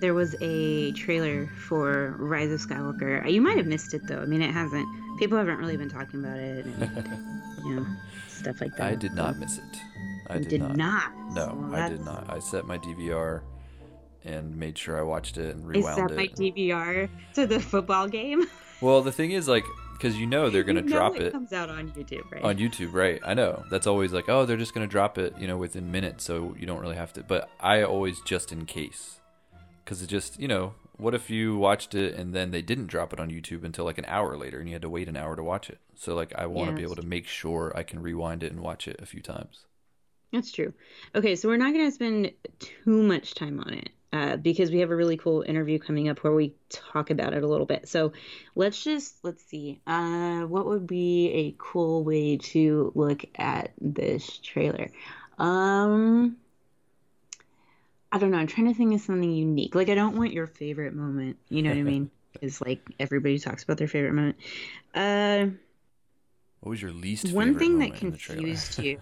There 0.00 0.14
was 0.14 0.34
a 0.40 0.92
trailer 0.92 1.46
for 1.46 2.14
Rise 2.18 2.50
of 2.50 2.60
Skywalker. 2.60 3.24
Uh, 3.24 3.28
you 3.28 3.40
might 3.40 3.56
have 3.56 3.66
missed 3.66 3.94
it 3.94 4.06
though. 4.06 4.20
I 4.20 4.26
mean, 4.26 4.42
it 4.42 4.52
hasn't. 4.52 4.86
People 5.18 5.38
haven't 5.38 5.58
really 5.58 5.76
been 5.76 5.88
talking 5.88 6.20
about 6.24 6.38
it, 6.38 6.66
and 6.66 7.08
you 7.64 7.76
know, 7.76 7.86
stuff 8.28 8.60
like 8.60 8.76
that. 8.76 8.86
I 8.86 8.94
did 8.94 9.14
not 9.14 9.38
miss 9.38 9.58
it. 9.58 9.64
I 10.28 10.38
did, 10.38 10.48
did 10.48 10.60
not. 10.62 10.76
not? 10.76 11.12
No, 11.32 11.70
I 11.72 11.88
did 11.88 12.04
not. 12.04 12.26
I 12.28 12.38
set 12.40 12.66
my 12.66 12.78
DVR 12.78 13.42
and 14.24 14.56
made 14.56 14.76
sure 14.76 14.98
I 14.98 15.02
watched 15.02 15.38
it 15.38 15.54
and 15.54 15.64
I 15.64 15.68
rewound 15.68 15.96
set 15.96 16.10
it. 16.10 16.16
my 16.16 16.26
DVR 16.28 17.08
to 17.34 17.46
the 17.46 17.60
football 17.60 18.08
game. 18.08 18.46
Well, 18.82 19.00
the 19.00 19.10
thing 19.10 19.30
is, 19.30 19.48
like, 19.48 19.64
because 19.94 20.18
you 20.18 20.26
know 20.26 20.50
they're 20.50 20.62
gonna 20.62 20.80
You 20.80 20.88
know 20.90 20.96
drop 20.96 21.16
it 21.16 21.22
it 21.22 21.32
comes 21.32 21.54
out 21.54 21.70
on 21.70 21.92
YouTube, 21.92 22.30
right? 22.30 22.42
on 22.42 22.58
YouTube, 22.58 22.92
right? 22.92 23.18
I 23.24 23.32
know 23.32 23.64
that's 23.70 23.86
always 23.86 24.12
like, 24.12 24.28
oh, 24.28 24.44
they're 24.44 24.58
just 24.58 24.74
gonna 24.74 24.86
drop 24.86 25.16
it, 25.16 25.32
you 25.38 25.46
know, 25.46 25.56
within 25.56 25.90
minutes, 25.90 26.24
so 26.24 26.54
you 26.58 26.66
don't 26.66 26.80
really 26.80 26.96
have 26.96 27.10
to. 27.14 27.22
But 27.22 27.48
I 27.58 27.84
always 27.84 28.20
just 28.20 28.52
in 28.52 28.66
case, 28.66 29.20
because 29.86 30.02
it 30.02 30.08
just, 30.08 30.40
you 30.40 30.48
know, 30.48 30.74
what 30.98 31.14
if 31.14 31.30
you 31.30 31.58
watched 31.58 31.94
it 31.96 32.14
and 32.16 32.34
then 32.34 32.52
they 32.52 32.62
didn't 32.62 32.88
drop 32.88 33.14
it 33.14 33.20
on 33.20 33.30
YouTube 33.30 33.64
until 33.64 33.86
like 33.86 33.98
an 33.98 34.06
hour 34.06 34.36
later, 34.36 34.60
and 34.60 34.68
you 34.68 34.74
had 34.74 34.82
to 34.82 34.90
wait 34.90 35.08
an 35.08 35.16
hour 35.16 35.36
to 35.36 35.44
watch 35.44 35.70
it? 35.70 35.80
So 35.96 36.14
like, 36.16 36.34
I 36.36 36.46
want 36.46 36.68
to 36.70 36.72
Yeah, 36.72 36.74
be 36.74 36.84
able 36.84 36.96
to 36.96 37.02
make 37.02 37.26
sure 37.28 37.72
I 37.76 37.84
can 37.84 38.02
rewind 38.02 38.44
it 38.44 38.52
and 38.52 38.62
watch 38.62 38.88
it 38.88 39.00
a 39.02 39.06
few 39.06 39.22
times. 39.22 39.66
That's 40.32 40.52
true. 40.52 40.72
Okay, 41.14 41.36
so 41.36 41.48
we're 41.48 41.56
not 41.56 41.72
going 41.72 41.86
to 41.86 41.92
spend 41.92 42.32
too 42.58 43.02
much 43.02 43.34
time 43.34 43.60
on 43.60 43.74
it 43.74 43.90
uh, 44.12 44.36
because 44.36 44.70
we 44.70 44.80
have 44.80 44.90
a 44.90 44.96
really 44.96 45.16
cool 45.16 45.42
interview 45.42 45.78
coming 45.78 46.08
up 46.08 46.18
where 46.22 46.34
we 46.34 46.54
talk 46.68 47.10
about 47.10 47.32
it 47.32 47.42
a 47.42 47.46
little 47.48 47.66
bit. 47.66 47.88
So 47.88 48.12
let's 48.54 48.82
just 48.82 49.24
let's 49.24 49.42
see. 49.44 49.80
Uh, 49.86 50.42
what 50.42 50.66
would 50.66 50.86
be 50.86 51.28
a 51.32 51.54
cool 51.58 52.04
way 52.04 52.36
to 52.38 52.92
look 52.94 53.24
at 53.36 53.72
this 53.80 54.38
trailer? 54.38 54.90
Um, 55.38 56.36
I 58.12 58.18
don't 58.18 58.30
know. 58.30 58.38
I'm 58.38 58.46
trying 58.46 58.68
to 58.68 58.74
think 58.74 58.94
of 58.94 59.00
something 59.00 59.30
unique. 59.32 59.74
Like 59.74 59.88
I 59.88 59.94
don't 59.94 60.16
want 60.16 60.32
your 60.32 60.46
favorite 60.46 60.94
moment. 60.94 61.36
You 61.48 61.62
know 61.62 61.70
what 61.70 61.78
I 61.78 61.82
mean? 61.82 62.10
Because 62.32 62.60
like 62.60 62.80
everybody 63.00 63.38
talks 63.38 63.62
about 63.62 63.78
their 63.78 63.88
favorite 63.88 64.12
moment. 64.12 64.36
Uh, 64.94 65.46
What 66.60 66.68
was 66.68 66.82
your 66.82 66.92
least 66.92 67.32
one 67.32 67.58
thing 67.58 67.78
that 67.78 67.88
moment 67.88 68.02
in 68.02 68.10
the 68.10 68.18
trailer? 68.18 68.42
confused 68.42 68.78
you. 68.78 68.98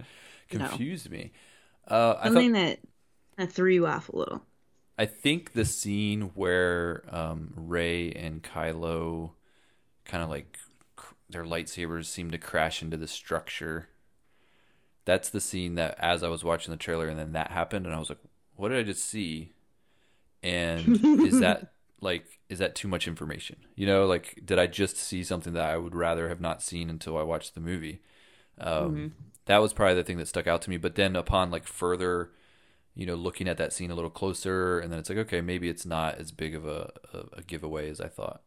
No. 0.52 0.68
confused 0.68 1.10
me. 1.10 1.32
Uh, 1.86 2.14
I 2.18 2.24
Something 2.28 2.54
thought, 2.54 2.58
that 2.60 2.78
that 3.36 3.52
threw 3.52 3.72
you 3.72 3.86
off 3.86 4.08
a 4.08 4.16
little. 4.16 4.42
I 4.96 5.04
think 5.04 5.52
the 5.52 5.66
scene 5.66 6.30
where 6.34 7.04
um, 7.14 7.52
Rey 7.56 8.10
and 8.12 8.42
Kylo 8.42 9.32
kind 10.06 10.22
of 10.22 10.30
like 10.30 10.56
cr- 10.94 11.14
their 11.28 11.44
lightsabers 11.44 12.06
seem 12.06 12.30
to 12.30 12.38
crash 12.38 12.80
into 12.80 12.96
the 12.96 13.06
structure. 13.08 13.88
That's 15.06 15.30
the 15.30 15.40
scene 15.42 15.76
that 15.76 15.96
as 16.00 16.24
I 16.24 16.28
was 16.30 16.44
watching 16.44 16.72
the 16.72 16.78
trailer 16.78 17.08
and 17.08 17.18
then 17.18 17.32
that 17.34 17.52
happened 17.52 17.86
and 17.86 17.96
I 17.96 18.00
was 18.00 18.10
like, 18.10 18.20
what 18.56 18.70
did 18.70 18.80
I 18.80 18.84
just 18.84 19.04
see? 19.06 19.54
And 20.42 21.00
is 21.22 21.38
that 21.40 21.72
like 22.00 22.40
is 22.48 22.58
that 22.60 22.74
too 22.74 22.88
much 22.88 23.08
information? 23.08 23.56
You 23.76 23.86
know, 23.86 24.06
like 24.06 24.40
did 24.44 24.58
I 24.58 24.66
just 24.66 24.96
see 24.96 25.24
something 25.24 25.52
that 25.54 25.70
I 25.70 25.76
would 25.78 25.94
rather 25.94 26.28
have 26.28 26.40
not 26.40 26.62
seen 26.62 26.90
until 26.90 27.18
I 27.18 27.22
watched 27.22 27.54
the 27.54 27.60
movie? 27.60 28.02
Um, 28.60 29.06
That 29.46 29.58
was 29.58 29.72
probably 29.72 29.96
the 29.96 30.04
thing 30.04 30.18
that 30.18 30.28
stuck 30.28 30.46
out 30.48 30.62
to 30.62 30.70
me. 30.70 30.78
But 30.78 30.96
then 30.96 31.16
upon 31.16 31.50
like 31.50 31.66
further 31.66 32.32
you 32.94 33.06
know, 33.06 33.14
looking 33.14 33.48
at 33.48 33.58
that 33.58 33.72
scene 33.72 33.90
a 33.90 33.94
little 33.94 34.10
closer, 34.10 34.80
and 34.80 34.92
then 34.92 34.98
it's 35.00 35.08
like, 35.10 35.18
okay, 35.18 35.40
maybe 35.40 35.68
it's 35.68 35.86
not 35.86 36.16
as 36.16 36.32
big 36.32 36.54
of 36.54 36.66
a, 36.66 36.92
a, 37.14 37.38
a 37.38 37.42
giveaway 37.42 37.90
as 37.90 38.00
I 38.00 38.08
thought. 38.08 38.42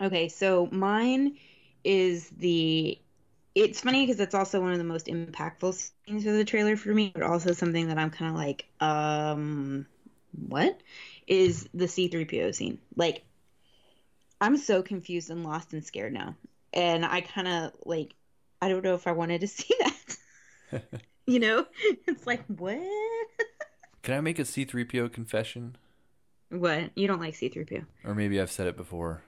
Okay, 0.00 0.28
so 0.28 0.66
mine 0.72 1.36
is 1.84 2.30
the. 2.30 3.00
It's 3.56 3.80
funny 3.80 4.04
because 4.04 4.20
it's 4.20 4.34
also 4.34 4.60
one 4.60 4.72
of 4.72 4.76
the 4.78 4.84
most 4.84 5.06
impactful 5.06 5.90
scenes 6.04 6.26
of 6.26 6.34
the 6.34 6.44
trailer 6.44 6.76
for 6.76 6.90
me, 6.90 7.10
but 7.14 7.22
also 7.22 7.52
something 7.52 7.88
that 7.88 7.96
I'm 7.96 8.10
kind 8.10 8.30
of 8.30 8.36
like, 8.36 8.66
um, 8.80 9.86
what 10.46 10.78
is 11.26 11.66
the 11.72 11.86
C3PO 11.86 12.54
scene? 12.54 12.78
Like, 12.96 13.24
I'm 14.42 14.58
so 14.58 14.82
confused 14.82 15.30
and 15.30 15.42
lost 15.42 15.72
and 15.72 15.82
scared 15.82 16.12
now. 16.12 16.36
And 16.74 17.02
I 17.06 17.22
kind 17.22 17.48
of 17.48 17.72
like, 17.86 18.12
I 18.60 18.68
don't 18.68 18.84
know 18.84 18.94
if 18.94 19.06
I 19.06 19.12
wanted 19.12 19.40
to 19.40 19.48
see 19.48 19.74
that. 19.78 20.82
you 21.26 21.38
know? 21.38 21.64
It's 22.06 22.26
like, 22.26 22.44
what? 22.48 22.78
Can 24.02 24.14
I 24.16 24.20
make 24.20 24.38
a 24.38 24.42
C3PO 24.42 25.14
confession? 25.14 25.76
What? 26.50 26.90
You 26.94 27.08
don't 27.08 27.20
like 27.20 27.32
C3PO? 27.32 27.86
Or 28.04 28.14
maybe 28.14 28.38
I've 28.38 28.52
said 28.52 28.66
it 28.66 28.76
before. 28.76 29.22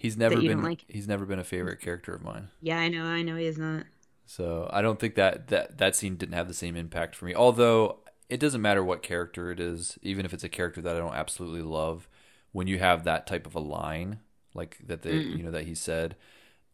He's 0.00 0.16
never 0.16 0.40
been 0.40 0.62
like? 0.62 0.86
he's 0.88 1.06
never 1.06 1.26
been 1.26 1.38
a 1.38 1.44
favorite 1.44 1.78
character 1.78 2.14
of 2.14 2.22
mine. 2.22 2.48
Yeah, 2.62 2.78
I 2.78 2.88
know, 2.88 3.04
I 3.04 3.20
know 3.20 3.36
he 3.36 3.44
is 3.44 3.58
not. 3.58 3.84
So 4.24 4.70
I 4.72 4.80
don't 4.80 4.98
think 4.98 5.14
that, 5.16 5.48
that 5.48 5.76
that 5.76 5.94
scene 5.94 6.16
didn't 6.16 6.34
have 6.34 6.48
the 6.48 6.54
same 6.54 6.74
impact 6.74 7.14
for 7.14 7.26
me. 7.26 7.34
Although 7.34 7.98
it 8.30 8.40
doesn't 8.40 8.62
matter 8.62 8.82
what 8.82 9.02
character 9.02 9.50
it 9.50 9.60
is, 9.60 9.98
even 10.00 10.24
if 10.24 10.32
it's 10.32 10.42
a 10.42 10.48
character 10.48 10.80
that 10.80 10.96
I 10.96 10.98
don't 10.98 11.14
absolutely 11.14 11.60
love, 11.60 12.08
when 12.52 12.66
you 12.66 12.78
have 12.78 13.04
that 13.04 13.26
type 13.26 13.46
of 13.46 13.54
a 13.54 13.60
line 13.60 14.20
like 14.54 14.78
that 14.86 15.02
they 15.02 15.16
you 15.16 15.42
know 15.42 15.50
that 15.50 15.64
he 15.64 15.74
said, 15.74 16.16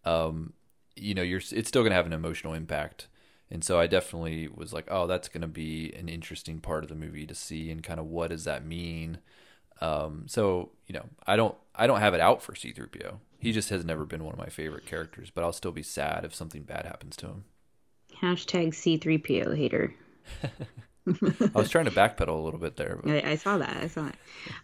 um, 0.04 0.52
you 0.94 1.12
know, 1.12 1.22
you're 1.22 1.40
it's 1.50 1.68
still 1.68 1.82
gonna 1.82 1.96
have 1.96 2.06
an 2.06 2.12
emotional 2.12 2.54
impact. 2.54 3.08
And 3.50 3.64
so 3.64 3.78
I 3.80 3.88
definitely 3.88 4.46
was 4.46 4.72
like, 4.72 4.86
oh, 4.88 5.08
that's 5.08 5.28
gonna 5.28 5.48
be 5.48 5.92
an 5.94 6.08
interesting 6.08 6.60
part 6.60 6.84
of 6.84 6.88
the 6.88 6.94
movie 6.94 7.26
to 7.26 7.34
see 7.34 7.72
and 7.72 7.82
kind 7.82 7.98
of 7.98 8.06
what 8.06 8.30
does 8.30 8.44
that 8.44 8.64
mean. 8.64 9.18
Um, 9.80 10.24
so 10.26 10.70
you 10.86 10.94
know, 10.94 11.06
I 11.26 11.36
don't 11.36 11.54
I 11.74 11.86
don't 11.86 12.00
have 12.00 12.14
it 12.14 12.20
out 12.20 12.42
for 12.42 12.52
C3PO. 12.52 13.16
He 13.38 13.52
just 13.52 13.68
has 13.70 13.84
never 13.84 14.04
been 14.04 14.24
one 14.24 14.32
of 14.32 14.38
my 14.38 14.48
favorite 14.48 14.86
characters, 14.86 15.30
but 15.30 15.44
I'll 15.44 15.52
still 15.52 15.72
be 15.72 15.82
sad 15.82 16.24
if 16.24 16.34
something 16.34 16.62
bad 16.62 16.86
happens 16.86 17.16
to 17.16 17.26
him. 17.26 17.44
Hashtag 18.20 18.68
C3PO 18.68 19.56
hater. 19.56 19.94
I 21.06 21.58
was 21.58 21.70
trying 21.70 21.84
to 21.84 21.90
backpedal 21.90 22.28
a 22.28 22.42
little 22.42 22.58
bit 22.58 22.76
there. 22.76 22.98
But 23.02 23.24
I, 23.24 23.32
I 23.32 23.36
saw 23.36 23.58
that. 23.58 23.76
I 23.76 23.86
saw 23.88 24.04
that. 24.04 24.16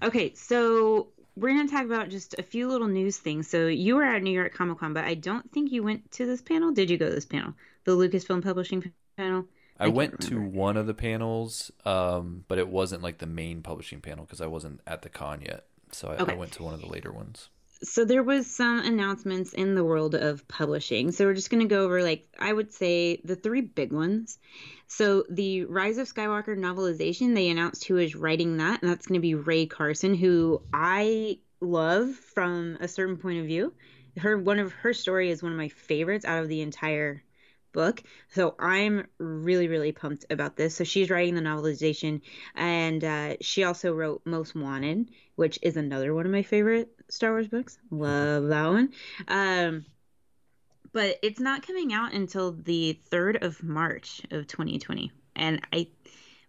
Okay, 0.02 0.34
so 0.34 1.08
we're 1.36 1.54
gonna 1.54 1.68
talk 1.68 1.84
about 1.84 2.08
just 2.08 2.34
a 2.38 2.42
few 2.42 2.68
little 2.68 2.88
news 2.88 3.18
things. 3.18 3.48
So 3.48 3.66
you 3.66 3.96
were 3.96 4.04
at 4.04 4.22
New 4.22 4.32
York 4.32 4.54
Comic 4.54 4.78
Con, 4.78 4.94
but 4.94 5.04
I 5.04 5.14
don't 5.14 5.50
think 5.52 5.70
you 5.70 5.82
went 5.82 6.10
to 6.12 6.26
this 6.26 6.42
panel. 6.42 6.72
Did 6.72 6.90
you 6.90 6.98
go 6.98 7.08
to 7.08 7.14
this 7.14 7.26
panel? 7.26 7.54
The 7.84 7.92
Lucasfilm 7.92 8.42
Publishing 8.42 8.92
panel. 9.16 9.44
I, 9.82 9.86
can't 9.86 9.96
went 9.96 10.20
to 10.22 10.40
one 10.40 10.76
of 10.76 10.86
the 10.86 10.94
panels, 10.94 11.70
um, 11.84 12.44
but 12.48 12.58
it 12.58 12.68
wasn't 12.68 13.02
like 13.02 13.18
the 13.18 13.26
main 13.26 13.62
publishing 13.62 14.00
panel 14.00 14.24
because 14.24 14.40
I 14.40 14.46
wasn't 14.46 14.80
at 14.86 15.02
the 15.02 15.08
con 15.08 15.42
yet. 15.42 15.66
So 15.92 16.08
I, 16.08 16.32
I 16.32 16.34
went 16.34 16.52
to 16.52 16.62
one 16.62 16.74
of 16.74 16.80
the 16.80 16.86
later 16.86 17.12
ones. 17.12 17.48
So 17.82 18.04
there 18.04 18.22
was 18.22 18.46
some 18.46 18.78
announcements 18.78 19.52
in 19.52 19.74
the 19.74 19.84
world 19.84 20.14
of 20.14 20.46
publishing. 20.46 21.10
So 21.10 21.24
we're 21.24 21.34
just 21.34 21.50
going 21.50 21.62
to 21.62 21.68
go 21.68 21.84
over 21.84 22.02
like 22.02 22.28
I 22.38 22.52
would 22.52 22.72
say 22.72 23.20
the 23.24 23.34
three 23.34 23.60
big 23.60 23.92
ones. 23.92 24.38
So 24.86 25.24
the 25.28 25.64
Rise 25.64 25.98
of 25.98 26.06
Skywalker 26.12 26.56
novelization, 26.56 27.34
they 27.34 27.50
announced 27.50 27.84
who 27.84 27.96
is 27.96 28.14
writing 28.14 28.58
that, 28.58 28.82
and 28.82 28.90
that's 28.90 29.06
going 29.06 29.18
to 29.18 29.22
be 29.22 29.34
Rae 29.34 29.66
Carson, 29.66 30.14
who 30.14 30.62
I 30.72 31.38
love 31.60 32.10
from 32.10 32.76
a 32.80 32.86
certain 32.86 33.16
point 33.16 33.40
of 33.40 33.46
view. 33.46 33.72
Her 34.16 34.38
one 34.38 34.58
of 34.58 34.72
her 34.72 34.92
story 34.92 35.30
is 35.30 35.42
one 35.42 35.52
of 35.52 35.58
my 35.58 35.68
favorites 35.68 36.24
out 36.24 36.42
of 36.42 36.48
the 36.48 36.60
entire 36.60 37.24
book. 37.72 38.02
So 38.28 38.54
I'm 38.58 39.06
really, 39.18 39.68
really 39.68 39.92
pumped 39.92 40.26
about 40.30 40.56
this. 40.56 40.76
So 40.76 40.84
she's 40.84 41.10
writing 41.10 41.34
the 41.34 41.40
novelization, 41.40 42.20
and 42.54 43.02
uh, 43.04 43.36
she 43.40 43.64
also 43.64 43.92
wrote 43.92 44.22
Most 44.24 44.54
Wanted, 44.54 45.10
which 45.36 45.58
is 45.62 45.76
another 45.76 46.14
one 46.14 46.26
of 46.26 46.32
my 46.32 46.42
favorite 46.42 46.90
Star 47.08 47.30
Wars 47.30 47.48
books. 47.48 47.78
Love 47.90 48.48
that 48.48 48.66
one. 48.66 48.92
Um, 49.28 49.86
but 50.92 51.18
it's 51.22 51.40
not 51.40 51.66
coming 51.66 51.92
out 51.92 52.12
until 52.12 52.52
the 52.52 52.98
3rd 53.10 53.42
of 53.42 53.62
March 53.62 54.22
of 54.30 54.46
2020. 54.46 55.10
And 55.34 55.60
I, 55.72 55.88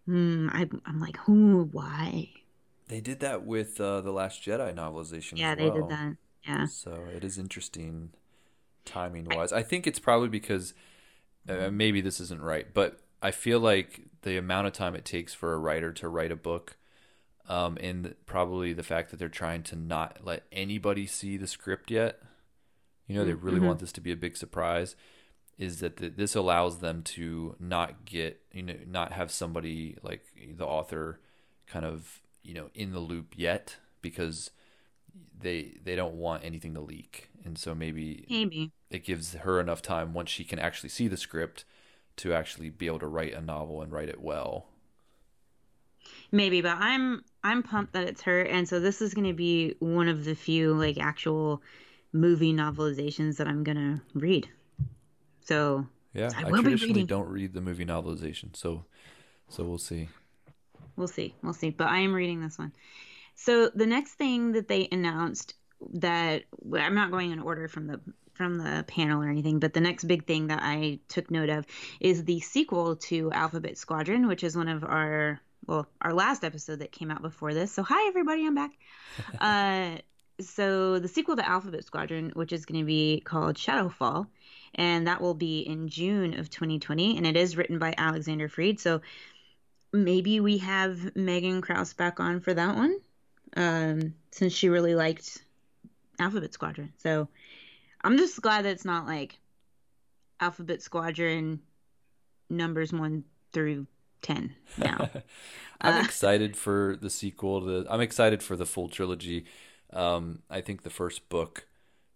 mm, 0.07 0.49
I 0.51 0.69
I'm 0.85 0.99
like, 0.99 1.17
who, 1.17 1.69
why? 1.71 2.29
They 2.87 2.99
did 3.01 3.21
that 3.21 3.45
with 3.45 3.79
uh, 3.79 4.01
the 4.01 4.11
Last 4.11 4.43
Jedi 4.43 4.73
novelization. 4.75 5.37
Yeah, 5.37 5.55
they 5.55 5.69
well. 5.69 5.87
did 5.87 5.89
that. 5.89 6.17
Yeah. 6.45 6.65
So 6.65 7.05
it 7.15 7.23
is 7.23 7.37
interesting, 7.37 8.11
timing 8.85 9.27
wise. 9.31 9.53
I 9.53 9.63
think 9.63 9.87
it's 9.87 9.99
probably 9.99 10.27
because 10.27 10.73
uh, 11.47 11.69
maybe 11.71 12.01
this 12.01 12.19
isn't 12.19 12.41
right, 12.41 12.67
but 12.73 12.99
I 13.21 13.31
feel 13.31 13.59
like 13.59 14.01
the 14.21 14.37
amount 14.37 14.67
of 14.67 14.73
time 14.73 14.95
it 14.95 15.05
takes 15.05 15.33
for 15.33 15.53
a 15.53 15.57
writer 15.57 15.91
to 15.93 16.07
write 16.07 16.31
a 16.31 16.35
book, 16.35 16.77
um, 17.47 17.77
and 17.81 18.15
probably 18.25 18.73
the 18.73 18.83
fact 18.83 19.11
that 19.11 19.17
they're 19.17 19.29
trying 19.29 19.63
to 19.63 19.75
not 19.75 20.19
let 20.23 20.43
anybody 20.51 21.05
see 21.05 21.37
the 21.37 21.47
script 21.47 21.91
yet. 21.91 22.19
You 23.07 23.15
know, 23.15 23.25
they 23.25 23.33
really 23.33 23.59
want 23.59 23.79
this 23.79 23.91
to 23.93 24.01
be 24.01 24.11
a 24.11 24.17
big 24.17 24.37
surprise. 24.37 24.95
Is 25.57 25.81
that 25.81 25.97
the, 25.97 26.09
this 26.09 26.35
allows 26.35 26.79
them 26.79 27.03
to 27.03 27.55
not 27.59 28.05
get 28.05 28.41
you 28.51 28.63
know 28.63 28.75
not 28.87 29.11
have 29.11 29.29
somebody 29.29 29.97
like 30.01 30.23
the 30.55 30.65
author 30.65 31.19
kind 31.67 31.85
of 31.85 32.21
you 32.41 32.53
know 32.53 32.69
in 32.73 32.91
the 32.91 32.99
loop 32.99 33.33
yet 33.37 33.77
because 34.01 34.49
they 35.39 35.77
they 35.83 35.95
don't 35.95 36.15
want 36.15 36.43
anything 36.43 36.73
to 36.73 36.81
leak, 36.81 37.29
and 37.43 37.57
so 37.57 37.75
maybe 37.75 38.25
maybe 38.29 38.71
it 38.89 39.03
gives 39.03 39.33
her 39.33 39.59
enough 39.59 39.81
time 39.81 40.13
once 40.13 40.29
she 40.29 40.43
can 40.43 40.59
actually 40.59 40.89
see 40.89 41.07
the 41.07 41.17
script 41.17 41.65
to 42.17 42.33
actually 42.33 42.69
be 42.69 42.87
able 42.87 42.99
to 42.99 43.07
write 43.07 43.33
a 43.33 43.41
novel 43.41 43.81
and 43.81 43.91
write 43.91 44.09
it 44.09 44.21
well. 44.21 44.67
Maybe, 46.31 46.61
but 46.61 46.77
I'm 46.79 47.23
I'm 47.43 47.63
pumped 47.63 47.93
that 47.93 48.07
it's 48.07 48.21
her, 48.23 48.41
and 48.41 48.67
so 48.67 48.79
this 48.79 49.01
is 49.01 49.13
going 49.13 49.27
to 49.27 49.33
be 49.33 49.75
one 49.79 50.07
of 50.07 50.25
the 50.25 50.35
few 50.35 50.73
like 50.73 50.97
actual 50.97 51.61
movie 52.11 52.53
novelizations 52.53 53.37
that 53.37 53.47
I'm 53.47 53.63
gonna 53.63 54.01
read. 54.13 54.47
So 55.45 55.87
yeah, 56.13 56.29
I, 56.35 56.45
I, 56.45 56.49
traditionally 56.49 57.03
don't 57.03 57.27
read 57.27 57.53
the 57.53 57.61
movie 57.61 57.85
novelization, 57.85 58.55
so 58.55 58.85
so 59.49 59.63
we'll 59.63 59.77
see. 59.77 60.09
We'll 60.95 61.07
see, 61.07 61.33
we'll 61.41 61.53
see. 61.53 61.71
But 61.71 61.87
I 61.87 61.99
am 61.99 62.13
reading 62.13 62.41
this 62.41 62.57
one. 62.57 62.71
So 63.35 63.69
the 63.69 63.85
next 63.85 64.13
thing 64.13 64.53
that 64.53 64.67
they 64.67 64.87
announced 64.91 65.55
that 65.93 66.43
I'm 66.73 66.95
not 66.95 67.11
going 67.11 67.31
in 67.31 67.39
order 67.39 67.67
from 67.67 67.87
the 67.87 67.99
from 68.33 68.57
the 68.57 68.83
panel 68.87 69.21
or 69.21 69.29
anything, 69.29 69.59
but 69.59 69.73
the 69.73 69.81
next 69.81 70.05
big 70.05 70.25
thing 70.25 70.47
that 70.47 70.59
I 70.63 70.99
took 71.07 71.29
note 71.29 71.49
of 71.49 71.65
is 71.99 72.25
the 72.25 72.39
sequel 72.39 72.95
to 72.95 73.31
Alphabet 73.31 73.77
Squadron, 73.77 74.27
which 74.27 74.43
is 74.43 74.57
one 74.57 74.67
of 74.67 74.83
our 74.83 75.39
well 75.67 75.87
our 76.01 76.13
last 76.13 76.43
episode 76.43 76.79
that 76.79 76.91
came 76.91 77.11
out 77.11 77.21
before 77.21 77.53
this. 77.53 77.71
So 77.71 77.83
hi 77.83 78.07
everybody, 78.07 78.45
I'm 78.45 78.55
back. 78.55 78.71
uh, 79.39 79.97
so 80.41 80.99
the 80.99 81.07
sequel 81.07 81.35
to 81.35 81.47
Alphabet 81.47 81.83
Squadron, 81.85 82.31
which 82.33 82.51
is 82.51 82.65
going 82.65 82.81
to 82.81 82.85
be 82.85 83.21
called 83.21 83.55
Shadowfall, 83.55 84.27
and 84.75 85.07
that 85.07 85.21
will 85.21 85.35
be 85.35 85.59
in 85.59 85.87
June 85.87 86.39
of 86.39 86.49
2020, 86.49 87.17
and 87.17 87.27
it 87.27 87.37
is 87.37 87.55
written 87.55 87.77
by 87.77 87.93
Alexander 87.97 88.49
Freed. 88.49 88.79
So 88.79 89.01
maybe 89.91 90.39
we 90.39 90.57
have 90.57 91.15
Megan 91.15 91.61
Krause 91.61 91.93
back 91.93 92.19
on 92.19 92.39
for 92.39 92.53
that 92.53 92.75
one, 92.75 92.97
um, 93.55 94.13
since 94.31 94.53
she 94.53 94.69
really 94.69 94.95
liked 94.95 95.43
Alphabet 96.19 96.53
Squadron. 96.53 96.93
So 96.97 97.27
I'm 98.03 98.17
just 98.17 98.41
glad 98.41 98.65
that 98.65 98.71
it's 98.71 98.85
not 98.85 99.05
like 99.07 99.39
Alphabet 100.39 100.81
Squadron 100.81 101.61
numbers 102.49 102.91
one 102.93 103.23
through 103.51 103.87
ten 104.21 104.55
now. 104.77 105.09
I'm 105.81 105.95
Uh, 105.95 106.01
excited 106.03 106.55
for 106.55 106.97
the 107.01 107.09
sequel. 107.09 107.61
To, 107.61 107.85
I'm 107.89 108.01
excited 108.01 108.41
for 108.41 108.55
the 108.55 108.65
full 108.65 108.89
trilogy. 108.89 109.45
Um, 109.91 110.41
I 110.49 110.61
think 110.61 110.83
the 110.83 110.89
first 110.89 111.29
book, 111.29 111.67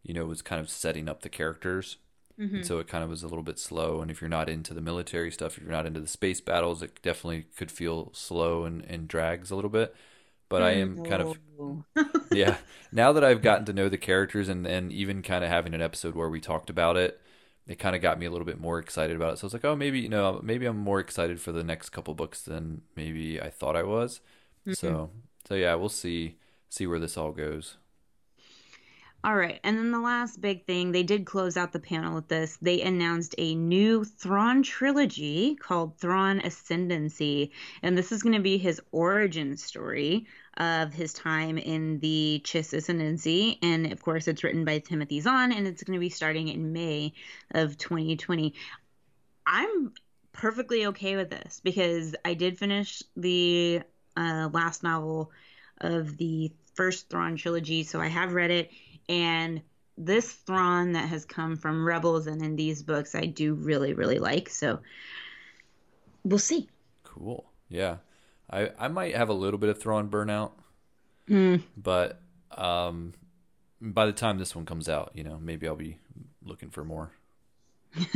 you 0.04 0.14
know, 0.14 0.26
was 0.26 0.42
kind 0.42 0.62
of 0.62 0.70
setting 0.70 1.10
up 1.10 1.22
the 1.22 1.30
characters, 1.30 1.98
Mm-hmm. 2.40 2.56
and 2.58 2.66
so 2.66 2.78
it 2.80 2.88
kind 2.88 3.04
of 3.04 3.10
was 3.10 3.24
a 3.24 3.28
little 3.28 3.44
bit 3.44 3.58
slow. 3.60 4.00
And 4.02 4.12
if 4.12 4.22
you're 4.22 4.30
not 4.30 4.48
into 4.50 4.74
the 4.76 4.82
military 4.82 5.32
stuff, 5.32 5.58
if 5.58 5.64
you're 5.64 5.72
not 5.72 5.88
into 5.88 6.00
the 6.00 6.08
space 6.08 6.40
battles, 6.40 6.84
it 6.84 7.02
definitely 7.02 7.46
could 7.58 7.72
feel 7.72 8.12
slow 8.14 8.64
and, 8.64 8.86
and 8.86 9.08
drags 9.08 9.50
a 9.52 9.56
little 9.56 9.72
bit. 9.72 9.96
But 10.50 10.64
I 10.64 10.72
am 10.72 11.04
kind 11.04 11.22
of 11.22 11.38
Oh. 11.60 11.84
yeah. 12.32 12.58
Now 12.92 13.12
that 13.14 13.24
I've 13.24 13.42
gotten 13.42 13.66
to 13.66 13.74
know 13.74 13.90
the 13.90 13.98
characters 13.98 14.50
and 14.50 14.66
and 14.66 14.92
even 14.92 15.22
kind 15.22 15.44
of 15.44 15.50
having 15.50 15.74
an 15.74 15.82
episode 15.82 16.16
where 16.16 16.30
we 16.30 16.40
talked 16.40 16.70
about 16.70 16.98
it, 16.98 17.20
it 17.68 17.80
kind 17.80 17.96
of 17.96 18.02
got 18.02 18.20
me 18.20 18.26
a 18.26 18.32
little 18.32 18.46
bit 18.46 18.60
more 18.60 18.80
excited 18.80 19.16
about 19.16 19.34
it. 19.34 19.38
So 19.38 19.46
I 19.46 19.48
was 19.48 19.54
like, 19.54 19.66
oh, 19.66 19.76
maybe 19.76 20.00
you 20.00 20.10
know, 20.10 20.40
maybe 20.44 20.66
I'm 20.66 20.78
more 20.78 21.00
excited 21.00 21.42
for 21.42 21.52
the 21.52 21.64
next 21.64 21.90
couple 21.90 22.14
books 22.14 22.42
than 22.42 22.82
maybe 22.96 23.42
I 23.42 23.50
thought 23.50 23.76
I 23.76 23.84
was. 23.84 24.22
Mm-hmm. 24.62 24.74
So 24.74 25.12
so 25.48 25.56
yeah, 25.56 25.76
we'll 25.76 25.90
see 25.90 26.38
see 26.70 26.88
where 26.88 27.00
this 27.00 27.18
all 27.18 27.32
goes. 27.32 27.78
All 29.28 29.36
right, 29.36 29.60
and 29.62 29.78
then 29.78 29.92
the 29.92 30.00
last 30.00 30.40
big 30.40 30.66
thing, 30.66 30.94
they 30.94 31.04
did 31.04 31.26
close 31.26 31.58
out 31.58 31.74
the 31.74 31.82
panel 31.82 32.16
with 32.16 32.30
this. 32.30 32.56
They 32.62 32.82
announced 32.82 33.36
a 33.38 33.56
new 33.56 34.06
Thrawn 34.06 34.64
trilogy 34.64 35.56
called 35.56 35.98
Thrawn 35.98 36.40
Ascendancy, 36.40 37.52
and 37.84 37.98
this 37.98 38.14
is 38.14 38.24
going 38.24 38.36
to 38.36 38.42
be 38.42 38.58
his 38.58 38.80
origin 38.94 39.58
story 39.58 40.28
of 40.56 40.94
his 40.94 41.12
time 41.12 41.58
in 41.58 42.00
the 42.00 42.42
Chiss 42.46 42.74
Ascendancy, 42.74 43.60
and 43.62 43.92
of 43.92 44.02
course, 44.02 44.30
it's 44.30 44.46
written 44.46 44.64
by 44.64 44.80
Timothy 44.80 45.20
Zahn, 45.20 45.52
and 45.52 45.68
it's 45.68 45.84
going 45.84 45.98
to 45.98 46.00
be 46.00 46.08
starting 46.08 46.48
in 46.48 46.72
May 46.72 47.12
of 47.52 47.78
2020. 47.78 48.54
I'm 49.46 49.92
perfectly 50.32 50.86
okay 50.86 51.18
with 51.18 51.30
this 51.30 51.60
because 51.62 52.16
I 52.24 52.34
did 52.34 52.58
finish 52.58 53.04
the 53.18 53.82
uh, 54.16 54.48
last 54.54 54.84
novel 54.84 55.32
of 55.80 56.16
the 56.16 56.54
first 56.76 57.10
Thrawn 57.10 57.36
trilogy, 57.36 57.84
so 57.84 58.00
I 58.00 58.08
have 58.08 58.34
read 58.34 58.52
it. 58.52 58.72
And 59.10 59.62
this 59.98 60.32
Thrawn 60.32 60.94
that 60.94 61.10
has 61.10 61.26
come 61.26 61.56
from 61.56 61.86
Rebels 61.86 62.28
and 62.28 62.42
in 62.42 62.56
these 62.56 62.84
books, 62.84 63.16
I 63.16 63.26
do 63.26 63.54
really, 63.54 63.94
really 63.94 64.20
like. 64.20 64.50
So 64.50 64.80
we'll 66.24 66.40
see. 66.40 66.70
Cool. 67.04 67.46
Yeah. 67.70 67.98
I 68.50 68.72
I 68.80 68.88
might 68.88 69.16
have 69.16 69.30
a 69.30 69.34
little 69.34 69.58
bit 69.58 69.70
of 69.70 69.80
Thrawn 69.80 70.10
burnout, 70.10 70.52
but 71.76 72.22
um, 72.52 73.14
by 73.82 74.06
the 74.06 74.14
time 74.14 74.38
this 74.38 74.56
one 74.56 74.66
comes 74.66 74.88
out, 74.88 75.12
you 75.14 75.24
know, 75.24 75.38
maybe 75.42 75.68
I'll 75.68 75.76
be 75.76 75.98
looking 76.44 76.70
for 76.70 76.84
more. 76.84 77.12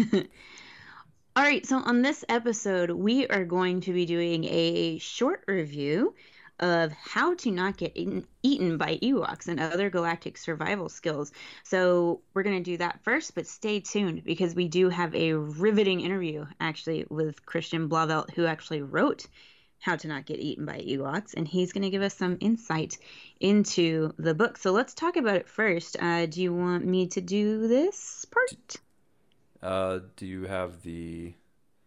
All 1.34 1.44
right, 1.44 1.66
so 1.66 1.78
on 1.78 2.02
this 2.02 2.26
episode, 2.28 2.92
we 2.92 3.26
are 3.28 3.46
going 3.46 3.82
to 3.82 3.94
be 3.94 4.06
doing 4.06 4.44
a 4.46 4.98
short 5.00 5.44
review 5.48 6.14
of 6.62 6.92
how 6.92 7.34
to 7.34 7.52
not 7.52 7.76
get 7.76 7.92
eaten, 7.96 8.26
eaten 8.44 8.78
by 8.78 8.98
Ewoks 9.02 9.48
and 9.48 9.60
other 9.60 9.90
galactic 9.90 10.38
survival 10.38 10.90
skills. 10.90 11.32
So 11.64 12.22
we're 12.34 12.44
going 12.44 12.64
to 12.64 12.72
do 12.72 12.78
that 12.78 13.04
first, 13.04 13.34
but 13.34 13.48
stay 13.48 13.80
tuned 13.80 14.24
because 14.24 14.54
we 14.54 14.68
do 14.68 14.90
have 14.90 15.14
a 15.16 15.34
riveting 15.34 16.02
interview 16.02 16.46
actually 16.60 17.06
with 17.10 17.46
Christian 17.46 17.90
Blauvelt, 17.90 18.32
who 18.32 18.46
actually 18.46 18.84
wrote 18.84 19.26
How 19.80 19.96
to 19.96 20.08
Not 20.08 20.28
Get 20.28 20.40
Eaten 20.40 20.66
by 20.66 20.80
Ewoks, 20.80 21.34
and 21.36 21.48
he's 21.48 21.74
going 21.74 21.84
to 21.84 21.90
give 21.90 22.04
us 22.04 22.16
some 22.16 22.38
insight 22.40 22.98
into 23.40 24.14
the 24.20 24.36
book. 24.36 24.58
So 24.58 24.72
let's 24.72 24.94
talk 24.94 25.18
about 25.18 25.38
it 25.38 25.50
first. 25.50 25.98
Uh, 26.00 26.28
do 26.28 26.44
you 26.44 26.54
want 26.54 26.86
me 26.86 27.08
to 27.08 27.22
do 27.22 27.68
this 27.68 28.26
part? 28.26 28.76
Uh, 29.64 30.00
do 30.16 30.28
you 30.28 30.44
have 30.44 30.82
the? 30.84 31.34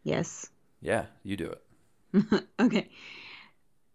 Yes. 0.02 0.48
Yeah, 0.80 1.06
you 1.22 1.36
do 1.36 1.52
it. 1.52 2.44
okay. 2.60 2.88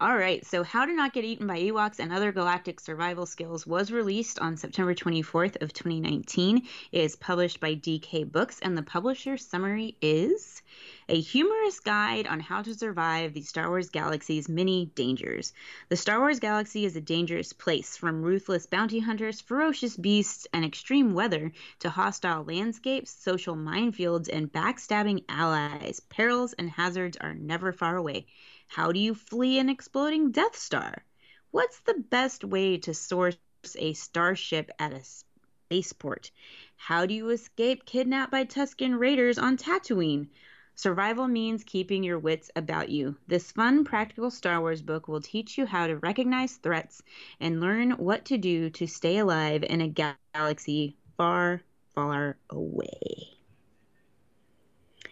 All 0.01 0.15
right, 0.15 0.45
so 0.45 0.63
How 0.63 0.85
to 0.85 0.93
Not 0.93 1.11
Get 1.11 1.25
Eaten 1.25 1.45
by 1.45 1.59
Ewoks 1.59 1.99
and 1.99 2.13
Other 2.13 2.31
Galactic 2.31 2.79
Survival 2.79 3.25
Skills 3.25 3.67
was 3.67 3.91
released 3.91 4.39
on 4.39 4.55
September 4.55 4.95
24th 4.95 5.61
of 5.61 5.73
2019. 5.73 6.65
It 6.93 6.97
is 7.01 7.17
published 7.17 7.59
by 7.59 7.75
DK 7.75 8.31
Books 8.31 8.61
and 8.61 8.77
the 8.77 8.81
publisher 8.81 9.35
summary 9.35 9.97
is 10.01 10.61
a 11.09 11.19
humorous 11.19 11.81
guide 11.81 12.27
on 12.27 12.39
how 12.39 12.61
to 12.61 12.73
survive 12.73 13.33
the 13.33 13.41
Star 13.41 13.67
Wars 13.67 13.89
galaxy's 13.89 14.47
many 14.47 14.85
dangers. 14.95 15.51
The 15.89 15.97
Star 15.97 16.19
Wars 16.19 16.39
galaxy 16.39 16.85
is 16.85 16.95
a 16.95 17.01
dangerous 17.01 17.51
place, 17.51 17.97
from 17.97 18.21
ruthless 18.21 18.67
bounty 18.67 18.99
hunters, 18.99 19.41
ferocious 19.41 19.97
beasts, 19.97 20.47
and 20.53 20.63
extreme 20.63 21.13
weather 21.13 21.51
to 21.79 21.89
hostile 21.89 22.45
landscapes, 22.45 23.11
social 23.11 23.57
minefields, 23.57 24.29
and 24.31 24.49
backstabbing 24.49 25.25
allies. 25.27 25.99
Perils 25.99 26.53
and 26.53 26.69
hazards 26.69 27.17
are 27.17 27.33
never 27.33 27.73
far 27.73 27.97
away. 27.97 28.27
How 28.71 28.91
do 28.91 28.99
you 28.99 29.15
flee 29.15 29.57
an 29.57 29.67
exploding 29.67 30.29
Death 30.29 30.55
Star? 30.55 31.03
What's 31.49 31.79
the 31.79 31.95
best 31.95 32.43
way 32.43 32.77
to 32.77 32.93
source 32.93 33.35
a 33.75 33.93
starship 33.93 34.69
at 34.77 34.93
a 34.93 35.01
spaceport? 35.03 36.29
How 36.75 37.07
do 37.07 37.15
you 37.15 37.29
escape 37.29 37.87
kidnapped 37.87 38.31
by 38.31 38.45
Tusken 38.45 38.99
Raiders 38.99 39.39
on 39.39 39.57
Tatooine? 39.57 40.27
Survival 40.75 41.27
means 41.27 41.63
keeping 41.63 42.03
your 42.03 42.19
wits 42.19 42.51
about 42.55 42.89
you. 42.89 43.17
This 43.25 43.51
fun, 43.51 43.85
practical 43.85 44.29
Star 44.29 44.61
Wars 44.61 44.83
book 44.83 45.07
will 45.07 45.19
teach 45.19 45.57
you 45.57 45.65
how 45.65 45.87
to 45.87 45.97
recognize 45.97 46.57
threats 46.57 47.01
and 47.39 47.59
learn 47.59 47.93
what 47.93 48.25
to 48.25 48.37
do 48.37 48.69
to 48.69 48.85
stay 48.85 49.17
alive 49.17 49.63
in 49.63 49.81
a 49.81 49.87
gal- 49.87 50.15
galaxy 50.35 50.95
far, 51.17 51.63
far 51.95 52.37
away. 52.51 53.39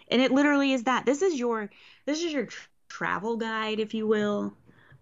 And 0.10 0.22
it 0.22 0.32
literally 0.32 0.74
is 0.74 0.84
that. 0.84 1.08
This 1.08 1.24
is 1.24 1.40
your 1.40 1.72
this 2.06 2.24
is 2.24 2.32
your 2.32 2.48
travel 2.88 3.38
guide, 3.38 3.80
if 3.80 3.94
you 3.94 4.08
will, 4.08 4.54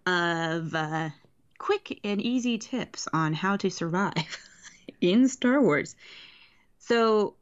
of 0.05 0.73
uh, 0.73 1.09
quick 1.57 1.99
and 2.03 2.21
easy 2.21 2.57
tips 2.57 3.07
on 3.13 3.33
how 3.33 3.57
to 3.57 3.69
survive 3.69 4.37
in 5.01 5.27
Star 5.27 5.61
Wars. 5.61 5.95
So, 6.79 7.35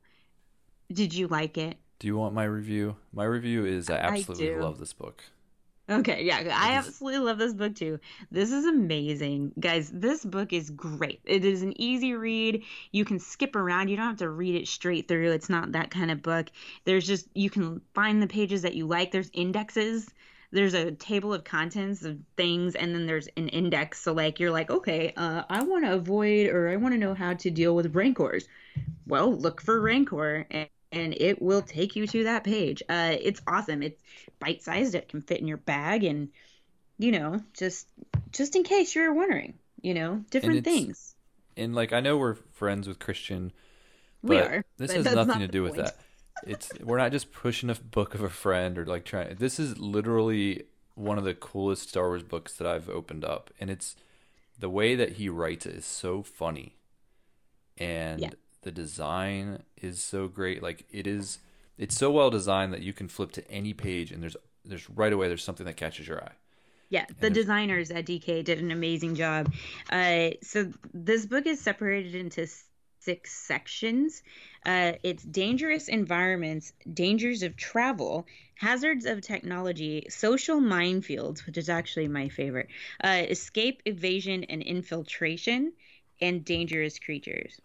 did 0.91 1.13
you 1.13 1.27
like 1.27 1.57
it? 1.57 1.77
Do 1.99 2.07
you 2.07 2.17
want 2.17 2.33
my 2.33 2.43
review? 2.43 2.95
My 3.13 3.25
review 3.25 3.65
is 3.65 3.89
I 3.89 3.97
absolutely 3.97 4.47
do. 4.47 4.61
love 4.61 4.79
this 4.79 4.93
book. 4.93 5.23
Okay, 5.89 6.23
yeah, 6.23 6.37
I 6.55 6.75
absolutely 6.75 7.19
love 7.19 7.37
this 7.37 7.53
book 7.53 7.75
too. 7.75 7.99
This 8.31 8.53
is 8.53 8.65
amazing. 8.65 9.51
Guys, 9.59 9.89
this 9.89 10.23
book 10.23 10.53
is 10.53 10.69
great. 10.69 11.19
It 11.25 11.43
is 11.43 11.61
an 11.61 11.79
easy 11.79 12.13
read. 12.13 12.63
You 12.93 13.03
can 13.03 13.19
skip 13.19 13.55
around. 13.57 13.89
You 13.89 13.97
don't 13.97 14.07
have 14.07 14.17
to 14.17 14.29
read 14.29 14.55
it 14.55 14.69
straight 14.69 15.09
through. 15.09 15.31
It's 15.31 15.49
not 15.49 15.73
that 15.73 15.91
kind 15.91 16.09
of 16.09 16.21
book. 16.21 16.47
There's 16.85 17.05
just 17.05 17.27
you 17.33 17.49
can 17.49 17.81
find 17.93 18.21
the 18.21 18.27
pages 18.27 18.61
that 18.61 18.75
you 18.75 18.87
like. 18.87 19.11
There's 19.11 19.29
indexes. 19.33 20.09
There's 20.53 20.73
a 20.73 20.91
table 20.91 21.33
of 21.33 21.43
contents 21.43 22.03
of 22.03 22.17
things 22.37 22.75
and 22.75 22.93
then 22.93 23.05
there's 23.07 23.27
an 23.35 23.49
index. 23.49 24.01
So 24.01 24.13
like 24.13 24.39
you're 24.39 24.51
like, 24.51 24.69
"Okay, 24.69 25.13
uh 25.17 25.43
I 25.49 25.63
want 25.63 25.83
to 25.85 25.93
avoid 25.93 26.47
or 26.47 26.69
I 26.69 26.77
want 26.77 26.93
to 26.93 26.99
know 26.99 27.13
how 27.13 27.33
to 27.33 27.51
deal 27.51 27.75
with 27.75 27.95
rancors." 27.95 28.47
Well, 29.05 29.33
look 29.33 29.61
for 29.61 29.81
rancor 29.81 30.45
and 30.49 30.69
and 30.93 31.15
it 31.19 31.41
will 31.41 31.61
take 31.61 31.95
you 31.95 32.05
to 32.07 32.23
that 32.25 32.43
page. 32.43 32.83
Uh, 32.87 33.15
it's 33.19 33.41
awesome. 33.47 33.81
It's 33.81 34.01
bite 34.39 34.63
sized. 34.63 34.95
It 34.95 35.09
can 35.09 35.21
fit 35.21 35.39
in 35.39 35.47
your 35.47 35.57
bag, 35.57 36.03
and 36.03 36.29
you 36.99 37.11
know, 37.11 37.41
just 37.57 37.87
just 38.31 38.55
in 38.55 38.63
case 38.63 38.95
you're 38.95 39.13
wondering, 39.13 39.55
you 39.81 39.93
know, 39.95 40.23
different 40.29 40.63
things. 40.63 41.15
And 41.57 41.75
like 41.75 41.93
I 41.93 41.99
know 41.99 42.17
we're 42.17 42.35
friends 42.35 42.87
with 42.87 42.99
Christian, 42.99 43.51
but 44.23 44.29
We 44.29 44.37
are, 44.37 44.65
this 44.77 44.93
has 44.93 45.05
nothing 45.05 45.27
not 45.27 45.39
to 45.39 45.47
do 45.47 45.63
with 45.63 45.75
point. 45.75 45.85
that. 45.85 45.97
It's 46.45 46.71
we're 46.81 46.97
not 46.97 47.11
just 47.11 47.31
pushing 47.31 47.69
a 47.69 47.75
book 47.75 48.13
of 48.15 48.21
a 48.21 48.29
friend 48.29 48.77
or 48.77 48.85
like 48.85 49.05
trying. 49.05 49.35
This 49.35 49.59
is 49.59 49.77
literally 49.77 50.63
one 50.95 51.17
of 51.17 51.23
the 51.23 51.33
coolest 51.33 51.89
Star 51.89 52.07
Wars 52.07 52.23
books 52.23 52.53
that 52.53 52.67
I've 52.67 52.89
opened 52.89 53.23
up, 53.25 53.49
and 53.59 53.69
it's 53.69 53.95
the 54.59 54.69
way 54.69 54.95
that 54.95 55.13
he 55.13 55.29
writes 55.29 55.65
it 55.65 55.75
is 55.75 55.85
so 55.85 56.21
funny, 56.21 56.75
and 57.77 58.19
Yeah. 58.21 58.29
the 58.61 58.71
design 58.71 59.63
is 59.81 60.01
so 60.01 60.27
great. 60.27 60.61
Like 60.61 60.85
it 60.91 61.07
is, 61.07 61.39
it's 61.77 61.95
so 61.95 62.11
well 62.11 62.29
designed 62.29 62.73
that 62.73 62.81
you 62.81 62.93
can 62.93 63.07
flip 63.07 63.31
to 63.33 63.51
any 63.51 63.73
page, 63.73 64.11
and 64.11 64.21
there's 64.21 64.37
there's 64.65 64.89
right 64.89 65.11
away 65.11 65.27
there's 65.27 65.43
something 65.43 65.65
that 65.65 65.77
catches 65.77 66.07
your 66.07 66.23
eye. 66.23 66.33
Yeah, 66.89 67.05
the 67.19 67.29
designers 67.31 67.89
at 67.89 68.05
DK 68.05 68.43
did 68.43 68.59
an 68.59 68.69
amazing 68.69 69.15
job. 69.15 69.51
Uh, 69.89 70.29
so 70.43 70.71
this 70.93 71.25
book 71.25 71.47
is 71.47 71.59
separated 71.59 72.13
into 72.13 72.47
six 73.03 73.33
sections. 73.33 74.23
Uh, 74.65 74.93
it's 75.03 75.23
dangerous 75.23 75.87
environments, 75.87 76.73
dangers 76.93 77.43
of 77.43 77.55
travel, 77.55 78.25
hazards 78.55 79.05
of 79.05 79.21
technology, 79.21 80.05
social 80.09 80.59
minefields, 80.61 81.45
which 81.45 81.57
is 81.57 81.69
actually 81.69 82.07
my 82.07 82.29
favorite, 82.29 82.67
uh, 83.03 83.23
escape, 83.29 83.81
evasion, 83.85 84.43
and 84.45 84.61
infiltration, 84.63 85.73
and 86.21 86.45
dangerous 86.45 86.99
creatures. 86.99 87.59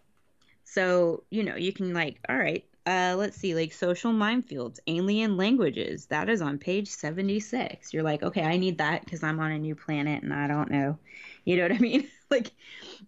So, 0.63 1.23
you 1.29 1.43
know, 1.43 1.55
you 1.55 1.73
can 1.73 1.93
like, 1.93 2.19
all 2.29 2.37
right, 2.37 2.65
uh, 2.85 3.15
let's 3.17 3.37
see, 3.37 3.55
like 3.55 3.73
social 3.73 4.11
minefields, 4.13 4.79
alien 4.87 5.37
languages. 5.37 6.05
That 6.07 6.29
is 6.29 6.41
on 6.41 6.57
page 6.59 6.87
76. 6.87 7.93
You're 7.93 8.03
like, 8.03 8.23
okay, 8.23 8.43
I 8.43 8.57
need 8.57 8.77
that 8.79 9.03
because 9.03 9.23
I'm 9.23 9.39
on 9.39 9.51
a 9.51 9.59
new 9.59 9.75
planet 9.75 10.23
and 10.23 10.33
I 10.33 10.47
don't 10.47 10.71
know. 10.71 10.97
You 11.45 11.57
know 11.57 11.63
what 11.63 11.73
I 11.73 11.79
mean? 11.79 12.07
like, 12.31 12.51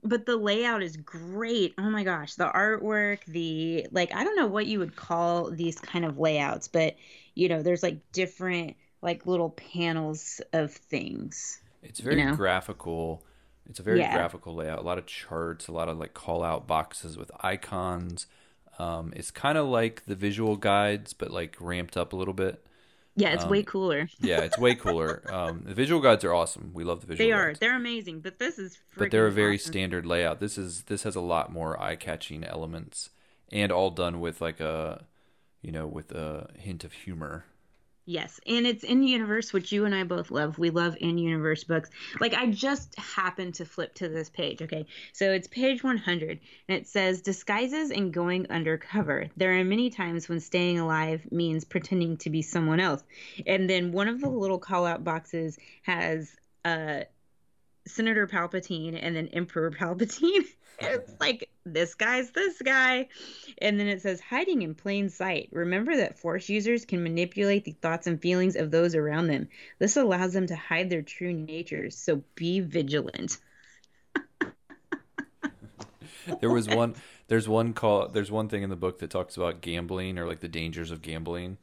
but 0.03 0.25
the 0.25 0.37
layout 0.37 0.83
is 0.83 0.97
great. 0.97 1.73
Oh 1.77 1.89
my 1.89 2.03
gosh, 2.03 2.35
the 2.35 2.45
artwork, 2.49 3.23
the 3.25 3.87
like, 3.91 4.13
I 4.15 4.23
don't 4.23 4.35
know 4.35 4.47
what 4.47 4.67
you 4.67 4.79
would 4.79 4.95
call 4.95 5.51
these 5.51 5.79
kind 5.79 6.05
of 6.05 6.17
layouts, 6.19 6.67
but 6.67 6.95
you 7.35 7.49
know, 7.49 7.63
there's 7.63 7.83
like 7.83 8.11
different 8.11 8.77
like 9.01 9.25
little 9.25 9.51
panels 9.51 10.41
of 10.53 10.71
things. 10.73 11.61
It's 11.81 11.99
very 11.99 12.23
know? 12.23 12.25
graphical. 12.25 13.23
It's 13.69 13.79
a 13.79 13.83
very 13.83 14.01
Yeah. 14.01 14.03
graphical 14.03 14.55
layout. 14.55 14.79
A 14.79 14.83
lot 14.83 14.97
of 14.97 15.05
charts, 15.05 15.67
a 15.67 15.71
lot 15.71 15.89
of 15.89 15.97
like 15.97 16.13
call 16.13 16.43
out 16.43 16.67
boxes 16.67 17.17
with 17.17 17.31
icons. 17.41 18.27
Um, 18.79 19.13
it's 19.15 19.31
kind 19.31 19.57
of 19.57 19.67
like 19.67 20.05
the 20.05 20.15
visual 20.15 20.57
guides, 20.57 21.13
but 21.13 21.31
like 21.31 21.55
ramped 21.59 21.97
up 21.97 22.13
a 22.13 22.15
little 22.15 22.33
bit. 22.33 22.63
Yeah, 23.15 23.33
it's 23.33 23.43
Um, 23.43 23.49
way 23.49 23.63
cooler. 23.63 24.07
Yeah, 24.21 24.39
it's 24.41 24.57
way 24.57 24.73
cooler. 24.75 25.21
Um, 25.31 25.63
the 25.65 25.73
visual 25.73 25.99
guides 26.01 26.23
are 26.23 26.33
awesome. 26.33 26.71
We 26.73 26.83
love 26.83 27.01
the 27.01 27.07
visual 27.07 27.27
They 27.27 27.33
are. 27.33 27.47
guides. 27.47 27.59
They're 27.59 27.75
amazing, 27.75 28.21
but 28.21 28.39
this 28.39 28.57
is 28.57 28.79
but 28.97 29.11
they're 29.11 29.27
a 29.27 29.31
very 29.31 29.55
awesome. 29.55 29.71
standard 29.71 30.05
layout. 30.05 30.39
This 30.39 30.57
is 30.57 30.83
this 30.83 31.03
has 31.03 31.15
a 31.15 31.21
lot 31.21 31.51
more 31.51 31.81
eye 31.81 31.95
catching 31.97 32.43
elements, 32.43 33.09
and 33.51 33.71
all 33.71 33.89
done 33.91 34.19
with 34.21 34.39
like 34.39 34.59
a, 34.61 35.05
you 35.61 35.71
know, 35.71 35.87
with 35.87 36.11
a 36.13 36.49
hint 36.57 36.83
of 36.85 36.93
humor. 36.93 37.45
Yes, 38.11 38.41
and 38.45 38.67
it's 38.67 38.83
in 38.83 39.03
universe, 39.03 39.53
which 39.53 39.71
you 39.71 39.85
and 39.85 39.95
I 39.95 40.03
both 40.03 40.31
love. 40.31 40.59
We 40.59 40.69
love 40.69 40.97
in 40.99 41.17
universe 41.17 41.63
books. 41.63 41.89
Like 42.19 42.33
I 42.33 42.47
just 42.47 42.93
happened 42.99 43.53
to 43.55 43.65
flip 43.65 43.93
to 43.95 44.09
this 44.09 44.29
page. 44.29 44.61
Okay, 44.61 44.85
so 45.13 45.31
it's 45.31 45.47
page 45.47 45.81
100, 45.81 46.41
and 46.67 46.77
it 46.77 46.89
says 46.89 47.21
disguises 47.21 47.89
and 47.89 48.11
going 48.11 48.47
undercover. 48.49 49.27
There 49.37 49.57
are 49.57 49.63
many 49.63 49.91
times 49.91 50.27
when 50.27 50.41
staying 50.41 50.77
alive 50.77 51.25
means 51.31 51.63
pretending 51.63 52.17
to 52.17 52.29
be 52.29 52.41
someone 52.41 52.81
else. 52.81 53.01
And 53.47 53.69
then 53.69 53.93
one 53.93 54.09
of 54.09 54.19
the 54.19 54.27
little 54.27 54.59
call 54.59 54.85
out 54.85 55.05
boxes 55.05 55.57
has 55.83 56.35
uh 56.65 57.03
Senator 57.87 58.27
Palpatine 58.27 58.97
and 59.01 59.15
then 59.15 59.27
Emperor 59.27 59.71
Palpatine. 59.79 60.45
it's 60.79 61.13
like 61.19 61.49
this 61.65 61.95
guy's 61.95 62.31
this 62.31 62.61
guy. 62.61 63.07
And 63.59 63.79
then 63.79 63.87
it 63.87 64.01
says 64.01 64.19
hiding 64.19 64.61
in 64.61 64.75
plain 64.75 65.09
sight. 65.09 65.49
Remember 65.51 65.95
that 65.97 66.19
force 66.19 66.49
users 66.49 66.85
can 66.85 67.03
manipulate 67.03 67.65
the 67.65 67.71
thoughts 67.73 68.07
and 68.07 68.21
feelings 68.21 68.55
of 68.55 68.71
those 68.71 68.95
around 68.95 69.27
them. 69.27 69.49
This 69.79 69.97
allows 69.97 70.33
them 70.33 70.47
to 70.47 70.55
hide 70.55 70.89
their 70.89 71.01
true 71.01 71.33
natures. 71.33 71.97
So 71.97 72.23
be 72.35 72.59
vigilant. 72.59 73.37
There 76.39 76.49
was 76.49 76.67
one. 76.67 76.95
There's 77.27 77.47
one 77.47 77.73
call. 77.73 78.07
There's 78.09 78.31
one 78.31 78.49
thing 78.49 78.63
in 78.63 78.69
the 78.69 78.75
book 78.75 78.99
that 78.99 79.09
talks 79.09 79.37
about 79.37 79.61
gambling 79.61 80.19
or 80.19 80.27
like 80.27 80.39
the 80.39 80.47
dangers 80.47 80.91
of 80.91 81.01
gambling. 81.01 81.57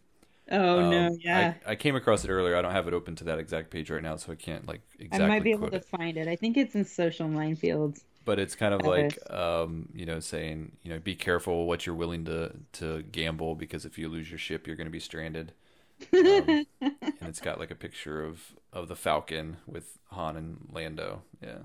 Oh 0.50 0.80
Um, 0.80 1.20
I, 1.32 1.50
I 1.66 1.74
came 1.76 1.96
across 1.96 2.24
it 2.24 2.30
earlier. 2.30 2.56
I 2.56 2.62
don't 2.62 2.72
have 2.72 2.88
it 2.88 2.94
open 2.94 3.16
to 3.16 3.24
that 3.24 3.38
exact 3.38 3.70
page 3.70 3.90
right 3.90 4.02
now, 4.02 4.16
so 4.16 4.32
I 4.32 4.36
can't 4.36 4.66
like 4.66 4.82
exactly 4.98 5.18
I 5.18 5.20
might 5.20 5.42
be 5.44 5.50
able 5.50 5.68
to 5.68 5.80
it. 5.80 5.82
find 5.82 6.16
it. 6.16 6.28
I 6.28 6.36
think 6.36 6.56
it's 6.56 6.74
in 6.74 6.84
social 6.86 7.28
minefields. 7.28 8.04
But 8.24 8.38
it's 8.38 8.54
kind 8.54 8.74
of 8.74 8.84
like, 8.84 9.18
um, 9.32 9.88
you 9.94 10.04
know, 10.04 10.20
saying, 10.20 10.72
you 10.82 10.90
know, 10.90 10.98
be 10.98 11.14
careful 11.14 11.66
what 11.66 11.86
you're 11.86 11.94
willing 11.94 12.24
to 12.26 12.52
to 12.74 13.02
gamble 13.04 13.54
because 13.54 13.86
if 13.86 13.96
you 13.98 14.08
lose 14.08 14.28
your 14.30 14.38
ship, 14.38 14.66
you're 14.66 14.76
going 14.76 14.86
to 14.86 14.90
be 14.90 15.00
stranded. 15.00 15.52
Um, 16.24 16.60
and 17.20 17.28
it's 17.28 17.40
got 17.40 17.58
like 17.60 17.70
a 17.70 17.76
picture 17.76 18.24
of 18.24 18.54
of 18.72 18.88
the 18.88 18.96
Falcon 18.96 19.58
with 19.66 19.98
Han 20.12 20.36
and 20.36 20.68
Lando. 20.72 21.22
Yeah. 21.42 21.60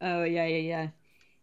Oh 0.00 0.24
yeah, 0.24 0.44
yeah, 0.46 0.58
yeah. 0.58 0.90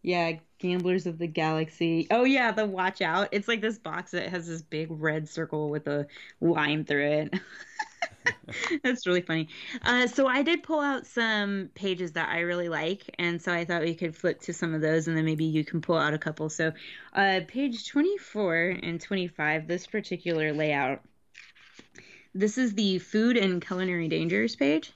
Yeah, 0.02 0.32
Gamblers 0.58 1.06
of 1.06 1.18
the 1.18 1.26
Galaxy. 1.26 2.06
Oh 2.10 2.24
yeah, 2.24 2.52
the 2.52 2.66
Watch 2.66 3.02
Out. 3.02 3.28
It's 3.32 3.48
like 3.48 3.60
this 3.60 3.78
box 3.78 4.12
that 4.12 4.28
has 4.28 4.46
this 4.46 4.62
big 4.62 4.88
red 4.90 5.28
circle 5.28 5.68
with 5.68 5.86
a 5.86 6.06
line 6.40 6.84
through 6.84 7.10
it. 7.10 7.34
That's 8.82 9.06
really 9.06 9.20
funny. 9.20 9.48
Uh, 9.82 10.06
so 10.06 10.26
I 10.26 10.42
did 10.42 10.62
pull 10.62 10.80
out 10.80 11.06
some 11.06 11.70
pages 11.74 12.12
that 12.12 12.28
I 12.28 12.40
really 12.40 12.68
like, 12.68 13.14
and 13.18 13.40
so 13.40 13.52
I 13.52 13.64
thought 13.64 13.82
we 13.82 13.94
could 13.94 14.16
flip 14.16 14.40
to 14.42 14.52
some 14.52 14.74
of 14.74 14.80
those, 14.80 15.08
and 15.08 15.16
then 15.16 15.24
maybe 15.24 15.44
you 15.44 15.64
can 15.64 15.80
pull 15.80 15.96
out 15.96 16.14
a 16.14 16.18
couple. 16.18 16.48
So, 16.48 16.72
uh, 17.14 17.40
page 17.46 17.88
24 17.88 18.76
and 18.82 19.00
25, 19.00 19.66
this 19.66 19.86
particular 19.86 20.52
layout. 20.52 21.02
This 22.34 22.58
is 22.58 22.74
the 22.74 22.98
food 22.98 23.36
and 23.36 23.64
culinary 23.64 24.08
dangers 24.08 24.56
page, 24.56 24.92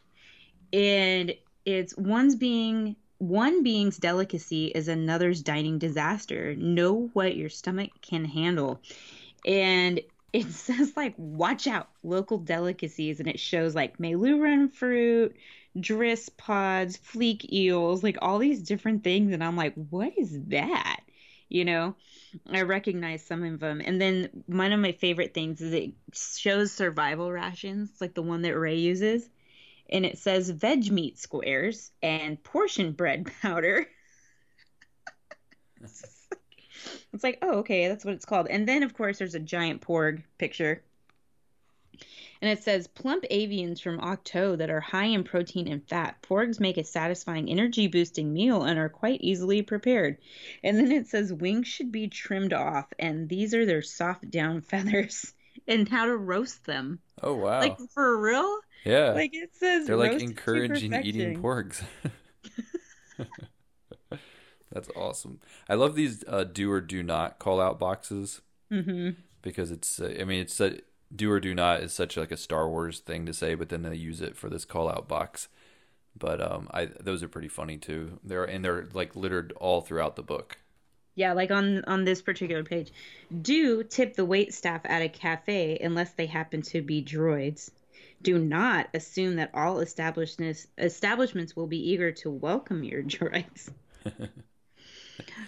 and 0.72 1.34
it's 1.64 1.96
one's 1.96 2.36
being 2.36 2.96
one 3.28 3.62
being's 3.62 3.96
delicacy 3.96 4.66
is 4.66 4.88
another's 4.88 5.42
dining 5.42 5.78
disaster. 5.78 6.54
Know 6.56 7.10
what 7.12 7.36
your 7.36 7.48
stomach 7.48 7.90
can 8.02 8.24
handle. 8.24 8.80
And 9.46 10.00
it 10.32 10.46
says 10.50 10.92
like 10.96 11.14
watch 11.16 11.66
out 11.66 11.88
local 12.02 12.38
delicacies 12.38 13.20
and 13.20 13.28
it 13.28 13.40
shows 13.40 13.74
like 13.74 13.98
Meiloorun 13.98 14.72
fruit, 14.72 15.36
driss 15.76 16.28
pods, 16.36 16.98
fleek 16.98 17.50
eels, 17.52 18.02
like 18.02 18.18
all 18.20 18.38
these 18.38 18.62
different 18.62 19.04
things 19.04 19.32
and 19.32 19.42
I'm 19.42 19.56
like 19.56 19.74
what 19.90 20.12
is 20.18 20.38
that? 20.48 21.00
You 21.48 21.64
know, 21.64 21.94
I 22.50 22.62
recognize 22.62 23.24
some 23.24 23.44
of 23.44 23.60
them. 23.60 23.80
And 23.84 24.00
then 24.00 24.28
one 24.46 24.72
of 24.72 24.80
my 24.80 24.92
favorite 24.92 25.34
things 25.34 25.60
is 25.60 25.72
it 25.72 25.92
shows 26.12 26.72
survival 26.72 27.30
rations, 27.30 27.90
like 28.00 28.14
the 28.14 28.22
one 28.22 28.42
that 28.42 28.58
Rey 28.58 28.76
uses 28.76 29.28
and 29.90 30.06
it 30.06 30.18
says 30.18 30.50
veg 30.50 30.90
meat 30.90 31.18
squares 31.18 31.90
and 32.02 32.42
portion 32.42 32.92
bread 32.92 33.30
powder. 33.42 33.86
it's 35.80 37.22
like, 37.22 37.38
oh, 37.42 37.58
okay, 37.58 37.88
that's 37.88 38.04
what 38.04 38.14
it's 38.14 38.24
called. 38.24 38.48
And 38.48 38.66
then, 38.68 38.82
of 38.82 38.94
course, 38.94 39.18
there's 39.18 39.34
a 39.34 39.40
giant 39.40 39.82
porg 39.82 40.22
picture. 40.38 40.82
And 42.42 42.50
it 42.50 42.62
says 42.62 42.88
plump 42.88 43.24
avians 43.30 43.80
from 43.80 44.00
Ahch-To 44.00 44.56
that 44.58 44.68
are 44.68 44.80
high 44.80 45.06
in 45.06 45.24
protein 45.24 45.66
and 45.68 45.86
fat. 45.88 46.20
Porgs 46.20 46.60
make 46.60 46.76
a 46.76 46.84
satisfying 46.84 47.48
energy 47.48 47.86
boosting 47.86 48.34
meal 48.34 48.64
and 48.64 48.78
are 48.78 48.90
quite 48.90 49.22
easily 49.22 49.62
prepared. 49.62 50.18
And 50.62 50.76
then 50.76 50.92
it 50.92 51.06
says 51.06 51.32
wings 51.32 51.68
should 51.68 51.90
be 51.90 52.08
trimmed 52.08 52.52
off, 52.52 52.92
and 52.98 53.28
these 53.30 53.54
are 53.54 53.64
their 53.64 53.80
soft 53.80 54.30
down 54.30 54.60
feathers, 54.62 55.32
and 55.66 55.88
how 55.88 56.04
to 56.04 56.16
roast 56.16 56.64
them. 56.66 56.98
Oh 57.22 57.34
wow. 57.34 57.60
Like 57.60 57.78
for 57.94 58.20
real? 58.20 58.58
Yeah. 58.84 59.10
Like 59.12 59.34
it 59.34 59.50
says 59.54 59.86
They're 59.86 59.96
like 59.96 60.20
encouraging 60.20 60.94
eating 60.94 61.40
porgs. 61.42 61.82
That's 64.72 64.88
awesome. 64.96 65.40
I 65.68 65.74
love 65.74 65.94
these 65.94 66.24
uh, 66.26 66.44
do 66.44 66.70
or 66.70 66.80
do 66.80 67.02
not 67.02 67.38
call 67.38 67.60
out 67.60 67.78
boxes 67.78 68.40
Mhm. 68.72 69.16
because 69.42 69.70
it's. 69.70 70.00
Uh, 70.00 70.16
I 70.20 70.24
mean, 70.24 70.40
it's 70.40 70.60
do 71.14 71.30
or 71.30 71.38
do 71.38 71.54
not 71.54 71.80
is 71.82 71.92
such 71.92 72.16
like 72.16 72.32
a 72.32 72.36
Star 72.36 72.68
Wars 72.68 72.98
thing 72.98 73.24
to 73.26 73.32
say, 73.32 73.54
but 73.54 73.68
then 73.68 73.82
they 73.82 73.94
use 73.94 74.20
it 74.20 74.36
for 74.36 74.50
this 74.50 74.64
call 74.64 74.88
out 74.88 75.06
box. 75.06 75.48
But 76.18 76.40
um, 76.40 76.68
I 76.72 76.86
those 76.86 77.22
are 77.22 77.28
pretty 77.28 77.48
funny 77.48 77.76
too. 77.76 78.18
They're 78.24 78.44
and 78.44 78.64
they're 78.64 78.88
like 78.92 79.14
littered 79.14 79.52
all 79.56 79.80
throughout 79.80 80.16
the 80.16 80.22
book. 80.22 80.58
Yeah, 81.14 81.32
like 81.34 81.52
on 81.52 81.84
on 81.84 82.04
this 82.04 82.20
particular 82.22 82.64
page. 82.64 82.92
Do 83.42 83.84
tip 83.84 84.14
the 84.16 84.24
wait 84.24 84.52
staff 84.54 84.80
at 84.84 85.02
a 85.02 85.08
cafe 85.08 85.78
unless 85.80 86.12
they 86.14 86.26
happen 86.26 86.62
to 86.62 86.82
be 86.82 87.00
droids. 87.02 87.70
Do 88.24 88.38
not 88.38 88.88
assume 88.94 89.36
that 89.36 89.50
all 89.54 89.80
establishments 89.80 90.66
establishments 90.78 91.54
will 91.54 91.66
be 91.66 91.90
eager 91.90 92.10
to 92.12 92.30
welcome 92.30 92.82
your 92.82 93.02
droids. 93.14 93.70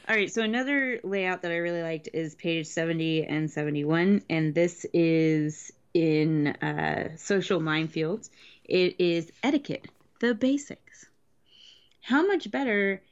All 0.08 0.14
right, 0.14 0.32
so 0.32 0.42
another 0.42 1.00
layout 1.02 1.42
that 1.42 1.50
I 1.50 1.56
really 1.56 1.82
liked 1.82 2.08
is 2.12 2.36
page 2.36 2.66
70 2.66 3.24
and 3.24 3.50
71, 3.50 4.22
and 4.30 4.54
this 4.54 4.86
is 4.92 5.72
in 5.92 6.48
uh, 6.48 7.16
social 7.16 7.60
minefields. 7.60 8.30
It 8.64 9.00
is 9.00 9.32
etiquette. 9.42 9.88
the 10.20 10.34
basics. 10.34 11.06
How 12.00 12.24
much 12.24 12.50
better 12.50 13.02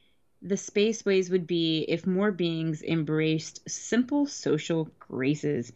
the 0.44 0.56
spaceways 0.56 1.30
would 1.30 1.47
be 1.47 1.87
if 1.88 2.06
more 2.06 2.30
beings 2.30 2.83
embraced 2.83 3.68
simple 3.68 4.26
social 4.26 4.90
graces. 4.99 5.73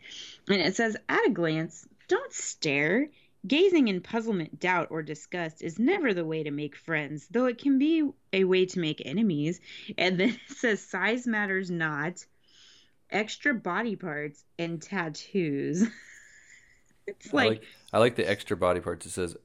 And 0.46 0.60
it 0.60 0.76
says, 0.76 0.96
at 1.08 1.26
a 1.26 1.30
glance, 1.30 1.88
don't 2.06 2.32
stare. 2.32 3.08
Gazing 3.46 3.88
in 3.88 4.00
puzzlement, 4.00 4.58
doubt, 4.58 4.88
or 4.90 5.02
disgust 5.02 5.62
is 5.62 5.78
never 5.78 6.12
the 6.12 6.24
way 6.24 6.42
to 6.42 6.50
make 6.50 6.74
friends, 6.76 7.28
though 7.30 7.46
it 7.46 7.58
can 7.58 7.78
be 7.78 8.10
a 8.32 8.44
way 8.44 8.66
to 8.66 8.78
make 8.78 9.02
enemies. 9.04 9.60
And 9.96 10.18
then 10.18 10.30
it 10.50 10.56
says, 10.56 10.82
size 10.82 11.26
matters 11.26 11.70
not, 11.70 12.24
extra 13.10 13.54
body 13.54 13.96
parts, 13.96 14.44
and 14.58 14.82
tattoos. 14.82 15.86
it's 17.06 17.32
like, 17.32 17.46
I 17.46 17.48
like 17.48 17.62
I 17.92 17.98
like 17.98 18.16
the 18.16 18.28
extra 18.28 18.56
body 18.56 18.80
parts. 18.80 19.06
It 19.06 19.10
says 19.10 19.36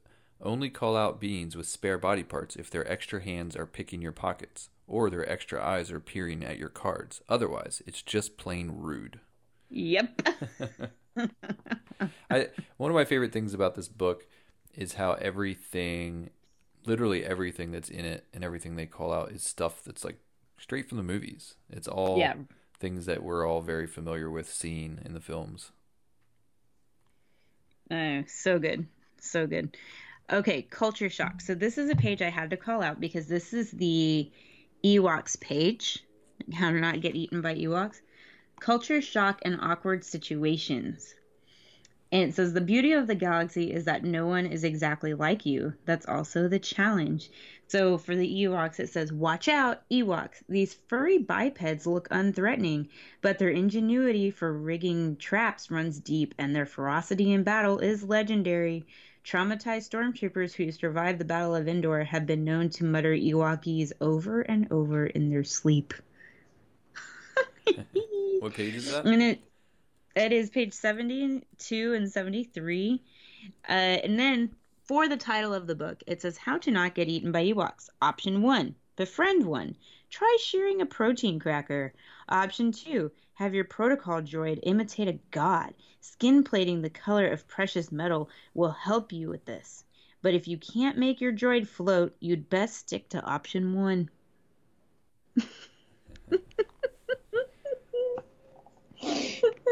only 0.41 0.69
call 0.69 0.97
out 0.97 1.21
beings 1.21 1.55
with 1.55 1.67
spare 1.67 1.97
body 1.97 2.23
parts 2.23 2.55
if 2.55 2.69
their 2.69 2.89
extra 2.91 3.23
hands 3.23 3.55
are 3.55 3.65
picking 3.65 4.01
your 4.01 4.11
pockets 4.11 4.69
or 4.87 5.09
their 5.09 5.29
extra 5.29 5.63
eyes 5.63 5.91
are 5.91 5.99
peering 5.99 6.43
at 6.43 6.57
your 6.57 6.69
cards. 6.69 7.21
Otherwise, 7.29 7.81
it's 7.87 8.01
just 8.01 8.37
plain 8.37 8.71
rude. 8.75 9.19
yep. 9.69 10.21
I 12.29 12.47
one 12.77 12.91
of 12.91 12.95
my 12.95 13.05
favorite 13.05 13.31
things 13.31 13.53
about 13.53 13.75
this 13.75 13.87
book 13.87 14.25
is 14.73 14.93
how 14.93 15.13
everything, 15.13 16.29
literally 16.85 17.23
everything 17.25 17.71
that's 17.71 17.89
in 17.89 18.05
it 18.05 18.25
and 18.33 18.43
everything 18.43 18.75
they 18.75 18.85
call 18.85 19.13
out 19.13 19.31
is 19.31 19.43
stuff 19.43 19.83
that's 19.83 20.03
like 20.03 20.19
straight 20.57 20.87
from 20.89 20.97
the 20.97 21.03
movies. 21.03 21.55
It's 21.69 21.87
all 21.87 22.33
Yeah. 22.33 22.35
things 22.79 23.05
that 23.05 23.23
we're 23.23 23.47
all 23.47 23.61
very 23.61 23.87
familiar 23.87 24.29
with 24.29 24.51
seeing 24.51 24.99
in 25.05 25.13
the 25.13 25.21
films. 25.21 25.71
Oh, 27.91 28.23
so 28.27 28.59
good. 28.59 28.87
So 29.21 29.47
good. 29.47 29.77
Okay, 30.31 30.63
culture 30.63 31.09
shock. 31.09 31.41
So 31.41 31.55
this 31.55 31.77
is 31.77 31.89
a 31.89 31.95
page 31.95 32.21
I 32.21 32.29
had 32.29 32.51
to 32.51 32.57
call 32.57 32.81
out 32.81 32.99
because 32.99 33.27
this 33.27 33.53
is 33.53 33.71
the 33.71 34.31
Ewoks 34.83 35.39
page. 35.39 36.03
How 36.53 36.71
to 36.71 36.79
not 36.79 37.01
get 37.01 37.15
eaten 37.15 37.41
by 37.41 37.55
Ewoks. 37.55 38.01
Culture 38.59 39.01
shock 39.01 39.39
and 39.43 39.59
awkward 39.61 40.03
situations. 40.03 41.15
And 42.13 42.29
it 42.29 42.35
says 42.35 42.53
the 42.53 42.61
beauty 42.61 42.91
of 42.91 43.07
the 43.07 43.15
galaxy 43.15 43.73
is 43.73 43.85
that 43.85 44.03
no 44.03 44.27
one 44.27 44.45
is 44.45 44.63
exactly 44.63 45.15
like 45.15 45.47
you. 45.47 45.73
That's 45.85 46.05
also 46.05 46.47
the 46.47 46.59
challenge. 46.59 47.31
So 47.67 47.97
for 47.97 48.15
the 48.15 48.31
Ewoks, 48.43 48.79
it 48.79 48.89
says, 48.89 49.11
Watch 49.11 49.47
out, 49.47 49.81
Ewoks. 49.89 50.43
These 50.47 50.75
furry 50.87 51.17
bipeds 51.17 51.87
look 51.87 52.07
unthreatening, 52.09 52.89
but 53.21 53.39
their 53.39 53.49
ingenuity 53.49 54.29
for 54.29 54.53
rigging 54.53 55.15
traps 55.15 55.71
runs 55.71 55.99
deep, 55.99 56.35
and 56.37 56.55
their 56.55 56.67
ferocity 56.67 57.33
in 57.33 57.41
battle 57.41 57.79
is 57.79 58.03
legendary. 58.03 58.85
Traumatized 59.25 59.89
stormtroopers 59.89 60.53
who 60.53 60.71
survived 60.71 61.17
the 61.17 61.25
Battle 61.25 61.55
of 61.55 61.67
Endor 61.67 62.03
have 62.03 62.27
been 62.27 62.43
known 62.43 62.69
to 62.69 62.83
mutter 62.83 63.15
Ewokese 63.15 63.91
over 63.99 64.41
and 64.41 64.71
over 64.71 65.07
in 65.07 65.31
their 65.31 65.43
sleep. 65.43 65.95
What 68.39 68.53
page 68.55 68.75
is 68.75 68.91
that? 68.91 69.05
And 69.05 69.21
it 69.21 69.41
it 70.15 70.31
is 70.33 70.49
page 70.49 70.73
72 70.73 71.93
and 71.93 72.11
73. 72.11 73.01
Uh, 73.67 73.71
and 73.71 74.19
then 74.19 74.53
for 74.83 75.07
the 75.07 75.17
title 75.17 75.53
of 75.53 75.65
the 75.65 75.75
book, 75.75 76.03
it 76.07 76.21
says 76.21 76.37
How 76.37 76.57
to 76.59 76.71
Not 76.71 76.93
Get 76.93 77.07
Eaten 77.07 77.31
by 77.31 77.45
Ewoks. 77.45 77.89
Option 78.01 78.41
one, 78.41 78.75
befriend 78.95 79.45
one. 79.45 79.75
Try 80.09 80.37
shearing 80.41 80.81
a 80.81 80.85
protein 80.85 81.39
cracker. 81.39 81.93
Option 82.29 82.71
two, 82.71 83.11
have 83.35 83.55
your 83.55 83.63
protocol 83.63 84.21
droid 84.21 84.59
imitate 84.63 85.07
a 85.07 85.19
god. 85.31 85.73
Skin 86.01 86.43
plating 86.43 86.81
the 86.81 86.89
color 86.89 87.27
of 87.27 87.47
precious 87.47 87.91
metal 87.91 88.29
will 88.53 88.71
help 88.71 89.11
you 89.13 89.29
with 89.29 89.45
this. 89.45 89.85
But 90.21 90.33
if 90.33 90.47
you 90.47 90.57
can't 90.57 90.97
make 90.97 91.21
your 91.21 91.33
droid 91.33 91.67
float, 91.67 92.15
you'd 92.19 92.49
best 92.49 92.75
stick 92.75 93.09
to 93.09 93.23
option 93.23 93.73
one. 93.73 94.09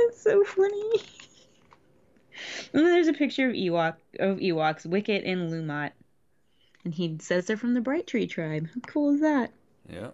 That's 0.06 0.22
so 0.22 0.44
funny. 0.44 0.92
And 2.74 2.86
then 2.86 2.92
there's 2.92 3.08
a 3.08 3.14
picture 3.14 3.50
of 3.50 3.56
Ewok 3.56 3.96
of 4.20 4.38
Ewoks, 4.38 4.86
Wicket 4.86 5.26
and 5.26 5.52
Lumat. 5.52 5.92
And 6.84 6.94
he 6.94 7.18
says 7.20 7.46
they're 7.46 7.58
from 7.58 7.74
the 7.74 7.82
Bright 7.82 8.08
Tree 8.08 8.28
tribe. 8.28 8.68
How 8.74 8.82
cool 8.82 9.14
is 9.16 9.22
that? 9.22 9.52
Yeah. 9.90 10.10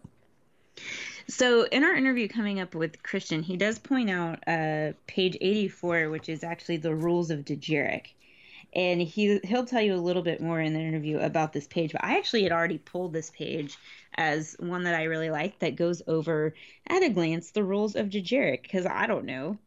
So 1.30 1.64
in 1.64 1.84
our 1.84 1.94
interview 1.94 2.28
coming 2.28 2.60
up 2.60 2.74
with 2.74 3.04
Christian, 3.04 3.44
he 3.44 3.58
does 3.58 3.80
point 3.80 4.10
out 4.10 4.40
uh, 4.48 4.94
page 5.08 5.38
84, 5.40 6.10
which 6.10 6.30
is 6.30 6.44
actually 6.44 6.78
the 6.78 6.96
rules 6.96 7.32
of 7.32 7.46
Dejarik. 7.46 8.08
And 8.74 9.02
he 9.02 9.40
he'll 9.44 9.66
tell 9.66 9.82
you 9.82 9.94
a 9.94 9.96
little 9.96 10.22
bit 10.22 10.42
more 10.42 10.60
in 10.60 10.74
the 10.74 10.80
interview 10.80 11.20
about 11.20 11.54
this 11.54 11.68
page. 11.68 11.94
But 11.94 12.04
I 12.04 12.18
actually 12.18 12.44
had 12.44 12.52
already 12.52 12.78
pulled 12.78 13.14
this 13.14 13.30
page 13.30 13.78
as 14.16 14.56
one 14.60 14.84
that 14.84 14.96
I 14.96 15.04
really 15.04 15.30
like 15.30 15.60
that 15.60 15.76
goes 15.76 16.02
over 16.08 16.54
at 16.88 17.04
a 17.04 17.10
glance 17.10 17.52
the 17.52 17.64
rules 17.64 17.96
of 17.96 18.08
Dejarik 18.08 18.64
because 18.64 18.86
I 18.86 19.08
don't 19.08 19.26
know. 19.26 19.58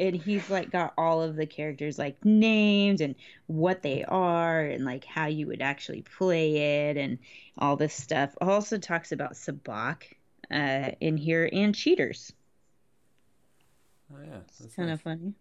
And 0.00 0.16
he's 0.16 0.48
like 0.48 0.70
got 0.70 0.94
all 0.96 1.22
of 1.22 1.36
the 1.36 1.46
characters 1.46 1.98
like 1.98 2.24
named 2.24 3.00
and 3.00 3.14
what 3.46 3.82
they 3.82 4.02
are 4.04 4.62
and 4.62 4.84
like 4.84 5.04
how 5.04 5.26
you 5.26 5.46
would 5.46 5.60
actually 5.62 6.02
play 6.02 6.88
it 6.88 6.96
and 6.96 7.18
all 7.58 7.76
this 7.76 7.94
stuff. 7.94 8.34
Also 8.40 8.78
talks 8.78 9.12
about 9.12 9.34
Sabacc 9.34 10.02
uh, 10.50 10.90
in 11.00 11.16
here 11.16 11.48
and 11.52 11.74
cheaters. 11.74 12.32
Oh 14.12 14.18
yeah. 14.24 14.38
That's 14.58 14.74
Kind 14.74 14.88
nice. 14.88 14.96
of 14.96 15.02
funny. 15.02 15.34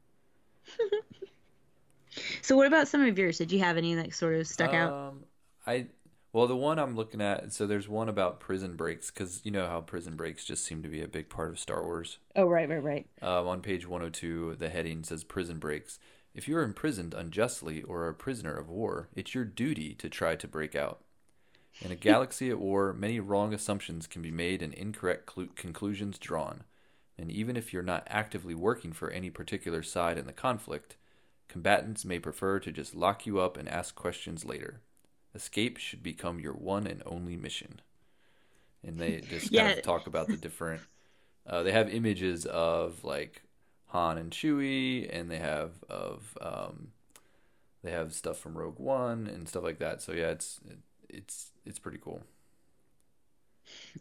so, 2.41 2.55
what 2.55 2.67
about 2.67 2.87
some 2.87 3.01
of 3.01 3.17
yours? 3.17 3.37
Did 3.37 3.51
you 3.51 3.59
have 3.59 3.77
any 3.77 3.95
that 3.95 4.13
sort 4.13 4.35
of 4.35 4.47
stuck 4.47 4.73
out? 4.73 4.93
Um, 4.93 5.23
I 5.65 5.87
well, 6.31 6.47
the 6.47 6.55
one 6.55 6.77
I'm 6.77 6.95
looking 6.95 7.21
at. 7.21 7.51
So 7.53 7.65
there's 7.65 7.89
one 7.89 8.09
about 8.09 8.39
prison 8.39 8.75
breaks 8.75 9.09
because 9.09 9.41
you 9.43 9.51
know 9.51 9.67
how 9.67 9.81
prison 9.81 10.15
breaks 10.15 10.45
just 10.45 10.65
seem 10.65 10.83
to 10.83 10.89
be 10.89 11.01
a 11.01 11.07
big 11.07 11.29
part 11.29 11.49
of 11.49 11.59
Star 11.59 11.83
Wars. 11.83 12.19
Oh, 12.35 12.45
right, 12.45 12.69
right, 12.69 12.83
right. 12.83 13.07
Um, 13.21 13.47
on 13.47 13.61
page 13.61 13.87
102, 13.87 14.55
the 14.55 14.69
heading 14.69 15.03
says 15.03 15.23
prison 15.23 15.57
breaks. 15.57 15.99
If 16.35 16.47
you 16.47 16.55
are 16.57 16.63
imprisoned 16.63 17.13
unjustly 17.13 17.81
or 17.81 18.01
are 18.01 18.09
a 18.09 18.13
prisoner 18.13 18.55
of 18.55 18.69
war, 18.69 19.09
it's 19.15 19.33
your 19.33 19.45
duty 19.45 19.95
to 19.95 20.09
try 20.09 20.35
to 20.35 20.47
break 20.47 20.75
out. 20.75 21.01
In 21.81 21.91
a 21.91 21.95
galaxy 21.97 22.49
at 22.51 22.59
war, 22.59 22.93
many 22.93 23.19
wrong 23.19 23.53
assumptions 23.53 24.05
can 24.05 24.21
be 24.21 24.31
made 24.31 24.61
and 24.61 24.73
incorrect 24.73 25.25
clu- 25.25 25.49
conclusions 25.55 26.19
drawn. 26.19 26.63
And 27.17 27.31
even 27.31 27.57
if 27.57 27.73
you're 27.73 27.83
not 27.83 28.07
actively 28.07 28.55
working 28.55 28.93
for 28.93 29.09
any 29.09 29.29
particular 29.29 29.83
side 29.83 30.17
in 30.17 30.27
the 30.27 30.31
conflict, 30.31 30.95
combatants 31.49 32.05
may 32.05 32.19
prefer 32.19 32.59
to 32.59 32.71
just 32.71 32.95
lock 32.95 33.25
you 33.25 33.39
up 33.39 33.57
and 33.57 33.67
ask 33.67 33.95
questions 33.95 34.45
later. 34.45 34.81
Escape 35.35 35.77
should 35.77 36.03
become 36.03 36.39
your 36.39 36.53
one 36.53 36.87
and 36.87 37.03
only 37.05 37.37
mission. 37.37 37.81
And 38.83 38.99
they 38.99 39.21
just 39.29 39.53
kind 39.53 39.67
of 39.67 39.81
talk 39.81 40.07
about 40.07 40.29
the 40.29 40.37
different. 40.37 40.83
Uh, 41.47 41.63
they 41.63 41.71
have 41.71 41.89
images 41.93 42.45
of 42.45 43.03
like 43.03 43.43
Han 43.87 44.17
and 44.17 44.31
Chewie, 44.31 45.09
and 45.11 45.29
they 45.31 45.39
have 45.39 45.83
of 45.89 46.37
um, 46.41 46.89
they 47.83 47.91
have 47.91 48.13
stuff 48.13 48.39
from 48.39 48.57
Rogue 48.57 48.79
One 48.79 49.27
and 49.27 49.47
stuff 49.49 49.63
like 49.63 49.79
that. 49.79 50.01
So 50.01 50.13
yeah, 50.13 50.29
it's 50.29 50.59
it's 51.09 51.51
it's 51.65 51.79
pretty 51.79 51.99
cool. 51.99 52.23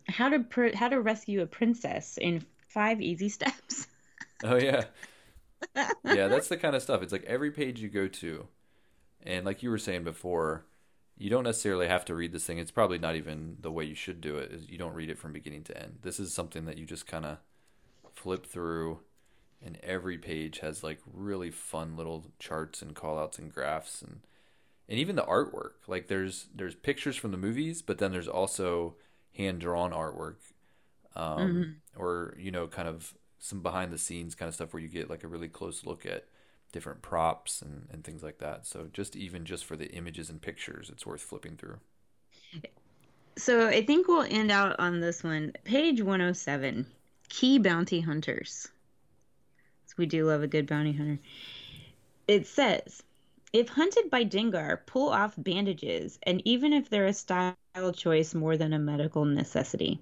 How 0.09 0.29
to 0.29 0.41
pr- 0.41 0.75
how 0.75 0.89
to 0.89 1.01
rescue 1.01 1.41
a 1.41 1.47
princess 1.47 2.19
in 2.19 2.45
five 2.69 3.01
easy 3.01 3.29
steps. 3.29 3.87
Oh 4.43 4.57
yeah, 4.57 4.87
yeah. 6.05 6.29
That's 6.29 6.49
the 6.49 6.57
kind 6.57 6.75
of 6.77 6.83
stuff. 6.83 7.03
It's 7.03 7.13
like 7.13 7.25
every 7.25 7.51
page 7.51 7.81
you 7.81 7.89
go 7.89 8.09
to, 8.09 8.47
and 9.23 9.47
like 9.47 9.63
you 9.63 9.71
were 9.71 9.79
saying 9.79 10.05
before, 10.05 10.65
you 11.19 11.31
don't 11.31 11.45
necessarily 11.45 11.89
have 11.89 12.05
to 12.07 12.15
read 12.15 12.33
this 12.33 12.47
thing. 12.47 12.59
It's 12.59 12.71
probably 12.71 12.99
not 12.99 13.17
even 13.17 13.57
the 13.61 13.73
way 13.73 13.85
you 13.85 13.95
should 13.95 14.21
do 14.21 14.37
it. 14.37 14.53
Is 14.53 14.69
you 14.71 14.79
don't 14.79 14.95
read 14.95 15.11
it 15.11 15.19
from 15.19 15.33
beginning 15.33 15.65
to 15.65 15.77
end. 15.77 15.99
This 16.03 16.21
is 16.21 16.33
something 16.33 16.65
that 16.67 16.79
you 16.79 16.87
just 16.87 17.07
kind 17.07 17.27
of 17.27 17.39
flip 18.15 18.47
through, 18.47 19.01
and 19.65 19.79
every 19.83 20.17
page 20.17 20.61
has 20.61 20.85
like 20.85 21.01
really 21.13 21.51
fun 21.51 21.97
little 21.97 22.27
charts 22.39 22.83
and 22.83 22.95
callouts 22.95 23.39
and 23.39 23.53
graphs 23.53 24.01
and 24.01 24.21
and 24.89 24.99
even 24.99 25.17
the 25.17 25.23
artwork. 25.23 25.73
Like 25.89 26.07
there's 26.07 26.47
there's 26.55 26.77
pictures 26.77 27.17
from 27.17 27.33
the 27.33 27.37
movies, 27.37 27.83
but 27.83 27.99
then 27.99 28.13
there's 28.13 28.29
also 28.29 28.95
hand 29.37 29.61
drawn 29.61 29.91
artwork, 29.91 30.37
um, 31.17 31.77
or 31.97 32.37
you 32.39 32.51
know, 32.51 32.69
kind 32.69 32.89
of 32.89 33.15
some 33.41 33.61
behind 33.61 33.93
the 33.93 33.99
scenes 33.99 34.35
kind 34.35 34.49
of 34.49 34.55
stuff 34.55 34.73
where 34.73 34.83
you 34.83 34.89
get 34.89 35.11
like 35.11 35.25
a 35.25 35.29
really 35.29 35.49
close 35.49 35.85
look 35.85 36.07
at 36.07 36.27
different 36.73 37.03
props 37.03 37.63
and, 37.63 37.87
and 37.91 38.05
things 38.05 38.23
like 38.23 38.39
that. 38.39 38.67
So 38.67 38.89
just 38.93 39.17
even 39.17 39.45
just 39.45 39.65
for 39.65 39.77
the 39.77 39.91
images 39.93 40.31
and 40.31 40.41
pictures, 40.41 40.91
it's 40.91 41.07
worth 41.07 41.23
flipping 41.23 41.57
through. 41.57 41.79
So 43.37 43.69
I 43.69 43.85
think 43.85 44.09
we'll 44.09 44.27
end 44.29 44.51
out 44.51 44.77
on 44.79 45.01
this 45.01 45.23
one. 45.23 45.53
Page 45.65 46.03
107 46.03 46.87
Key 47.29 47.59
Bounty 47.59 48.01
Hunters. 48.01 48.69
So 49.87 49.95
we 49.97 50.07
do 50.07 50.27
love 50.27 50.43
a 50.43 50.49
good 50.49 50.67
bounty 50.67 50.93
hunter. 50.93 51.19
It 52.27 52.47
says 52.47 53.03
if 53.53 53.69
hunted 53.69 54.11
by 54.11 54.25
Dengar, 54.25 54.81
pull 54.85 55.09
off 55.09 55.35
bandages, 55.39 56.19
and 56.25 56.43
even 56.45 56.73
if 56.73 56.91
they're 56.91 57.07
a 57.07 57.13
style 57.13 57.55
choice 57.95 58.35
more 58.35 58.57
than 58.57 58.73
a 58.73 58.79
medical 58.79 59.25
necessity. 59.25 60.01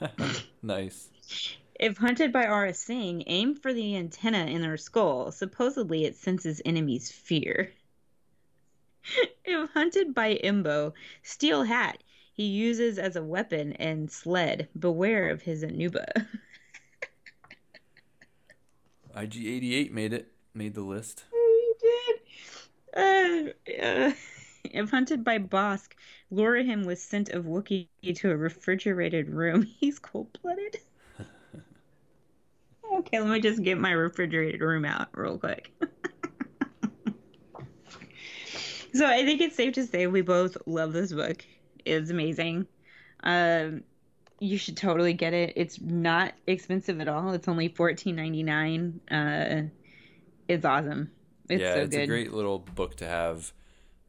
nice. 0.62 1.08
If 1.78 1.98
hunted 1.98 2.32
by 2.32 2.44
Aurra 2.44 2.74
Sing, 2.74 3.22
aim 3.26 3.54
for 3.54 3.72
the 3.72 3.96
antenna 3.96 4.46
in 4.46 4.62
their 4.62 4.76
skull. 4.76 5.30
Supposedly, 5.30 6.04
it 6.04 6.16
senses 6.16 6.60
enemies' 6.64 7.12
fear. 7.12 7.72
if 9.44 9.70
hunted 9.70 10.12
by 10.12 10.40
Embo, 10.42 10.92
steel 11.22 11.62
hat 11.62 12.02
he 12.38 12.46
uses 12.46 12.98
as 12.98 13.16
a 13.16 13.22
weapon 13.22 13.72
and 13.74 14.10
sled. 14.10 14.68
Beware 14.78 15.28
of 15.28 15.42
his 15.42 15.64
Anooba. 15.64 16.06
IG88 19.16 19.90
made 19.90 20.12
it, 20.12 20.32
made 20.54 20.74
the 20.74 20.82
list. 20.82 21.24
he 21.32 21.72
did. 21.80 22.20
Uh, 22.96 23.48
uh, 23.82 24.12
if 24.64 24.90
hunted 24.90 25.24
by 25.24 25.38
Bossk, 25.40 25.94
lure 26.30 26.56
him 26.56 26.84
with 26.84 27.00
scent 27.00 27.30
of 27.30 27.44
Wookiee 27.44 27.88
to 28.14 28.30
a 28.30 28.36
refrigerated 28.36 29.28
room. 29.30 29.62
He's 29.64 29.98
cold 29.98 30.38
blooded. 30.40 30.78
Okay, 32.94 33.20
let 33.20 33.30
me 33.30 33.40
just 33.40 33.62
get 33.62 33.78
my 33.78 33.90
refrigerated 33.90 34.60
room 34.60 34.84
out 34.84 35.08
real 35.14 35.38
quick. 35.38 35.72
so 38.94 39.06
I 39.06 39.24
think 39.24 39.40
it's 39.40 39.56
safe 39.56 39.74
to 39.74 39.86
say 39.86 40.06
we 40.06 40.22
both 40.22 40.56
love 40.66 40.92
this 40.92 41.12
book. 41.12 41.44
It's 41.84 42.10
amazing. 42.10 42.66
Um, 43.22 43.82
you 44.40 44.58
should 44.58 44.76
totally 44.76 45.12
get 45.12 45.34
it. 45.34 45.52
It's 45.56 45.80
not 45.80 46.34
expensive 46.46 47.00
at 47.00 47.08
all. 47.08 47.32
It's 47.32 47.48
only 47.48 47.68
fourteen 47.68 48.16
ninety 48.16 48.42
nine. 48.42 49.00
Uh, 49.10 49.62
it's 50.46 50.64
awesome. 50.64 51.10
It's 51.48 51.62
yeah, 51.62 51.74
so 51.74 51.80
it's 51.80 51.94
good. 51.94 52.02
a 52.02 52.06
great 52.06 52.32
little 52.32 52.58
book 52.58 52.96
to 52.96 53.06
have. 53.06 53.52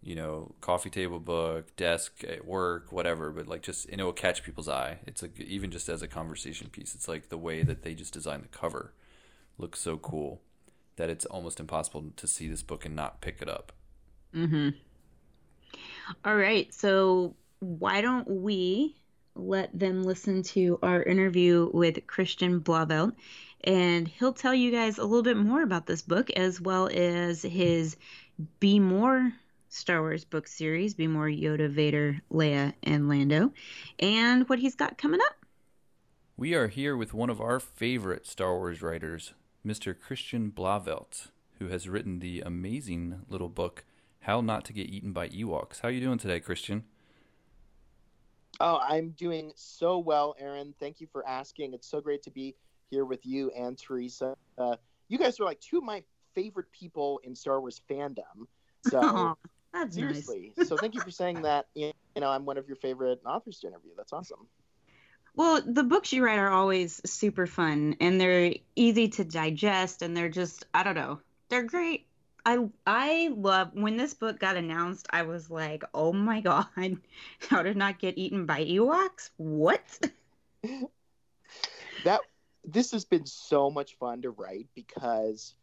You 0.02 0.16
know, 0.16 0.56
coffee 0.62 0.90
table 0.90 1.20
book, 1.20 1.76
desk 1.76 2.24
at 2.24 2.46
work, 2.46 2.92
whatever. 2.92 3.32
But 3.32 3.48
like, 3.48 3.62
just 3.62 3.90
and 3.90 4.00
it 4.00 4.04
will 4.04 4.14
catch 4.14 4.44
people's 4.44 4.70
eye. 4.70 5.00
It's 5.06 5.22
like 5.22 5.40
even 5.40 5.72
just 5.72 5.90
as 5.90 6.02
a 6.02 6.08
conversation 6.08 6.70
piece. 6.70 6.96
It's 6.96 7.08
like 7.08 7.30
the 7.30 7.38
way 7.38 7.64
that 7.64 7.84
they 7.84 7.94
just 7.94 8.14
designed 8.14 8.44
the 8.44 8.48
cover 8.48 8.94
looks 9.58 9.80
so 9.80 9.98
cool 9.98 10.42
that 10.96 11.10
it's 11.10 11.26
almost 11.26 11.60
impossible 11.60 12.06
to 12.16 12.28
see 12.28 12.48
this 12.48 12.64
book 12.64 12.86
and 12.86 12.96
not 12.96 13.22
pick 13.22 13.42
it 13.42 13.50
up. 13.50 13.72
Mm-hmm. 14.36 14.70
All 16.26 16.36
right, 16.36 16.74
so 16.74 17.36
why 17.60 18.02
don't 18.02 18.28
we 18.28 18.96
let 19.36 19.78
them 19.78 20.04
listen 20.04 20.44
to 20.44 20.80
our 20.82 21.02
interview 21.04 21.70
with 21.74 22.06
Christian 22.08 22.60
Blauvelt, 22.60 23.14
and 23.64 24.08
he'll 24.08 24.34
tell 24.34 24.54
you 24.54 24.72
guys 24.72 24.98
a 24.98 25.04
little 25.04 25.24
bit 25.24 25.38
more 25.38 25.62
about 25.62 25.86
this 25.86 26.02
book 26.02 26.30
as 26.32 26.60
well 26.60 26.90
as 26.94 27.42
his 27.42 27.96
Be 28.60 28.80
More 28.80 29.32
Star 29.70 30.02
Wars 30.02 30.26
book 30.26 30.48
series, 30.48 30.96
Be 30.96 31.08
More 31.08 31.28
Yoda, 31.28 31.70
Vader, 31.70 32.20
Leia, 32.32 32.74
and 32.84 33.08
Lando, 33.08 33.54
and 34.00 34.50
what 34.50 34.60
he's 34.60 34.76
got 34.76 34.98
coming 34.98 35.22
up. 35.22 35.46
We 36.36 36.56
are 36.56 36.68
here 36.68 36.98
with 36.98 37.14
one 37.14 37.30
of 37.30 37.40
our 37.40 37.60
favorite 37.60 38.26
Star 38.26 38.58
Wars 38.58 38.82
writers, 38.82 39.34
Mr. 39.66 39.96
Christian 39.98 40.52
Blauvelt, 40.52 41.28
who 41.60 41.68
has 41.68 41.88
written 41.88 42.20
the 42.20 42.42
amazing 42.42 43.22
little 43.30 43.50
book 43.50 43.86
How 44.22 44.42
Not 44.42 44.66
to 44.66 44.74
Get 44.74 44.90
Eaten 44.90 45.14
by 45.14 45.30
Ewoks. 45.30 45.82
How 45.82 45.90
are 45.90 45.92
you 45.92 46.02
doing 46.02 46.18
today, 46.18 46.40
Christian? 46.40 46.86
Oh, 48.60 48.80
I'm 48.82 49.12
doing 49.12 49.52
so 49.56 50.00
well, 50.00 50.36
Aaron. 50.40 50.74
Thank 50.80 51.00
you 51.00 51.08
for 51.12 51.28
asking. 51.28 51.74
It's 51.74 51.88
so 51.88 52.02
great 52.02 52.24
to 52.24 52.32
be 52.32 52.56
here 52.90 53.06
with 53.06 53.26
you 53.26 53.52
and 53.52 53.78
Teresa. 53.78 54.36
Uh, 54.58 54.78
you 55.08 55.20
guys 55.20 55.40
are 55.40 55.46
like 55.46 55.60
two 55.60 55.78
of 55.78 55.84
my 55.84 56.04
favorite 56.34 56.72
people 56.72 57.22
in 57.24 57.36
Star 57.36 57.62
Wars 57.62 57.82
fandom. 57.90 58.48
So 58.90 59.38
That's 59.74 59.96
nice. 59.96 60.26
seriously, 60.26 60.54
so 60.66 60.78
thank 60.78 60.96
you 60.96 61.02
for 61.02 61.12
saying 61.12 61.42
that. 61.44 61.68
You 61.76 61.92
know, 62.18 62.30
I'm 62.30 62.46
one 62.46 62.58
of 62.58 62.68
your 62.68 62.76
favorite 62.78 63.22
authors 63.26 63.60
to 63.60 63.68
interview. 63.68 63.92
That's 63.96 64.14
awesome. 64.14 64.48
Well, 65.36 65.62
the 65.66 65.84
books 65.84 66.12
you 66.12 66.26
write 66.26 66.40
are 66.40 66.50
always 66.50 67.00
super 67.10 67.48
fun 67.48 67.96
and 68.02 68.20
they're 68.20 68.56
easy 68.76 69.08
to 69.10 69.24
digest 69.24 70.02
and 70.02 70.18
they're 70.18 70.30
just 70.30 70.66
I 70.74 70.84
don't 70.84 70.96
know. 70.96 71.22
They're 71.50 71.64
great. 71.64 72.08
I 72.46 72.68
I 72.86 73.32
love 73.36 73.70
when 73.74 73.96
this 73.98 74.14
book 74.14 74.40
got 74.40 74.58
announced, 74.58 75.08
I 75.12 75.22
was 75.24 75.50
like, 75.50 75.84
"Oh 75.94 76.14
my 76.14 76.42
god, 76.50 76.98
how 77.50 77.62
to 77.62 77.74
not 77.74 78.00
get 78.00 78.18
eaten 78.18 78.46
by 78.46 78.66
Ewoks? 78.66 79.30
What?" 79.38 80.12
that 82.04 82.22
this 82.66 82.92
has 82.92 83.06
been 83.06 83.26
so 83.26 83.70
much 83.70 83.98
fun 83.98 84.22
to 84.24 84.32
write 84.32 84.68
because 84.76 85.56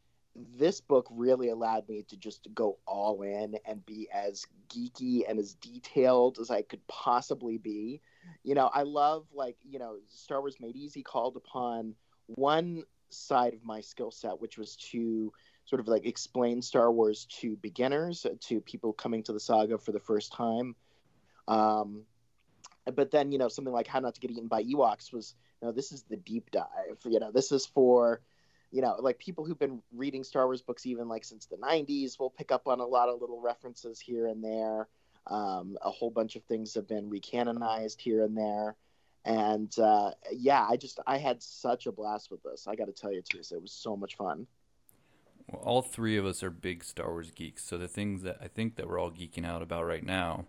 this 0.57 0.81
book 0.81 1.07
really 1.11 1.49
allowed 1.49 1.89
me 1.89 2.05
to 2.09 2.17
just 2.17 2.49
go 2.55 2.79
all 2.87 3.23
in 3.23 3.57
and 3.65 3.85
be 3.87 4.09
as 4.13 4.47
geeky 4.69 5.23
and 5.29 5.39
as 5.39 5.55
detailed 5.55 6.39
as 6.39 6.51
I 6.51 6.63
could 6.63 6.87
possibly 6.89 7.59
be. 7.59 8.01
You 8.43 8.55
know, 8.55 8.71
I 8.73 8.83
love 8.83 9.27
like, 9.33 9.57
you 9.69 9.79
know, 9.79 9.97
Star 10.09 10.41
Wars 10.41 10.57
Made 10.61 10.77
Easy 10.77 11.03
called 11.03 11.37
upon 11.37 11.95
one 12.27 12.85
side 13.09 13.55
of 13.55 13.65
my 13.65 13.81
skill 13.81 14.11
set, 14.11 14.41
which 14.41 14.59
was 14.59 14.77
to 14.77 15.33
sort 15.65 15.81
of 15.81 15.89
like 15.89 16.07
explain 16.07 16.61
Star 16.61 16.93
Wars 16.93 17.27
to 17.41 17.57
beginners, 17.57 18.27
to 18.41 18.61
people 18.61 18.93
coming 18.93 19.23
to 19.25 19.33
the 19.33 19.41
saga 19.41 19.79
for 19.79 19.93
the 19.93 20.01
first 20.01 20.33
time. 20.33 20.75
Um, 21.49 22.03
but 22.95 23.11
then, 23.11 23.33
you 23.33 23.39
know, 23.39 23.49
something 23.49 23.75
like 23.75 23.87
How 23.87 24.01
Not 24.01 24.15
to 24.15 24.21
Get 24.21 24.31
Eaten 24.31 24.49
by 24.49 24.63
Ewoks 24.63 25.13
was, 25.13 25.35
you 25.61 25.69
know, 25.69 25.73
this 25.73 25.93
is 25.93 26.03
the 26.03 26.17
deep 26.17 26.51
dive. 26.51 26.99
You 27.05 27.21
know, 27.21 27.33
this 27.33 27.53
is 27.53 27.67
for 27.67 28.21
you 28.77 28.83
know, 28.83 28.95
like 29.01 29.19
people 29.19 29.43
who've 29.43 29.59
been 29.59 29.81
reading 29.91 30.23
Star 30.23 30.45
Wars 30.45 30.61
books 30.61 30.85
even 30.85 31.09
like 31.09 31.25
since 31.25 31.47
the 31.47 31.57
90s 31.57 32.19
will 32.19 32.29
pick 32.29 32.53
up 32.53 32.69
on 32.69 32.79
a 32.79 32.85
lot 32.85 33.09
of 33.09 33.23
little 33.23 33.41
references 33.41 33.99
here 33.99 34.27
and 34.27 34.45
there. 34.45 34.87
Um, 35.29 35.79
a 35.81 35.91
whole 35.91 36.11
bunch 36.11 36.37
of 36.37 36.45
things 36.45 36.75
have 36.75 36.87
been 36.87 37.09
recanonized 37.09 37.99
here 37.99 38.23
and 38.23 38.37
there. 38.37 38.77
And 39.25 39.77
uh, 39.79 40.11
yeah, 40.31 40.67
I 40.69 40.77
just, 40.77 41.01
I 41.07 41.17
had 41.17 41.43
such 41.43 41.87
a 41.87 41.93
blast 41.93 42.31
with 42.31 42.43
this. 42.43 42.67
I 42.69 42.77
got 42.77 42.85
to 42.85 42.93
tell 42.93 43.11
you, 43.11 43.23
Teresa, 43.23 43.55
it 43.55 43.63
was 43.63 43.73
so 43.73 43.97
much 43.97 44.15
fun. 44.19 44.47
Well, 45.51 45.63
all 45.63 45.81
three 45.81 46.19
of 46.19 46.27
us 46.27 46.43
are 46.43 46.51
big 46.51 46.85
Star 46.85 47.09
Wars 47.09 47.31
geeks, 47.31 47.65
so 47.65 47.79
the 47.79 47.89
things 47.89 48.25
that 48.25 48.37
I 48.43 48.49
think 48.49 48.77
that 48.77 48.87
we're 48.87 49.01
all 49.01 49.11
geeking 49.11 49.47
out 49.47 49.63
about 49.63 49.87
right 49.87 50.05
now 50.05 50.45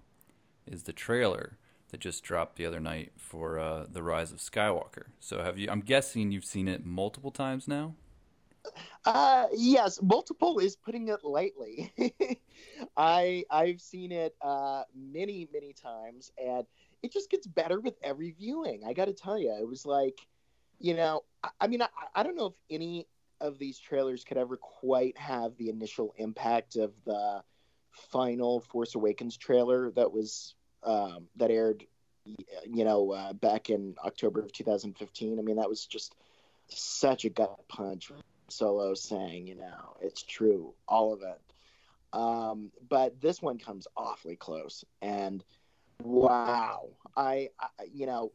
is 0.65 0.83
the 0.83 0.91
trailer 0.91 1.57
that 1.91 2.01
just 2.01 2.25
dropped 2.25 2.57
the 2.57 2.65
other 2.65 2.81
night 2.81 3.13
for 3.15 3.57
uh, 3.57 3.85
the 3.89 4.03
Rise 4.03 4.33
of 4.33 4.39
Skywalker. 4.39 5.05
So 5.21 5.41
have 5.43 5.57
you? 5.57 5.69
I'm 5.71 5.79
guessing 5.79 6.33
you've 6.33 6.43
seen 6.43 6.67
it 6.67 6.85
multiple 6.85 7.31
times 7.31 7.69
now. 7.69 7.95
Uh, 9.05 9.47
yes, 9.55 9.99
multiple 10.01 10.59
is 10.59 10.75
putting 10.75 11.07
it 11.07 11.23
lightly. 11.23 11.93
I 12.97 13.45
I've 13.49 13.81
seen 13.81 14.11
it 14.11 14.35
uh, 14.41 14.83
many 14.95 15.47
many 15.53 15.73
times, 15.73 16.31
and 16.37 16.65
it 17.03 17.11
just 17.11 17.29
gets 17.29 17.47
better 17.47 17.79
with 17.79 17.95
every 18.03 18.31
viewing. 18.31 18.83
I 18.85 18.93
got 18.93 19.05
to 19.05 19.13
tell 19.13 19.37
you, 19.37 19.55
it 19.57 19.67
was 19.67 19.85
like, 19.85 20.19
you 20.79 20.95
know, 20.95 21.23
I, 21.43 21.49
I 21.61 21.67
mean, 21.67 21.81
I, 21.81 21.87
I 22.15 22.23
don't 22.23 22.35
know 22.35 22.47
if 22.47 22.59
any 22.69 23.07
of 23.39 23.59
these 23.59 23.79
trailers 23.79 24.23
could 24.23 24.37
ever 24.37 24.57
quite 24.57 25.17
have 25.17 25.55
the 25.57 25.69
initial 25.69 26.13
impact 26.17 26.75
of 26.75 26.91
the 27.05 27.43
final 27.91 28.59
Force 28.61 28.95
Awakens 28.95 29.37
trailer 29.37 29.91
that 29.91 30.11
was 30.11 30.55
um, 30.83 31.27
that 31.35 31.51
aired, 31.51 31.85
you 32.65 32.83
know, 32.83 33.11
uh, 33.11 33.33
back 33.33 33.69
in 33.69 33.95
October 34.03 34.41
of 34.41 34.51
2015. 34.51 35.39
I 35.39 35.41
mean, 35.41 35.57
that 35.57 35.69
was 35.69 35.85
just 35.85 36.15
such 36.67 37.25
a 37.25 37.29
gut 37.29 37.67
punch. 37.67 38.11
Solo 38.49 38.93
saying, 38.93 39.47
you 39.47 39.55
know, 39.55 39.97
it's 40.01 40.23
true, 40.23 40.73
all 40.87 41.13
of 41.13 41.21
it. 41.21 41.41
Um, 42.13 42.71
but 42.89 43.19
this 43.21 43.41
one 43.41 43.57
comes 43.57 43.87
awfully 43.97 44.35
close, 44.35 44.85
and 45.01 45.43
wow, 46.01 46.89
I, 47.15 47.49
I 47.59 47.67
you 47.93 48.05
know, 48.05 48.31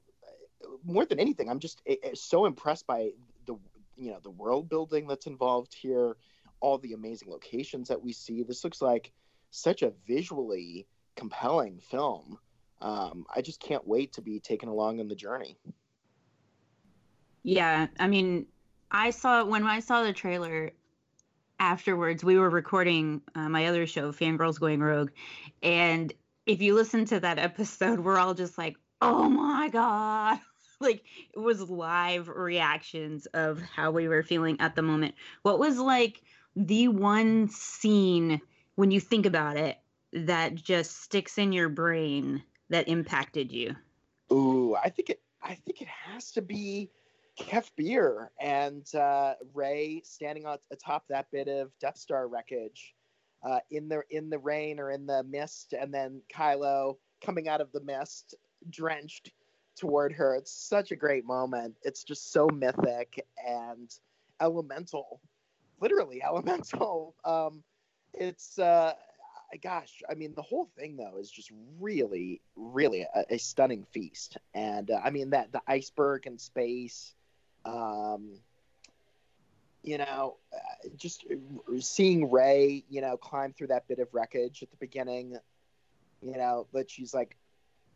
more 0.84 1.06
than 1.06 1.18
anything, 1.18 1.48
I'm 1.48 1.58
just 1.58 1.82
eh, 1.86 1.96
so 2.14 2.46
impressed 2.46 2.86
by 2.86 3.10
the, 3.46 3.56
you 3.96 4.10
know, 4.10 4.20
the 4.22 4.30
world 4.30 4.68
building 4.68 5.06
that's 5.06 5.26
involved 5.26 5.74
here, 5.74 6.16
all 6.60 6.78
the 6.78 6.92
amazing 6.92 7.30
locations 7.30 7.88
that 7.88 8.02
we 8.02 8.12
see. 8.12 8.42
This 8.42 8.64
looks 8.64 8.82
like 8.82 9.12
such 9.50 9.82
a 9.82 9.92
visually 10.06 10.86
compelling 11.16 11.78
film. 11.78 12.38
Um, 12.80 13.26
I 13.34 13.42
just 13.42 13.60
can't 13.60 13.86
wait 13.86 14.12
to 14.14 14.22
be 14.22 14.40
taken 14.40 14.68
along 14.68 15.00
on 15.00 15.08
the 15.08 15.14
journey. 15.14 15.56
Yeah, 17.44 17.88
I 17.98 18.06
mean, 18.06 18.46
I 18.92 19.10
saw 19.10 19.44
when 19.44 19.64
I 19.64 19.80
saw 19.80 20.04
the 20.04 20.12
trailer 20.12 20.72
afterwards, 21.58 22.22
we 22.22 22.38
were 22.38 22.50
recording 22.50 23.22
uh, 23.34 23.48
my 23.48 23.66
other 23.66 23.86
show, 23.86 24.12
Fangirls 24.12 24.60
Going 24.60 24.80
Rogue. 24.80 25.10
And 25.62 26.12
if 26.44 26.60
you 26.60 26.74
listen 26.74 27.06
to 27.06 27.20
that 27.20 27.38
episode, 27.38 28.00
we're 28.00 28.18
all 28.18 28.34
just 28.34 28.58
like, 28.58 28.76
oh 29.00 29.28
my 29.28 29.68
God. 29.68 30.38
like 30.80 31.04
it 31.32 31.38
was 31.38 31.70
live 31.70 32.28
reactions 32.28 33.26
of 33.26 33.62
how 33.62 33.90
we 33.92 34.08
were 34.08 34.22
feeling 34.22 34.60
at 34.60 34.74
the 34.76 34.82
moment. 34.82 35.14
What 35.42 35.58
was 35.58 35.78
like 35.78 36.22
the 36.54 36.88
one 36.88 37.48
scene 37.48 38.40
when 38.74 38.90
you 38.90 39.00
think 39.00 39.24
about 39.24 39.56
it 39.56 39.78
that 40.12 40.54
just 40.54 41.02
sticks 41.02 41.38
in 41.38 41.52
your 41.52 41.68
brain 41.70 42.42
that 42.68 42.88
impacted 42.88 43.52
you? 43.52 43.74
Ooh, 44.30 44.76
I 44.76 44.90
think 44.90 45.08
it 45.08 45.22
I 45.42 45.54
think 45.54 45.80
it 45.80 45.88
has 45.88 46.32
to 46.32 46.42
be 46.42 46.90
Kef 47.38 47.70
Bir 47.76 48.30
and 48.40 48.86
uh, 48.94 49.34
Rey 49.54 50.02
standing 50.04 50.46
on 50.46 50.58
atop 50.70 51.04
that 51.08 51.30
bit 51.30 51.48
of 51.48 51.70
Death 51.80 51.96
Star 51.96 52.28
wreckage 52.28 52.94
uh, 53.42 53.60
in 53.70 53.88
the 53.88 54.02
in 54.10 54.30
the 54.30 54.38
rain 54.38 54.78
or 54.78 54.90
in 54.90 55.06
the 55.06 55.22
mist, 55.24 55.72
and 55.72 55.92
then 55.92 56.20
Kylo 56.32 56.96
coming 57.24 57.48
out 57.48 57.60
of 57.60 57.72
the 57.72 57.80
mist, 57.80 58.34
drenched 58.68 59.32
toward 59.76 60.12
her. 60.12 60.34
It's 60.36 60.52
such 60.52 60.92
a 60.92 60.96
great 60.96 61.24
moment. 61.24 61.76
It's 61.82 62.04
just 62.04 62.32
so 62.32 62.48
mythic 62.48 63.24
and 63.46 63.90
elemental, 64.40 65.20
literally 65.80 66.22
elemental. 66.26 67.14
Um, 67.24 67.62
it's 68.12 68.58
uh, 68.58 68.92
gosh, 69.62 70.02
I 70.10 70.14
mean, 70.14 70.34
the 70.34 70.42
whole 70.42 70.68
thing 70.78 70.96
though 70.96 71.18
is 71.18 71.30
just 71.30 71.50
really, 71.80 72.40
really 72.56 73.02
a, 73.02 73.24
a 73.30 73.38
stunning 73.38 73.86
feast. 73.92 74.38
And 74.54 74.90
uh, 74.90 75.00
I 75.02 75.10
mean 75.10 75.30
that 75.30 75.52
the 75.52 75.62
iceberg 75.66 76.26
in 76.26 76.38
space, 76.38 77.14
um, 77.64 78.34
you 79.82 79.98
know, 79.98 80.36
uh, 80.54 80.88
just 80.96 81.24
seeing 81.80 82.30
Rey, 82.30 82.84
you 82.88 83.00
know, 83.00 83.16
climb 83.16 83.52
through 83.52 83.68
that 83.68 83.88
bit 83.88 83.98
of 83.98 84.08
wreckage 84.12 84.62
at 84.62 84.70
the 84.70 84.76
beginning, 84.76 85.36
you 86.22 86.36
know, 86.36 86.66
but 86.72 86.90
she's 86.90 87.12
like 87.12 87.36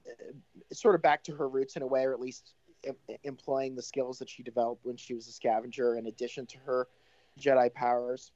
uh, 0.08 0.74
sort 0.74 0.94
of 0.94 1.02
back 1.02 1.22
to 1.24 1.34
her 1.36 1.48
roots 1.48 1.76
in 1.76 1.82
a 1.82 1.86
way, 1.86 2.04
or 2.04 2.12
at 2.12 2.20
least 2.20 2.54
employing 3.24 3.74
the 3.74 3.82
skills 3.82 4.18
that 4.18 4.28
she 4.28 4.42
developed 4.42 4.84
when 4.84 4.96
she 4.96 5.14
was 5.14 5.28
a 5.28 5.32
scavenger, 5.32 5.96
in 5.96 6.06
addition 6.06 6.46
to 6.46 6.58
her 6.58 6.88
Jedi 7.40 7.72
powers. 7.72 8.32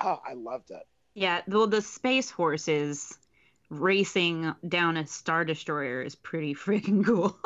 Oh, 0.00 0.20
I 0.28 0.34
loved 0.34 0.70
it. 0.70 0.86
Yeah, 1.14 1.42
well, 1.48 1.66
the 1.66 1.82
space 1.82 2.30
horses 2.30 3.18
racing 3.70 4.54
down 4.66 4.96
a 4.96 5.06
star 5.06 5.44
destroyer 5.44 6.00
is 6.00 6.14
pretty 6.14 6.54
freaking 6.54 7.04
cool. 7.04 7.38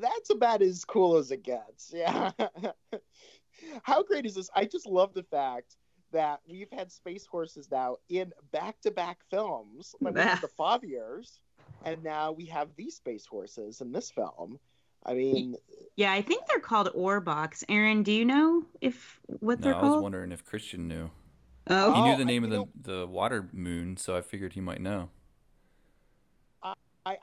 That's 0.00 0.30
about 0.30 0.62
as 0.62 0.84
cool 0.84 1.16
as 1.16 1.30
it 1.30 1.42
gets. 1.42 1.92
Yeah. 1.94 2.32
How 3.82 4.02
great 4.02 4.26
is 4.26 4.34
this? 4.34 4.48
I 4.54 4.64
just 4.64 4.86
love 4.86 5.12
the 5.14 5.22
fact 5.24 5.76
that 6.12 6.40
we've 6.48 6.70
had 6.72 6.90
space 6.90 7.26
horses 7.26 7.68
now 7.70 7.96
in 8.08 8.32
back-to-back 8.52 9.18
films. 9.30 9.94
Like 10.00 10.14
we 10.14 10.20
had 10.20 10.40
the 10.40 10.48
Fathiers, 10.48 11.38
and 11.84 12.02
now 12.02 12.32
we 12.32 12.46
have 12.46 12.68
these 12.76 12.96
space 12.96 13.26
horses 13.26 13.80
in 13.80 13.92
this 13.92 14.10
film. 14.10 14.58
I 15.04 15.14
mean, 15.14 15.56
yeah, 15.96 16.12
I 16.12 16.20
think 16.20 16.46
they're 16.46 16.58
called 16.60 16.88
Orboks. 16.94 17.64
Aaron, 17.68 18.02
do 18.02 18.12
you 18.12 18.24
know 18.24 18.64
if 18.80 19.20
what 19.26 19.60
No, 19.60 19.64
they're 19.64 19.72
called? 19.74 19.84
I 19.84 19.86
was 19.86 19.92
called? 19.92 20.02
wondering 20.02 20.32
if 20.32 20.44
Christian 20.44 20.88
knew. 20.88 21.10
Oh, 21.68 21.92
He 21.94 22.02
knew 22.02 22.12
Oh, 22.14 22.16
the 22.18 22.24
name 22.24 22.44
you 22.44 22.62
of 22.62 22.68
the, 22.82 22.92
the 22.92 23.06
water 23.06 23.48
moon, 23.52 23.96
so 23.96 24.16
I 24.16 24.20
figured 24.20 24.54
he 24.54 24.60
might 24.60 24.80
know. 24.80 25.08
I, 26.62 26.74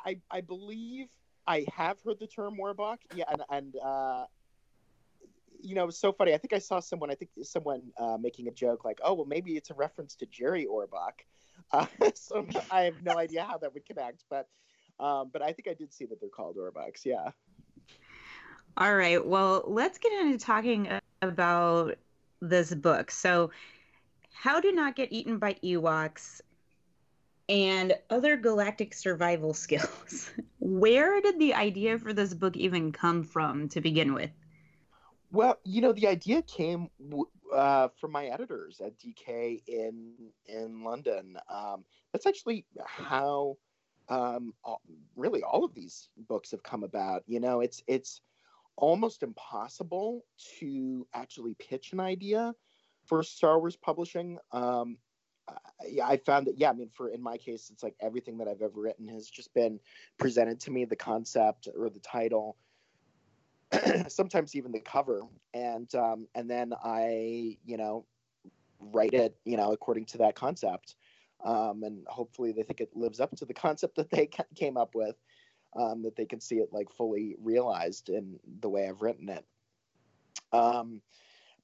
I, 0.06 0.18
I 0.32 0.42
believe 0.42 1.08
I 1.48 1.66
have 1.76 1.98
heard 2.04 2.20
the 2.20 2.28
term 2.28 2.58
Warbach. 2.62 2.98
Yeah, 3.16 3.26
and, 3.32 3.42
and 3.50 3.76
uh, 3.84 4.26
you 5.62 5.76
know, 5.76 5.88
it's 5.88 6.00
so 6.00 6.12
funny. 6.12 6.34
I 6.34 6.38
think 6.38 6.54
I 6.54 6.60
saw 6.60 6.80
someone. 6.80 7.10
I 7.10 7.16
think 7.16 7.32
someone 7.44 7.82
uh, 7.98 8.18
making 8.20 8.48
a 8.48 8.52
joke 8.52 8.86
like, 8.86 9.00
"Oh, 9.04 9.14
well, 9.14 9.26
maybe 9.26 9.56
it's 9.56 9.70
a 9.70 9.74
reference 9.74 10.16
to 10.18 10.26
Jerry 10.26 10.66
Orbach." 10.66 11.14
Uh, 11.74 11.86
so 12.14 12.48
I 12.72 12.84
have 12.84 13.04
no 13.04 13.18
idea 13.18 13.44
how 13.44 13.58
that 13.58 13.74
would 13.74 13.86
connect, 13.86 14.24
but 14.30 14.48
um, 15.00 15.32
but 15.34 15.42
I 15.42 15.52
think 15.52 15.68
I 15.68 15.74
did 15.74 15.92
see 15.92 16.06
that 16.06 16.22
they're 16.22 16.30
called 16.30 16.56
Orbachs. 16.56 17.04
Yeah. 17.04 17.32
All 18.78 18.96
right. 18.96 19.26
Well, 19.26 19.64
let's 19.66 19.98
get 19.98 20.14
into 20.14 20.38
talking 20.38 20.88
about 21.22 21.98
this 22.42 22.74
book. 22.74 23.10
So, 23.12 23.50
How 24.32 24.62
to 24.62 24.72
Not 24.72 24.96
Get 24.96 25.12
Eaten 25.12 25.40
by 25.40 25.56
Ewoks 25.64 26.42
and 27.50 27.94
Other 28.10 28.38
Galactic 28.38 28.94
Survival 28.94 29.54
Skills. 29.66 30.32
Where 30.60 31.22
did 31.22 31.40
the 31.40 31.54
idea 31.54 31.98
for 31.98 32.14
this 32.14 32.34
book 32.34 32.58
even 32.58 32.92
come 32.92 33.24
from 33.24 33.70
to 33.70 33.82
begin 33.82 34.14
with? 34.14 34.32
Well, 35.32 35.60
you 35.64 35.82
know, 35.82 35.92
the 35.92 36.08
idea 36.08 36.42
came 36.42 36.90
uh, 37.54 37.90
from 38.00 38.12
my 38.12 38.26
editors 38.26 38.82
at 38.84 38.98
DK 38.98 39.62
in 39.68 40.14
in 40.46 40.84
London. 40.84 41.38
Um, 41.50 41.84
that's 42.12 42.26
actually 42.26 42.66
how 42.86 43.58
um, 44.10 44.54
all, 44.64 44.82
really 45.16 45.44
all 45.44 45.66
of 45.66 45.74
these 45.74 46.10
books 46.30 46.52
have 46.52 46.64
come 46.64 46.84
about. 46.84 47.24
You 47.28 47.40
know, 47.40 47.60
it's 47.60 47.84
it's 47.88 48.22
almost 48.78 49.24
impossible 49.24 50.24
to 50.60 51.08
actually 51.14 51.56
pitch 51.56 51.92
an 51.94 52.00
idea 52.00 52.54
for 53.06 53.24
Star 53.24 53.60
Wars 53.60 53.76
publishing. 53.76 54.38
Um, 54.52 54.98
I, 55.50 56.14
I 56.14 56.18
found 56.18 56.48
that, 56.48 56.58
yeah, 56.58 56.70
I 56.70 56.74
mean, 56.74 56.90
for 56.94 57.10
in 57.10 57.22
my 57.22 57.38
case, 57.38 57.70
it's 57.72 57.84
like 57.84 57.96
everything 58.02 58.38
that 58.40 58.48
I've 58.48 58.62
ever 58.62 58.80
written 58.80 59.08
has 59.08 59.30
just 59.30 59.54
been 59.54 59.80
presented 60.18 60.60
to 60.62 60.72
me, 60.72 60.86
the 60.86 60.96
concept 60.96 61.68
or 61.78 61.90
the 61.90 62.00
title 62.00 62.58
sometimes 64.08 64.56
even 64.56 64.72
the 64.72 64.80
cover. 64.80 65.22
And 65.54 65.94
um, 65.96 66.28
and 66.36 66.50
then 66.50 66.74
i 66.84 67.58
you 67.66 67.78
know 67.78 68.06
write 68.80 69.14
it 69.14 69.36
you 69.44 69.58
know 69.58 69.72
according 69.72 70.06
to 70.06 70.18
that 70.20 70.36
concept. 70.36 70.96
Um, 71.44 71.84
and 71.84 72.04
hopefully 72.08 72.52
they 72.52 72.64
think 72.64 72.82
it 72.82 72.96
lives 72.96 73.20
up 73.20 73.36
to 73.38 73.46
the 73.46 73.54
concept 73.54 73.96
that 73.98 74.10
they 74.10 74.26
ca- 74.26 74.46
came 74.56 74.76
up 74.76 74.96
with 74.96 75.16
um, 75.76 76.02
that 76.02 76.16
they 76.16 76.26
can 76.26 76.40
see 76.42 76.56
it 76.56 76.70
like 76.72 76.92
fully 76.92 77.36
realized 77.40 78.10
in 78.10 78.40
the 78.62 78.70
way 78.70 78.90
i've 78.90 79.04
written 79.04 79.30
it. 79.30 79.46
Um, 80.52 81.02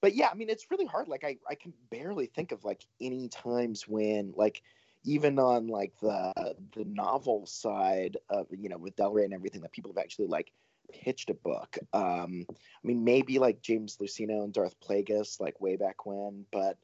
but 0.03 0.13
yeah 0.13 0.29
i 0.29 0.35
mean 0.35 0.49
it's 0.49 0.69
really 0.69 0.85
hard 0.85 1.07
like 1.07 1.23
I, 1.23 1.37
I 1.49 1.55
can 1.55 1.73
barely 1.89 2.27
think 2.27 2.51
of 2.51 2.63
like 2.63 2.85
any 3.01 3.29
times 3.29 3.87
when 3.87 4.33
like 4.35 4.61
even 5.05 5.39
on 5.39 5.67
like 5.67 5.93
the 6.01 6.33
the 6.75 6.85
novel 6.85 7.45
side 7.45 8.17
of 8.29 8.47
you 8.51 8.69
know 8.69 8.77
with 8.77 8.95
Del 8.95 9.11
Rey 9.11 9.25
and 9.25 9.33
everything 9.33 9.61
that 9.61 9.71
people 9.71 9.91
have 9.91 10.01
actually 10.01 10.27
like 10.27 10.51
pitched 10.91 11.29
a 11.29 11.33
book. 11.33 11.77
Um, 11.93 12.45
I 12.49 12.87
mean, 12.87 13.03
maybe 13.03 13.39
like 13.39 13.61
James 13.61 13.97
Luceno 13.97 14.43
and 14.43 14.53
Darth 14.53 14.75
Plagueis, 14.79 15.39
like 15.39 15.59
way 15.59 15.75
back 15.75 16.05
when, 16.05 16.45
but 16.51 16.77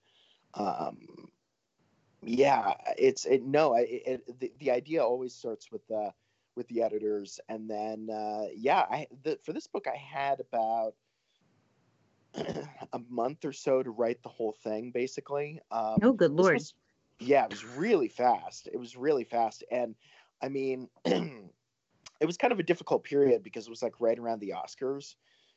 um, 0.54 0.98
yeah, 2.22 2.74
it's 2.98 3.26
it. 3.26 3.44
No, 3.44 3.76
it, 3.76 4.04
it, 4.06 4.40
the 4.40 4.52
the 4.60 4.72
idea 4.72 5.04
always 5.04 5.34
starts 5.34 5.72
with 5.72 5.86
the 5.88 6.12
with 6.56 6.68
the 6.68 6.82
editors, 6.82 7.40
and 7.48 7.70
then 7.70 8.10
uh, 8.10 8.48
yeah, 8.54 8.86
I 8.90 9.08
the, 9.24 9.40
for 9.44 9.54
this 9.54 9.68
book 9.68 9.88
I 9.88 9.98
had 9.98 10.40
about 10.40 10.94
a 12.94 13.00
month 13.10 13.46
or 13.46 13.54
so 13.54 13.82
to 13.84 13.90
write 13.92 14.22
the 14.24 14.30
whole 14.30 14.56
thing, 14.64 14.92
basically. 14.92 15.60
Um, 15.72 16.00
Oh, 16.02 16.14
good 16.14 16.32
lord. 16.32 16.56
was- 16.56 16.74
yeah, 17.20 17.44
it 17.44 17.50
was 17.50 17.66
really 17.66 18.08
fast. 18.08 18.68
It 18.72 18.78
was 18.78 18.96
really 18.96 19.26
fast, 19.26 19.64
and 19.72 19.96
I 20.42 20.48
mean, 20.48 20.88
it 21.06 22.26
was 22.26 22.38
kind 22.38 22.54
of 22.54 22.60
a 22.60 22.64
difficult 22.64 23.04
period 23.04 23.44
because 23.44 23.68
it 23.68 23.70
was 23.70 23.84
like 23.84 24.00
right 24.00 24.18
around 24.18 24.40
the 24.40 24.54
Oscars 24.56 25.16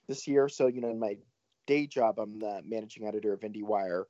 this 0.09 0.27
year. 0.27 0.49
So 0.49 0.67
you 0.67 0.81
know, 0.81 0.91
in 0.91 0.99
my 0.99 1.19
day 1.67 1.87
job, 1.87 2.19
I'm 2.19 2.39
the 2.39 2.63
managing 2.65 3.07
editor 3.07 3.33
of 3.33 3.41
IndieWire, 3.41 4.05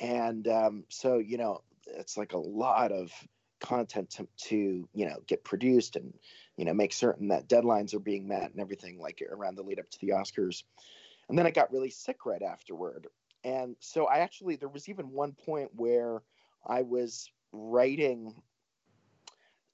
and 0.00 0.46
um, 0.48 0.84
so 0.88 1.18
you 1.18 1.36
know, 1.36 1.62
it's 1.86 2.16
like 2.16 2.32
a 2.32 2.38
lot 2.38 2.92
of 2.92 3.12
content 3.60 4.10
to, 4.10 4.28
to 4.36 4.88
you 4.92 5.06
know 5.06 5.16
get 5.26 5.42
produced 5.42 5.96
and 5.96 6.12
you 6.56 6.64
know 6.64 6.74
make 6.74 6.92
certain 6.92 7.28
that 7.28 7.48
deadlines 7.48 7.94
are 7.94 8.00
being 8.00 8.28
met 8.28 8.50
and 8.50 8.60
everything 8.60 8.98
like 8.98 9.22
around 9.30 9.56
the 9.56 9.62
lead 9.62 9.78
up 9.78 9.88
to 9.90 9.98
the 10.00 10.10
Oscars. 10.10 10.62
And 11.28 11.38
then 11.38 11.46
I 11.46 11.50
got 11.50 11.72
really 11.72 11.90
sick 11.90 12.24
right 12.24 12.42
afterward, 12.42 13.08
and 13.44 13.76
so 13.80 14.06
I 14.06 14.18
actually 14.18 14.56
there 14.56 14.68
was 14.68 14.88
even 14.88 15.10
one 15.10 15.32
point 15.32 15.70
where 15.74 16.22
I 16.66 16.82
was 16.82 17.30
writing 17.52 18.34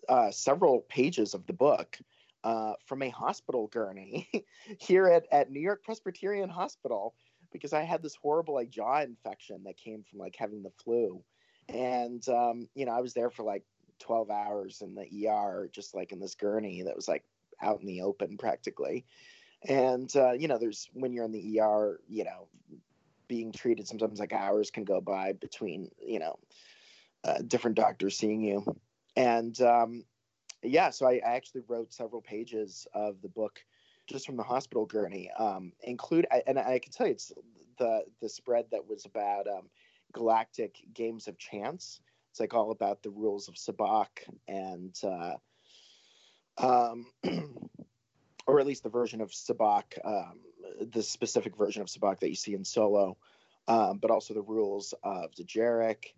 uh, 0.08 0.30
several 0.30 0.80
pages 0.88 1.34
of 1.34 1.46
the 1.46 1.52
book 1.52 1.98
uh, 2.44 2.74
from 2.86 3.02
a 3.02 3.08
hospital 3.08 3.68
gurney 3.68 4.28
here 4.78 5.06
at, 5.06 5.26
at 5.30 5.50
New 5.50 5.60
York 5.60 5.84
Presbyterian 5.84 6.50
Hospital 6.50 7.14
because 7.52 7.72
I 7.72 7.82
had 7.82 8.02
this 8.02 8.16
horrible 8.16 8.54
like 8.54 8.70
jaw 8.70 9.00
infection 9.00 9.62
that 9.64 9.76
came 9.76 10.02
from 10.02 10.18
like 10.18 10.36
having 10.36 10.62
the 10.62 10.72
flu. 10.82 11.22
And, 11.68 12.26
um, 12.28 12.68
you 12.74 12.86
know, 12.86 12.92
I 12.92 13.00
was 13.00 13.14
there 13.14 13.30
for 13.30 13.44
like 13.44 13.62
12 14.00 14.30
hours 14.30 14.82
in 14.82 14.94
the 14.94 15.28
ER, 15.28 15.70
just 15.72 15.94
like 15.94 16.12
in 16.12 16.18
this 16.18 16.34
gurney 16.34 16.82
that 16.82 16.96
was 16.96 17.08
like 17.08 17.24
out 17.60 17.80
in 17.80 17.86
the 17.86 18.02
open 18.02 18.36
practically. 18.36 19.04
And, 19.68 20.14
uh, 20.16 20.32
you 20.32 20.48
know, 20.48 20.58
there's 20.58 20.88
when 20.92 21.12
you're 21.12 21.24
in 21.24 21.32
the 21.32 21.60
ER, 21.60 22.00
you 22.08 22.24
know, 22.24 22.48
being 23.28 23.52
treated, 23.52 23.86
sometimes 23.86 24.20
like 24.20 24.32
hours 24.32 24.70
can 24.70 24.84
go 24.84 25.00
by 25.00 25.32
between, 25.32 25.90
you 26.04 26.18
know, 26.18 26.38
uh, 27.24 27.38
different 27.46 27.76
doctors 27.76 28.18
seeing 28.18 28.42
you. 28.42 28.64
And, 29.16 29.58
um, 29.60 30.04
yeah, 30.62 30.90
so 30.90 31.06
I, 31.08 31.20
I 31.24 31.34
actually 31.36 31.62
wrote 31.68 31.92
several 31.92 32.22
pages 32.22 32.86
of 32.94 33.20
the 33.22 33.28
book 33.28 33.64
just 34.06 34.26
from 34.26 34.36
the 34.36 34.42
hospital 34.42 34.86
gurney. 34.86 35.30
Um, 35.38 35.72
include 35.82 36.26
and 36.46 36.58
I 36.58 36.78
can 36.78 36.92
tell 36.92 37.06
you, 37.06 37.12
it's 37.12 37.32
the 37.78 38.04
the 38.20 38.28
spread 38.28 38.66
that 38.70 38.86
was 38.88 39.04
about 39.04 39.48
um, 39.48 39.70
galactic 40.12 40.78
games 40.92 41.28
of 41.28 41.38
chance. 41.38 42.00
It's 42.30 42.40
like 42.40 42.54
all 42.54 42.70
about 42.70 43.02
the 43.02 43.10
rules 43.10 43.48
of 43.48 43.54
Sabacc 43.54 44.08
and, 44.48 44.98
uh, 45.04 45.36
um, 46.58 47.06
or 48.52 48.60
at 48.60 48.66
least 48.66 48.82
the 48.82 48.90
version 48.90 49.22
of 49.22 49.30
Sabacc, 49.30 49.98
um, 50.04 50.40
the 50.92 51.02
specific 51.02 51.56
version 51.56 51.80
of 51.80 51.88
Sabacc 51.88 52.20
that 52.20 52.28
you 52.28 52.34
see 52.34 52.52
in 52.52 52.64
Solo, 52.64 53.16
um, 53.66 53.96
but 53.96 54.10
also 54.10 54.34
the 54.34 54.42
rules 54.42 54.92
of 55.02 55.32
Dejarik. 55.32 56.12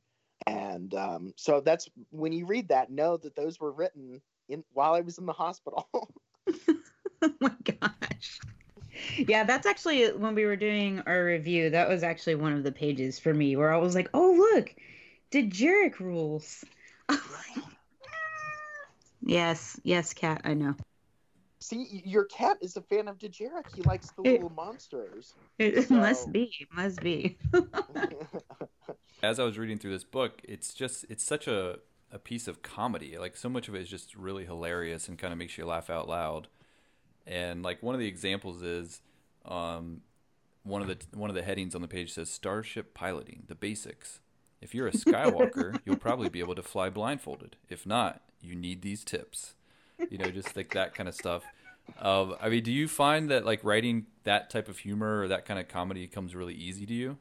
And 0.47 0.93
um, 0.95 1.33
so 1.37 1.61
that's 1.61 1.89
when 2.11 2.33
you 2.33 2.45
read 2.45 2.69
that, 2.69 2.91
know 2.91 3.17
that 3.19 3.37
those 3.37 3.61
were 3.61 3.71
written 3.71 4.21
in 4.49 4.65
while 4.73 4.95
I 4.95 5.01
was 5.01 5.19
in 5.19 5.27
the 5.27 5.33
hospital. 5.33 5.89
oh 7.23 7.33
my 7.41 7.55
gosh. 7.65 8.41
Yeah, 9.17 9.45
that's 9.45 9.67
actually 9.67 10.09
when 10.13 10.35
we 10.35 10.45
were 10.45 10.57
doing 10.57 11.03
our 11.07 11.25
review. 11.25 11.71
That 11.71 11.89
was 11.89 12.03
actually 12.03 12.35
one 12.35 12.53
of 12.53 12.65
the 12.65 12.73
pages 12.73 13.19
for 13.19 13.33
me 13.33 13.57
where 13.57 13.73
I 13.73 13.79
was 13.79 13.95
like, 13.95 14.11
"Oh, 14.13 14.53
look, 14.53 14.75
Dejarik 15.31 16.01
rules." 16.01 16.65
yes, 19.23 19.81
yes, 19.85 20.13
cat. 20.13 20.43
I 20.45 20.55
know. 20.55 20.75
See, 21.65 22.03
your 22.05 22.27
cat 22.27 22.59
is 22.61 22.77
a 22.77 22.83
fan 22.83 23.09
of 23.09 23.17
Dejarik. 23.19 23.75
He 23.75 23.81
likes 23.85 24.11
the 24.11 24.23
It- 24.23 24.33
little 24.33 24.51
monsters. 24.51 25.33
It 25.59 25.89
So- 25.89 25.95
must 25.95 26.31
be. 26.31 26.67
Must 26.73 27.01
be. 27.01 27.39
As 29.23 29.41
I 29.41 29.45
was 29.45 29.57
reading 29.57 29.79
through 29.79 29.93
this 29.93 30.05
book, 30.05 30.43
it's 30.45 30.75
just 30.75 31.07
it's 31.09 31.25
such 31.25 31.49
a 31.49 31.79
a 32.13 32.19
piece 32.19 32.47
of 32.49 32.61
comedy. 32.61 33.17
Like 33.17 33.35
so 33.35 33.49
much 33.49 33.69
of 33.69 33.75
it 33.75 33.81
is 33.81 33.89
just 33.89 34.15
really 34.15 34.45
hilarious 34.45 35.09
and 35.09 35.19
kind 35.19 35.33
of 35.33 35.39
makes 35.39 35.57
you 35.57 35.65
laugh 35.65 35.89
out 35.89 36.07
loud. 36.07 36.49
And 37.27 37.63
like 37.63 37.83
one 37.83 37.95
of 37.95 37.99
the 38.01 38.07
examples 38.09 38.63
is 38.63 39.01
um, 39.47 40.03
one 40.65 40.83
of 40.83 40.89
the 40.89 40.99
one 41.17 41.31
of 41.31 41.37
the 41.37 41.43
headings 41.43 41.75
on 41.75 41.81
the 41.81 41.89
page 41.89 42.13
says 42.13 42.29
Starship 42.29 42.93
piloting, 42.93 43.45
the 43.49 43.55
basics. 43.55 44.21
If 44.61 44.75
you're 44.75 44.89
a 44.89 44.93
Skywalker, 45.05 45.81
you'll 45.87 45.97
probably 45.97 46.29
be 46.29 46.41
able 46.41 46.57
to 46.57 46.63
fly 46.63 46.91
blindfolded. 46.91 47.57
If 47.71 47.87
not, 47.87 48.21
you 48.43 48.55
need 48.55 48.83
these 48.83 49.03
tips. 49.03 49.55
You 50.11 50.19
know, 50.19 50.31
just 50.31 50.57
like 50.57 50.73
that 50.75 50.95
kind 50.95 51.09
of 51.09 51.15
stuff. 51.15 51.45
Uh, 52.01 52.35
I 52.41 52.49
mean, 52.49 52.63
do 52.63 52.73
you 52.73 52.89
find 52.89 53.31
that 53.31 53.45
like 53.45 53.63
writing 53.63 54.07
that 54.25 54.51
type 54.51 54.69
of 54.69 54.79
humor 54.79 55.21
or 55.21 55.29
that 55.29 55.45
kind 55.45 55.61
of 55.61 55.69
comedy 55.69 56.07
comes 56.07 56.35
really 56.35 56.55
easy 56.55 56.87
to 56.87 56.95
you? 56.95 57.19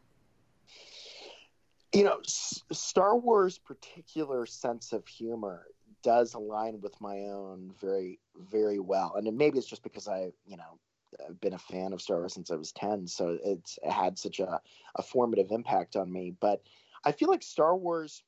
You 1.94 2.04
know, 2.06 2.20
S- 2.26 2.64
Star 2.72 3.18
Wars' 3.18 3.58
particular 3.58 4.46
sense 4.46 4.94
of 4.94 5.08
humor 5.08 5.68
does 6.02 6.34
align 6.34 6.82
with 6.82 7.00
my 7.00 7.18
own 7.20 7.72
very, 7.80 8.20
very 8.50 8.80
well. 8.80 9.14
And 9.16 9.38
maybe 9.38 9.58
it's 9.58 9.68
just 9.68 9.84
because 9.84 10.08
I, 10.08 10.32
you 10.46 10.58
know, 10.58 10.80
I've 11.28 11.40
been 11.40 11.54
a 11.54 11.60
fan 11.60 11.94
of 11.94 12.02
Star 12.02 12.18
Wars 12.18 12.34
since 12.34 12.50
I 12.50 12.56
was 12.56 12.72
10, 12.72 13.08
so 13.08 13.38
it's 13.44 13.78
it 13.84 13.92
had 13.92 14.18
such 14.18 14.40
a, 14.40 14.60
a 14.96 15.04
formative 15.04 15.52
impact 15.52 15.96
on 15.96 16.12
me. 16.12 16.34
But 16.40 16.64
I 17.06 17.12
feel 17.12 17.30
like 17.30 17.44
Star 17.44 17.76
Wars, 17.76 18.24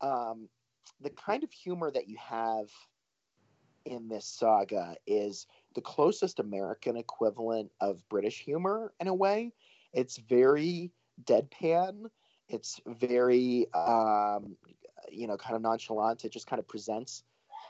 um, 0.00 0.48
the 1.00 1.10
kind 1.10 1.42
of 1.44 1.52
humor 1.52 1.90
that 1.90 2.08
you 2.08 2.16
have 2.18 2.68
in 3.88 4.08
this 4.08 4.26
saga 4.26 4.96
is 5.06 5.46
the 5.74 5.80
closest 5.80 6.38
American 6.38 6.96
equivalent 6.96 7.70
of 7.80 8.06
British 8.08 8.40
humor 8.40 8.92
in 9.00 9.08
a 9.08 9.14
way. 9.14 9.52
It's 9.92 10.18
very 10.18 10.92
deadpan. 11.24 12.06
It's 12.48 12.80
very, 12.86 13.66
um, 13.74 14.56
you 15.10 15.26
know, 15.26 15.36
kind 15.36 15.56
of 15.56 15.62
nonchalant. 15.62 16.24
It 16.24 16.32
just 16.32 16.46
kind 16.46 16.60
of 16.60 16.68
presents 16.68 17.24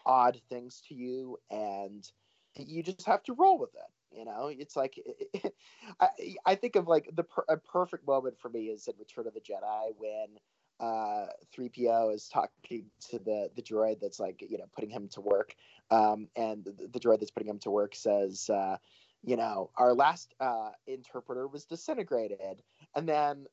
odd 0.04 0.40
things 0.48 0.83
to 0.88 0.94
you, 0.94 1.38
and 1.50 2.11
you 2.57 2.83
just 2.83 3.07
have 3.07 3.22
to 3.24 3.35
roll 3.35 3.59
with 3.59 3.74
it. 3.74 4.16
You 4.16 4.24
know, 4.24 4.48
it's 4.48 4.76
like 4.76 4.98
I, 6.00 6.09
I 6.46 6.54
think 6.54 6.76
of 6.76 6.88
like 6.88 7.11
the 7.14 7.24
per- 7.24 7.44
a 7.48 7.57
perfect 7.57 8.07
moment 8.07 8.38
for 8.38 8.48
me 8.48 8.66
is 8.66 8.88
in 8.88 8.94
Return 8.98 9.26
of 9.26 9.35
the 9.35 9.40
Jedi 9.40 9.90
when 9.96 10.38
uh 10.81 11.27
3PO 11.57 12.14
is 12.14 12.29
talking 12.29 12.91
to 13.11 13.19
the 13.19 13.51
the 13.57 13.62
droid 13.62 14.01
that's 14.01 14.21
like 14.21 14.43
you 14.49 14.59
know 14.59 14.67
putting 14.75 14.91
him 14.91 15.09
to 15.09 15.21
work. 15.21 15.55
Um 15.91 16.29
and 16.37 16.64
the, 16.64 16.88
the 16.93 17.01
droid 17.01 17.21
that's 17.21 17.31
putting 17.31 17.49
him 17.49 17.59
to 17.61 17.71
work 17.71 17.95
says 17.95 18.49
uh 18.51 18.77
you 19.23 19.37
know 19.37 19.71
our 19.77 19.95
last 19.95 20.35
uh 20.41 20.71
interpreter 20.87 21.49
was 21.49 21.64
disintegrated. 21.64 22.62
And 22.95 23.09
then 23.09 23.47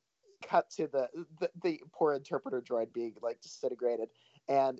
cut 0.44 0.70
to 0.70 0.88
the 0.88 1.10
the, 1.40 1.50
the 1.64 1.82
poor 1.94 2.14
interpreter 2.14 2.62
droid 2.62 2.94
being 2.94 3.16
like 3.22 3.42
disintegrated. 3.42 4.10
And 4.48 4.80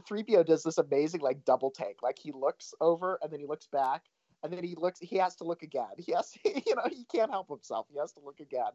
3PO 0.00 0.44
does 0.46 0.62
this 0.62 0.78
amazing 0.78 1.20
like 1.22 1.44
double 1.44 1.70
take. 1.70 2.02
Like 2.02 2.18
he 2.18 2.32
looks 2.32 2.74
over 2.80 3.18
and 3.22 3.32
then 3.32 3.40
he 3.40 3.46
looks 3.46 3.66
back 3.66 4.04
and 4.42 4.52
then 4.52 4.64
he 4.64 4.74
looks 4.76 5.00
he 5.00 5.16
has 5.16 5.36
to 5.36 5.44
look 5.44 5.62
again. 5.62 5.94
He 5.98 6.12
has 6.12 6.30
to, 6.32 6.40
you 6.44 6.74
know 6.74 6.84
he 6.90 7.04
can't 7.04 7.30
help 7.30 7.48
himself. 7.48 7.86
He 7.90 7.98
has 7.98 8.12
to 8.12 8.20
look 8.20 8.40
again 8.40 8.72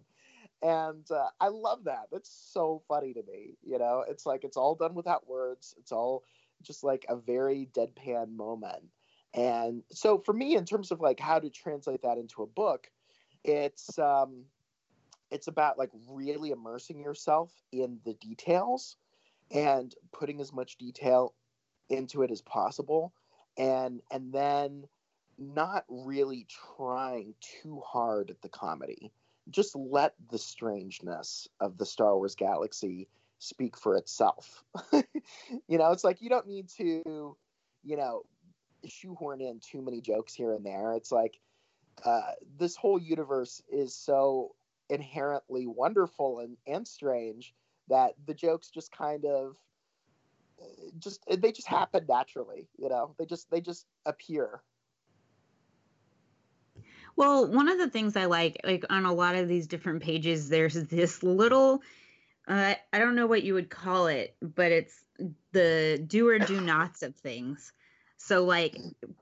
and 0.62 1.06
uh, 1.12 1.28
i 1.39 1.48
love 1.48 1.84
that. 1.86 2.08
That's 2.12 2.30
so 2.54 2.82
funny 2.88 3.13
to 3.13 3.24
me 3.24 3.58
you 3.63 3.80
know? 3.80 4.04
It's 4.08 4.26
like 4.26 4.44
it's 4.44 4.58
all 4.58 4.76
done 4.76 4.96
without 4.96 5.28
words. 5.28 5.76
It's 5.78 5.91
all 5.91 6.24
just 6.62 6.84
like 6.84 7.06
a 7.10 7.15
very 7.15 7.70
deadpan 7.74 8.36
moment. 8.36 8.84
And 9.34 9.84
so 9.91 10.20
for 10.20 10.34
me 10.34 10.56
in 10.56 10.65
terms 10.65 10.91
of 10.91 11.02
like 11.02 11.20
how 11.20 11.39
to 11.39 11.50
translate 11.50 12.04
that 12.04 12.18
into 12.18 12.44
a 12.44 12.48
book 12.48 12.89
it's 13.44 14.00
um 14.00 14.46
it's 15.32 15.48
about 15.48 15.78
like 15.78 15.89
really 16.10 16.52
immersing 16.52 17.00
yourself 17.00 17.52
in 17.72 18.00
the 18.06 18.13
details 18.13 18.98
and 19.52 19.94
putting 20.12 20.39
as 20.39 20.54
much 20.54 20.78
detail 20.78 21.34
into 21.89 22.24
it 22.24 22.32
as 22.32 22.41
possible. 22.41 23.13
And 23.58 24.02
and 24.12 24.34
then 24.34 24.86
not 25.38 25.86
really 25.89 26.48
trying 26.78 27.34
too 27.41 27.82
hard 27.86 28.30
at 28.30 28.41
the 28.41 28.50
comedy. 28.50 29.12
Just 29.49 29.75
let 29.75 30.13
the 30.31 30.38
strangeness 30.38 31.47
of 31.60 31.77
the 31.77 31.86
Star 31.86 32.15
Wars 32.15 32.36
galaxy 32.36 33.08
speak 33.39 33.77
for 33.77 33.95
itself. 33.95 34.63
you 34.91 35.77
know, 35.77 35.91
it's 35.91 36.03
like 36.03 36.21
you 36.21 36.29
don't 36.29 36.47
need 36.47 36.69
to, 36.69 37.36
you 37.84 37.97
know, 37.97 38.23
shoehorn 38.88 39.41
in 39.41 39.60
too 39.60 39.81
many 39.81 40.01
jokes 40.01 40.34
here 40.34 40.53
and 40.53 40.65
there. 40.65 40.93
It's 40.93 41.12
like 41.12 41.39
uh, 42.03 42.31
this 42.58 42.75
whole 42.75 42.99
universe 42.99 43.62
is 43.71 43.95
so 43.95 44.55
inherently 44.89 45.65
wonderful 45.65 46.39
and, 46.39 46.58
and 46.67 46.88
strange 46.88 47.53
that 47.88 48.13
the 48.25 48.34
jokes 48.34 48.69
just 48.69 48.91
kind 48.91 49.25
of 49.25 49.58
just 50.99 51.21
they 51.27 51.51
just 51.51 51.67
happen 51.67 52.05
naturally 52.08 52.67
you 52.77 52.88
know 52.88 53.13
they 53.19 53.25
just 53.25 53.49
they 53.51 53.60
just 53.60 53.86
appear 54.05 54.62
well, 57.15 57.47
one 57.47 57.69
of 57.69 57.78
the 57.78 57.89
things 57.89 58.15
I 58.15 58.25
like, 58.25 58.60
like 58.63 58.86
on 58.89 59.06
a 59.06 59.13
lot 59.13 59.36
of 59.36 59.47
these 59.47 59.67
different 59.67 60.04
pages, 60.04 60.49
there's 60.49 60.73
this 60.73 61.23
little, 61.23 61.82
uh, 62.47 62.75
I 62.91 62.99
don't 62.99 63.15
know 63.15 63.28
what 63.28 63.43
you 63.43 63.54
would 63.54 63.69
call 63.69 64.08
it, 64.08 64.36
but 64.41 64.71
it's 64.71 65.04
the 65.51 66.04
do 66.06 66.28
or 66.28 66.39
do 66.39 66.60
nots 66.62 67.04
of 67.04 67.15
things. 67.15 67.71
So, 68.17 68.43
like 68.43 68.78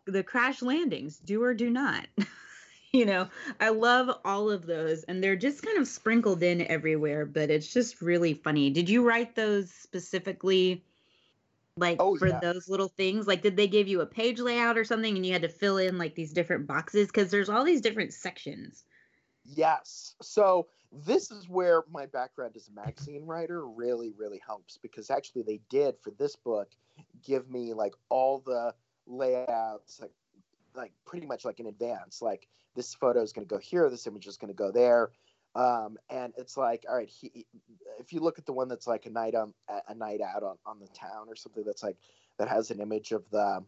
the 0.05 0.23
crash 0.23 0.61
landings, 0.61 1.17
do 1.17 1.43
or 1.43 1.53
do 1.53 1.69
not. 1.69 2.07
you 2.93 3.05
know, 3.05 3.27
I 3.59 3.69
love 3.69 4.19
all 4.23 4.49
of 4.49 4.65
those, 4.65 5.03
and 5.03 5.21
they're 5.21 5.35
just 5.35 5.63
kind 5.63 5.77
of 5.77 5.87
sprinkled 5.87 6.43
in 6.43 6.61
everywhere, 6.61 7.25
but 7.25 7.49
it's 7.49 7.71
just 7.71 8.01
really 8.01 8.33
funny. 8.33 8.69
Did 8.69 8.89
you 8.89 9.03
write 9.03 9.35
those 9.35 9.71
specifically? 9.71 10.83
Like 11.77 11.97
oh, 11.99 12.15
for 12.17 12.27
yeah. 12.27 12.39
those 12.39 12.69
little 12.69 12.87
things? 12.87 13.27
Like 13.27 13.41
did 13.41 13.57
they 13.57 13.67
give 13.67 13.87
you 13.87 14.01
a 14.01 14.05
page 14.05 14.39
layout 14.39 14.77
or 14.77 14.83
something 14.83 15.15
and 15.15 15.25
you 15.25 15.33
had 15.33 15.41
to 15.41 15.49
fill 15.49 15.77
in 15.77 15.97
like 15.97 16.15
these 16.15 16.33
different 16.33 16.67
boxes? 16.67 17.07
Because 17.07 17.31
there's 17.31 17.49
all 17.49 17.63
these 17.63 17.81
different 17.81 18.13
sections. 18.13 18.83
Yes. 19.43 20.15
So 20.21 20.67
this 20.91 21.31
is 21.31 21.49
where 21.49 21.83
my 21.91 22.05
background 22.05 22.53
as 22.55 22.67
a 22.67 22.71
magazine 22.71 23.25
writer 23.25 23.67
really 23.67 24.13
really 24.17 24.41
helps 24.45 24.77
because 24.77 25.09
actually 25.09 25.41
they 25.41 25.59
did 25.69 25.95
for 26.01 26.11
this 26.11 26.35
book 26.35 26.69
give 27.23 27.49
me 27.49 27.73
like 27.73 27.93
all 28.09 28.43
the 28.45 28.73
layouts 29.07 29.99
like 29.99 30.11
like 30.75 30.91
pretty 31.05 31.25
much 31.25 31.45
like 31.45 31.59
in 31.59 31.67
advance. 31.67 32.21
Like 32.21 32.47
this 32.75 32.93
photo 32.93 33.21
is 33.21 33.33
going 33.33 33.47
to 33.47 33.53
go 33.53 33.59
here 33.59 33.89
this 33.89 34.07
image 34.07 34.27
is 34.27 34.37
going 34.37 34.49
to 34.49 34.57
go 34.57 34.71
there 34.71 35.09
um, 35.55 35.97
and 36.09 36.33
it's 36.37 36.57
like 36.57 36.85
all 36.89 36.95
right 36.95 37.09
he, 37.09 37.45
if 37.99 38.11
you 38.11 38.19
look 38.19 38.39
at 38.39 38.45
the 38.45 38.53
one 38.53 38.67
that's 38.67 38.87
like 38.87 39.05
a 39.05 39.09
night 39.09 39.35
on 39.35 39.53
a 39.87 39.95
night 39.95 40.21
out 40.21 40.43
on, 40.43 40.57
on 40.65 40.79
the 40.79 40.87
town 40.87 41.27
or 41.27 41.35
something 41.35 41.63
that's 41.65 41.83
like 41.83 41.97
that 42.37 42.47
has 42.47 42.71
an 42.71 42.79
image 42.79 43.11
of 43.11 43.23
the 43.31 43.63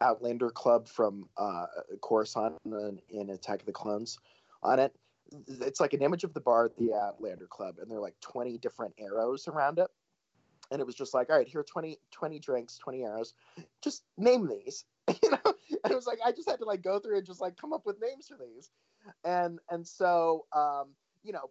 outlander 0.00 0.50
club 0.50 0.88
from 0.88 1.28
uh, 1.36 1.66
coruscant 2.02 2.54
in, 2.64 3.00
in 3.10 3.30
attack 3.30 3.60
of 3.60 3.66
the 3.66 3.72
clones 3.72 4.18
on 4.62 4.78
it 4.78 4.92
it's 5.60 5.80
like 5.80 5.92
an 5.92 6.02
image 6.02 6.24
of 6.24 6.34
the 6.34 6.40
bar 6.40 6.66
at 6.66 6.76
the 6.76 6.94
outlander 6.94 7.46
club 7.46 7.76
and 7.80 7.90
there 7.90 7.98
are 7.98 8.02
like 8.02 8.18
20 8.20 8.58
different 8.58 8.94
arrows 8.98 9.48
around 9.48 9.78
it. 9.78 9.88
And 10.70 10.80
it 10.80 10.86
was 10.86 10.94
just 10.94 11.14
like 11.14 11.30
all 11.30 11.36
right 11.36 11.48
here 11.48 11.60
are 11.60 11.64
20 11.64 11.98
20 12.10 12.38
drinks 12.38 12.76
20 12.78 13.02
arrows 13.04 13.34
just 13.82 14.04
name 14.16 14.48
these. 14.48 14.84
You 15.22 15.30
know? 15.30 15.54
And 15.84 15.90
it 15.90 15.94
was 15.94 16.06
like 16.06 16.18
i 16.24 16.32
just 16.32 16.48
had 16.48 16.58
to 16.58 16.66
like 16.66 16.82
go 16.82 16.98
through 16.98 17.16
and 17.16 17.26
just 17.26 17.40
like 17.40 17.56
come 17.56 17.72
up 17.72 17.86
with 17.86 17.96
names 18.00 18.28
for 18.28 18.36
these 18.36 18.70
and 19.24 19.58
and 19.70 19.86
so 19.86 20.46
um, 20.54 20.88
you 21.22 21.32
know 21.32 21.50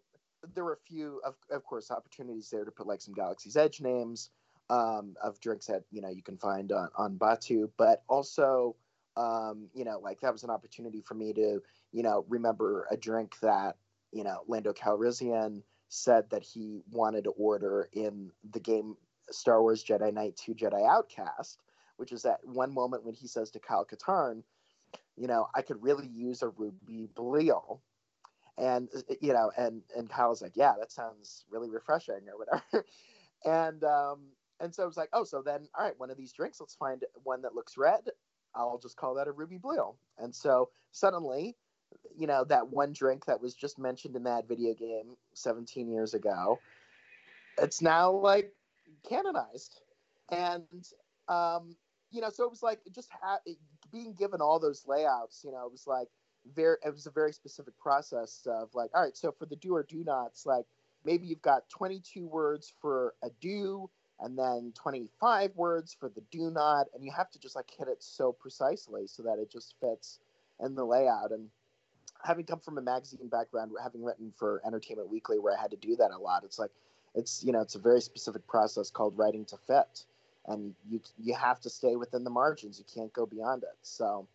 there 0.54 0.64
were 0.64 0.74
a 0.74 0.88
few 0.88 1.20
of, 1.26 1.36
of 1.52 1.64
course 1.64 1.92
opportunities 1.92 2.50
there 2.50 2.64
to 2.64 2.72
put 2.72 2.88
like 2.88 3.02
some 3.02 3.14
Galaxy's 3.14 3.58
Edge 3.58 3.82
names 3.82 4.30
um, 4.70 5.16
of 5.24 5.40
drinks 5.40 5.68
that 5.68 5.84
you 5.92 6.02
know 6.02 6.10
you 6.10 6.24
can 6.24 6.38
find 6.38 6.72
on 6.72 6.90
on 6.98 7.18
Batuu, 7.18 7.70
but 7.78 8.04
also 8.08 8.76
um, 9.16 9.68
you 9.74 9.86
know 9.86 10.00
like 10.00 10.20
that 10.22 10.34
was 10.34 10.44
an 10.44 10.50
opportunity 10.50 11.02
for 11.02 11.16
me 11.16 11.34
to 11.34 11.62
you 11.92 12.04
know 12.04 12.26
remember 12.28 12.88
a 12.92 12.98
drink 12.98 13.36
that 13.42 13.78
you 14.12 14.24
know 14.24 14.44
Lando 14.48 14.74
Calrissian 14.74 15.62
said 15.90 16.30
that 16.30 16.44
he 16.44 16.82
wanted 16.92 17.24
to 17.24 17.32
order 17.32 17.90
in 17.94 18.32
the 18.52 18.60
game 18.60 18.96
Star 19.32 19.62
Wars 19.62 19.84
Jedi 19.84 20.14
Knight 20.14 20.36
2 20.38 20.54
Jedi 20.54 20.88
Outcast, 20.88 21.62
which 21.98 22.12
is 22.12 22.24
that 22.24 22.40
one 22.44 22.74
moment 22.74 23.06
when 23.06 23.14
he 23.14 23.28
says 23.28 23.52
to 23.52 23.60
Kyle 23.60 23.86
Katarn, 23.86 24.44
you 25.16 25.28
know, 25.28 25.48
I 25.56 25.62
could 25.62 25.82
really 25.82 26.08
use 26.08 26.42
a 26.42 26.50
ruby 26.50 27.10
Bliel. 27.16 27.80
And 28.58 28.90
you 29.22 29.34
know, 29.34 29.52
and 29.58 29.82
and 29.96 30.10
Kyle 30.10 30.30
was 30.30 30.42
like, 30.42 30.54
yeah, 30.56 30.74
that 30.80 30.92
sounds 30.92 31.46
really 31.50 31.70
refreshing 31.70 32.22
or 32.28 32.38
whatever. 32.38 32.86
and 33.46 33.84
um, 33.84 34.20
and 34.60 34.74
so 34.74 34.84
I 34.84 34.86
was 34.88 34.98
like, 34.98 35.10
oh, 35.14 35.24
so 35.24 35.42
then 35.42 35.68
all 35.78 35.86
right, 35.86 36.00
one 36.00 36.10
of 36.10 36.18
these 36.18 36.34
drinks, 36.34 36.60
let's 36.60 36.76
find 36.76 37.04
one 37.24 37.42
that 37.44 37.56
looks 37.56 37.78
red. 37.78 38.02
I'll 38.56 38.80
just 38.80 38.98
call 38.98 39.14
that 39.16 39.28
a 39.28 39.32
ruby 39.32 39.60
Bliel. 39.60 39.96
And 40.18 40.34
so 40.34 40.70
suddenly, 40.92 41.56
you 42.18 42.26
know, 42.26 42.44
that 42.46 42.70
one 42.70 42.94
drink 42.94 43.26
that 43.26 43.42
was 43.42 43.54
just 43.54 43.78
mentioned 43.78 44.16
in 44.16 44.24
that 44.24 44.48
video 44.48 44.74
game 44.74 45.16
17 45.34 45.88
years 45.90 46.16
ago, 46.16 46.60
it's 47.60 47.82
now 47.82 48.12
like 48.12 48.52
canonized. 49.08 49.82
And 50.32 50.64
um, 51.28 51.76
you 52.12 52.22
know, 52.22 52.30
so 52.30 52.44
it 52.44 52.50
was 52.50 52.64
like 52.64 52.80
just 52.94 53.10
ha- 53.12 53.40
being 53.92 54.14
given 54.14 54.42
all 54.42 54.60
those 54.60 54.84
layouts. 54.88 55.42
You 55.44 55.52
know, 55.52 55.66
it 55.66 55.72
was 55.72 55.88
like 55.88 56.08
very. 56.56 56.78
It 56.86 56.94
was 56.94 57.08
a 57.08 57.12
very 57.12 57.34
specific 57.34 57.78
process 57.80 58.46
of 58.46 58.70
like, 58.74 58.90
all 58.94 59.04
right, 59.04 59.18
so 59.18 59.32
for 59.32 59.46
the 59.46 59.56
do 59.56 59.76
or 59.76 59.84
do 59.84 60.04
nots, 60.04 60.46
like 60.46 60.66
maybe 61.06 61.26
you've 61.26 61.42
got 61.42 61.70
22 61.70 62.28
words 62.28 62.74
for 62.82 63.14
a 63.24 63.30
do 63.42 63.90
and 64.20 64.38
then 64.38 64.74
25 64.76 65.52
words 65.56 65.96
for 65.98 66.10
the 66.10 66.22
do 66.32 66.50
not 66.52 66.88
and 66.94 67.04
you 67.04 67.12
have 67.12 67.30
to 67.32 67.40
just 67.40 67.56
like 67.56 67.70
hit 67.78 67.88
it 67.88 68.02
so 68.02 68.32
precisely 68.32 69.08
so 69.08 69.24
that 69.24 69.40
it 69.40 69.52
just 69.52 69.76
fits 69.80 70.20
in 70.64 70.76
the 70.76 70.84
layout 70.84 71.32
and 71.32 71.50
having 72.24 72.46
come 72.46 72.60
from 72.60 72.78
a 72.78 72.82
magazine 72.82 73.28
background 73.30 73.72
having 73.82 74.04
written 74.04 74.34
for 74.36 74.62
entertainment 74.66 75.10
weekly 75.10 75.38
where 75.38 75.56
i 75.56 75.62
had 75.62 75.72
to 75.72 75.78
do 75.78 75.96
that 75.96 76.12
a 76.12 76.18
lot 76.18 76.44
it's 76.44 76.58
like 76.58 76.72
it's 77.16 77.44
you 77.44 77.52
know 77.52 77.62
it's 77.62 77.76
a 77.76 77.80
very 77.80 78.02
specific 78.02 78.46
process 78.48 78.90
called 78.90 79.18
writing 79.18 79.46
to 79.46 79.58
fit 79.68 80.06
and 80.48 80.74
you 80.90 81.02
you 81.18 81.34
have 81.36 81.60
to 81.62 81.70
stay 81.70 81.96
within 81.96 82.24
the 82.24 82.30
margins. 82.30 82.80
You 82.80 82.86
can't 82.94 83.14
go 83.14 83.26
beyond 83.26 83.64
it. 83.64 83.78
So 83.82 84.28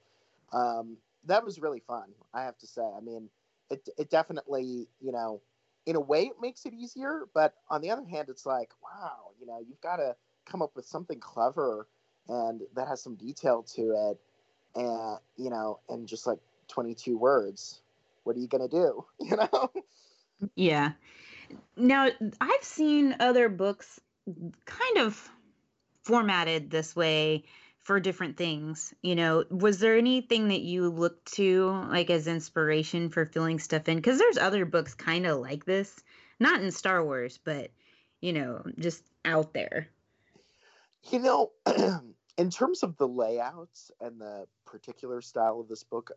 um, 0.53 0.97
that 1.27 1.45
was 1.45 1.61
really 1.61 1.81
fun 1.81 2.05
i 2.35 2.43
have 2.43 2.59
to 2.59 2.67
say. 2.67 2.83
I 2.83 3.01
mean 3.01 3.29
it, 3.71 3.89
it 3.99 4.11
definitely 4.11 4.89
you 5.01 5.13
know 5.13 5.41
in 5.87 5.97
a 5.97 6.01
way 6.01 6.25
it 6.25 6.37
makes 6.41 6.67
it 6.67 6.75
easier 6.75 7.25
but 7.35 7.55
on 7.71 7.81
the 7.81 7.91
other 7.91 8.05
hand 8.05 8.29
it's 8.29 8.47
like 8.47 8.71
wow 8.83 9.31
you 9.41 9.47
know 9.47 9.61
you've 9.67 9.81
got 9.81 9.97
to 9.97 10.15
come 10.45 10.63
up 10.63 10.75
with 10.75 10.85
something 10.85 11.19
clever 11.19 11.87
and 12.29 12.63
that 12.75 12.89
has 12.89 13.03
some 13.03 13.15
detail 13.15 13.63
to 13.63 14.11
it 14.11 14.81
and 14.81 15.19
you 15.37 15.51
know 15.51 15.79
and 15.89 16.07
just 16.07 16.27
like 16.27 16.39
22 16.69 17.17
words 17.17 17.81
what 18.25 18.37
are 18.37 18.39
you 18.39 18.47
to 18.47 18.69
do? 18.69 19.05
You 19.21 19.37
know? 19.37 19.71
Yeah. 20.55 20.93
Now 21.77 22.09
i've 22.41 22.63
seen 22.63 23.17
other 23.21 23.49
books 23.49 24.01
kind 24.65 24.99
of 24.99 25.31
formatted 26.05 26.71
this 26.71 26.95
way 26.97 27.45
for 27.83 27.99
different 27.99 28.37
things 28.37 28.95
you 29.03 29.15
know? 29.15 29.45
Was 29.51 29.79
there 29.79 29.97
anything 29.97 30.49
that 30.49 30.61
you 30.61 30.89
looked 30.89 31.33
to 31.35 31.67
like 31.91 32.11
as 32.11 32.27
inspiration 32.27 33.09
for 33.11 33.27
filling 33.27 33.59
stuff 33.59 33.89
in? 33.89 33.97
Because 33.97 34.19
there's 34.19 34.39
other 34.39 34.65
books 34.65 34.95
kind 34.95 35.27
of 35.27 35.41
like 35.41 35.65
this 35.65 36.01
not 36.39 36.61
in 36.61 36.71
star 36.71 37.05
wars 37.05 37.39
but 37.45 37.71
you 38.21 38.33
know 38.33 38.63
just 38.79 39.05
out 39.25 39.53
there. 39.53 39.89
You 41.11 41.19
know 41.19 41.53
in 42.39 42.51
terms 42.51 42.83
of 42.83 42.97
the 42.97 43.09
layouts 43.09 43.91
and 44.01 44.21
the 44.21 44.47
particular 44.65 45.21
style 45.21 45.61
of 45.61 45.69
this 45.69 45.85
book 45.85 46.13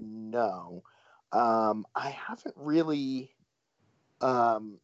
no. 0.00 0.82
Um 1.32 1.86
i 1.94 2.10
haven't 2.10 2.54
really 2.56 3.34
um 4.20 4.78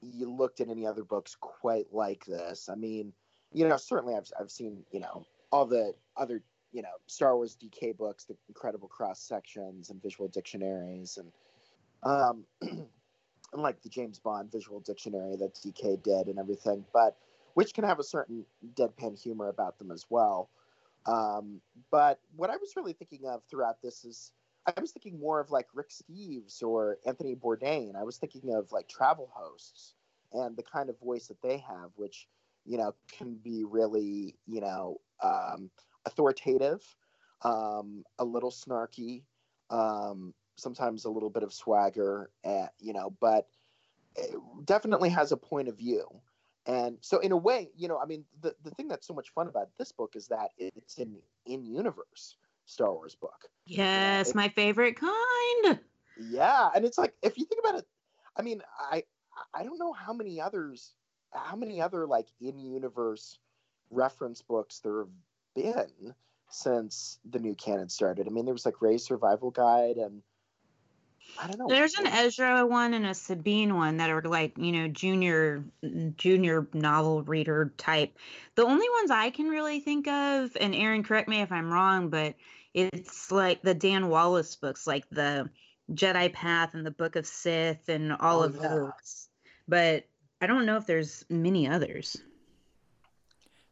you 0.00 0.30
looked 0.30 0.60
at 0.60 0.68
any 0.68 0.86
other 0.86 1.02
books 1.02 1.36
quite 1.40 1.92
like 1.92 2.24
this. 2.24 2.68
I 2.68 2.76
mean 2.76 3.12
you 3.52 3.66
know 3.66 3.76
certainly 3.76 4.14
i've, 4.14 4.30
I've 4.38 4.50
seen 4.50 4.84
you 4.90 5.00
know 5.00 5.24
all 5.50 5.66
the 5.66 5.94
other 6.16 6.42
you 6.72 6.82
know 6.82 6.88
Star 7.06 7.36
Wars 7.36 7.56
DK 7.56 7.96
books, 7.96 8.24
the 8.24 8.36
incredible 8.48 8.88
cross 8.88 9.20
sections 9.20 9.90
and 9.90 10.02
visual 10.02 10.28
dictionaries, 10.28 11.18
and 11.18 11.32
um, 12.02 12.44
and 12.60 13.62
like 13.62 13.82
the 13.82 13.88
James 13.88 14.18
Bond 14.18 14.52
visual 14.52 14.80
dictionary 14.80 15.36
that 15.36 15.54
DK 15.54 16.02
did 16.02 16.28
and 16.28 16.38
everything, 16.38 16.84
but 16.92 17.16
which 17.54 17.74
can 17.74 17.84
have 17.84 17.98
a 17.98 18.04
certain 18.04 18.44
deadpan 18.74 19.20
humor 19.20 19.48
about 19.48 19.78
them 19.78 19.90
as 19.90 20.06
well. 20.10 20.50
Um, 21.06 21.60
but 21.90 22.20
what 22.36 22.50
I 22.50 22.56
was 22.56 22.74
really 22.76 22.92
thinking 22.92 23.26
of 23.26 23.42
throughout 23.50 23.80
this 23.82 24.04
is 24.04 24.32
I 24.66 24.78
was 24.80 24.92
thinking 24.92 25.18
more 25.18 25.40
of 25.40 25.50
like 25.50 25.66
Rick 25.74 25.88
Steves 25.88 26.62
or 26.62 26.98
Anthony 27.06 27.34
Bourdain. 27.34 27.96
I 27.96 28.04
was 28.04 28.18
thinking 28.18 28.54
of 28.54 28.70
like 28.70 28.88
travel 28.88 29.30
hosts 29.32 29.94
and 30.32 30.54
the 30.56 30.62
kind 30.62 30.90
of 30.90 31.00
voice 31.00 31.28
that 31.28 31.40
they 31.40 31.56
have, 31.56 31.90
which 31.96 32.28
you 32.68 32.78
know 32.78 32.94
can 33.10 33.34
be 33.34 33.64
really 33.64 34.36
you 34.46 34.60
know 34.60 35.00
um, 35.22 35.70
authoritative, 36.06 36.82
um, 37.42 38.04
a 38.18 38.24
little 38.24 38.50
snarky, 38.50 39.22
um, 39.70 40.34
sometimes 40.56 41.04
a 41.04 41.10
little 41.10 41.30
bit 41.30 41.42
of 41.42 41.52
swagger, 41.52 42.30
uh, 42.44 42.66
you 42.80 42.92
know, 42.92 43.14
but 43.20 43.48
definitely 44.64 45.08
has 45.10 45.32
a 45.32 45.36
point 45.36 45.68
of 45.68 45.76
view. 45.76 46.06
And 46.66 46.98
so, 47.00 47.18
in 47.18 47.32
a 47.32 47.36
way, 47.36 47.70
you 47.76 47.88
know, 47.88 47.98
I 47.98 48.04
mean, 48.04 48.24
the, 48.42 48.54
the 48.62 48.70
thing 48.72 48.88
that's 48.88 49.06
so 49.06 49.14
much 49.14 49.30
fun 49.30 49.48
about 49.48 49.68
this 49.78 49.92
book 49.92 50.12
is 50.14 50.28
that 50.28 50.50
it's 50.58 50.98
an 50.98 51.16
in 51.46 51.64
universe 51.64 52.36
Star 52.66 52.92
Wars 52.92 53.14
book. 53.14 53.48
Yes, 53.64 54.34
my 54.34 54.48
favorite 54.50 54.96
kind. 54.96 55.78
Yeah, 56.20 56.68
and 56.74 56.84
it's 56.84 56.98
like 56.98 57.14
if 57.22 57.38
you 57.38 57.46
think 57.46 57.60
about 57.64 57.78
it, 57.78 57.86
I 58.36 58.42
mean, 58.42 58.60
I 58.78 59.04
I 59.54 59.62
don't 59.62 59.78
know 59.78 59.92
how 59.92 60.12
many 60.12 60.40
others, 60.40 60.94
how 61.32 61.56
many 61.56 61.80
other 61.80 62.06
like 62.06 62.26
in 62.40 62.58
universe 62.58 63.38
reference 63.90 64.42
books 64.42 64.80
there 64.80 64.98
have 65.00 65.08
been 65.54 66.14
since 66.50 67.18
the 67.28 67.38
new 67.38 67.54
canon 67.54 67.88
started. 67.88 68.26
I 68.26 68.30
mean, 68.30 68.44
there 68.44 68.54
was 68.54 68.64
like 68.64 68.80
Rey's 68.80 69.04
Survival 69.04 69.50
Guide 69.50 69.96
and 69.96 70.22
I 71.40 71.46
don't 71.46 71.58
know. 71.58 71.68
There's 71.68 71.94
an 71.94 72.06
Ezra 72.06 72.66
one 72.66 72.94
and 72.94 73.06
a 73.06 73.14
Sabine 73.14 73.76
one 73.76 73.98
that 73.98 74.10
are 74.10 74.22
like, 74.22 74.56
you 74.56 74.72
know, 74.72 74.88
junior 74.88 75.62
junior 76.16 76.66
novel 76.72 77.22
reader 77.22 77.72
type. 77.76 78.16
The 78.54 78.64
only 78.64 78.88
ones 78.90 79.10
I 79.10 79.30
can 79.30 79.48
really 79.48 79.80
think 79.80 80.08
of, 80.08 80.56
and 80.58 80.74
Aaron, 80.74 81.04
correct 81.04 81.28
me 81.28 81.40
if 81.40 81.52
I'm 81.52 81.70
wrong, 81.70 82.08
but 82.08 82.34
it's 82.74 83.30
like 83.30 83.62
the 83.62 83.74
Dan 83.74 84.08
Wallace 84.08 84.56
books, 84.56 84.86
like 84.86 85.08
the 85.10 85.48
Jedi 85.92 86.32
Path 86.32 86.74
and 86.74 86.84
the 86.84 86.90
Book 86.90 87.16
of 87.16 87.26
Sith 87.26 87.88
and 87.88 88.12
all 88.12 88.40
Oh, 88.40 88.44
of 88.44 88.56
yeah. 88.56 88.68
those. 88.68 89.28
But 89.68 90.06
I 90.40 90.46
don't 90.46 90.66
know 90.66 90.76
if 90.76 90.86
there's 90.86 91.24
many 91.28 91.68
others. 91.68 92.16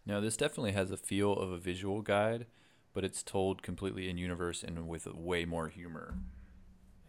No, 0.04 0.20
this 0.20 0.36
definitely 0.36 0.72
has 0.72 0.90
a 0.90 0.96
feel 0.96 1.32
of 1.32 1.50
a 1.50 1.58
visual 1.58 2.02
guide, 2.02 2.46
but 2.94 3.04
it's 3.04 3.22
told 3.22 3.62
completely 3.62 4.08
in 4.08 4.18
universe 4.18 4.62
and 4.62 4.88
with 4.88 5.06
way 5.06 5.44
more 5.44 5.68
humor. 5.68 6.14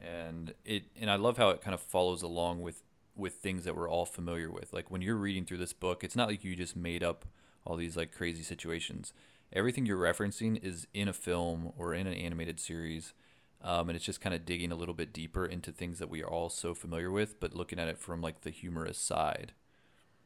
And 0.02 0.54
it 0.64 0.86
and 1.00 1.10
I 1.10 1.16
love 1.16 1.38
how 1.38 1.50
it 1.50 1.62
kind 1.62 1.74
of 1.74 1.82
follows 1.82 2.22
along 2.22 2.62
with 2.62 2.84
with 3.16 3.36
things 3.36 3.64
that 3.64 3.76
we're 3.76 3.90
all 3.90 4.06
familiar 4.06 4.52
with. 4.52 4.74
Like 4.74 4.92
when 4.92 5.02
you're 5.02 5.16
reading 5.16 5.46
through 5.46 5.58
this 5.58 5.74
book, 5.74 6.04
it's 6.04 6.16
not 6.16 6.28
like 6.28 6.44
you 6.44 6.56
just 6.56 6.76
made 6.76 7.04
up 7.04 7.26
all 7.66 7.76
these 7.76 7.98
like 7.98 8.12
crazy 8.12 8.44
situations. 8.44 9.12
Everything 9.52 9.86
you're 9.86 9.98
referencing 9.98 10.64
is 10.64 10.88
in 10.94 11.08
a 11.08 11.14
film 11.14 11.72
or 11.78 11.94
in 11.94 12.06
an 12.06 12.14
animated 12.14 12.60
series. 12.60 13.14
Um, 13.62 13.90
and 13.90 13.96
it's 13.96 14.06
just 14.06 14.22
kind 14.22 14.36
of 14.36 14.46
digging 14.46 14.72
a 14.72 14.76
little 14.76 14.94
bit 14.94 15.14
deeper 15.14 15.46
into 15.46 15.72
things 15.72 16.00
that 16.00 16.10
we 16.10 16.24
are 16.24 16.30
all 16.30 16.50
so 16.50 16.74
familiar 16.74 17.12
with, 17.12 17.40
but 17.40 17.56
looking 17.56 17.80
at 17.80 17.88
it 17.88 17.98
from 17.98 18.22
like 18.22 18.42
the 18.42 18.52
humorous 18.52 18.98
side. 19.00 19.54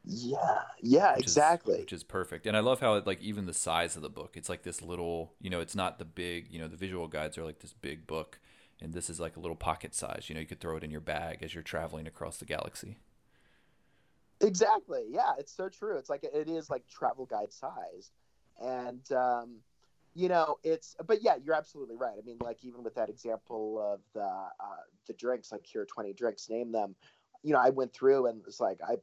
Yeah, 0.04 0.62
yeah, 0.80 1.16
which 1.16 1.26
is- 1.26 1.36
exactly. 1.36 1.78
which 1.78 1.92
is 1.92 2.04
perfect. 2.04 2.46
And 2.46 2.56
I 2.56 2.60
love 2.60 2.80
how 2.80 2.94
it, 2.94 3.06
like 3.06 3.20
even 3.22 3.46
the 3.46 3.54
size 3.54 3.96
of 3.96 4.02
the 4.02 4.10
book, 4.10 4.36
it's 4.36 4.48
like 4.48 4.62
this 4.62 4.82
little, 4.82 5.34
you 5.40 5.50
know, 5.50 5.60
it's 5.60 5.74
not 5.74 5.98
the 5.98 6.04
big, 6.04 6.48
you 6.52 6.58
know, 6.58 6.68
the 6.68 6.76
visual 6.76 7.08
guides 7.08 7.38
are 7.38 7.44
like 7.44 7.60
this 7.60 7.72
big 7.72 8.06
book, 8.06 8.38
and 8.80 8.92
this 8.92 9.08
is 9.10 9.20
like 9.20 9.36
a 9.36 9.40
little 9.40 9.56
pocket 9.56 9.94
size. 9.94 10.26
You 10.28 10.34
know, 10.34 10.40
you 10.40 10.46
could 10.46 10.60
throw 10.60 10.76
it 10.76 10.84
in 10.84 10.90
your 10.90 11.00
bag 11.00 11.42
as 11.42 11.54
you're 11.54 11.62
traveling 11.62 12.06
across 12.06 12.38
the 12.38 12.44
galaxy. 12.46 12.98
Exactly. 14.40 15.04
Yeah, 15.08 15.32
it's 15.38 15.54
so 15.54 15.68
true. 15.68 15.96
It's 15.98 16.10
like 16.10 16.24
it 16.24 16.48
is 16.48 16.68
like 16.68 16.86
travel 16.88 17.26
guide 17.26 17.52
sized, 17.52 18.10
and 18.60 19.10
um, 19.12 19.58
you 20.14 20.28
know 20.28 20.58
it's. 20.62 20.96
But 21.06 21.22
yeah, 21.22 21.36
you're 21.42 21.54
absolutely 21.54 21.96
right. 21.96 22.14
I 22.18 22.24
mean, 22.24 22.38
like 22.40 22.64
even 22.64 22.82
with 22.82 22.94
that 22.96 23.08
example 23.08 23.78
of 23.80 24.00
the 24.14 24.20
uh, 24.20 24.82
the 25.06 25.14
drinks, 25.14 25.52
like 25.52 25.66
here 25.66 25.84
20 25.84 26.12
drinks, 26.12 26.48
name 26.48 26.72
them. 26.72 26.94
You 27.42 27.52
know, 27.52 27.60
I 27.60 27.70
went 27.70 27.92
through 27.92 28.26
and 28.26 28.42
it's 28.46 28.60
like 28.60 28.80
I 28.86 28.96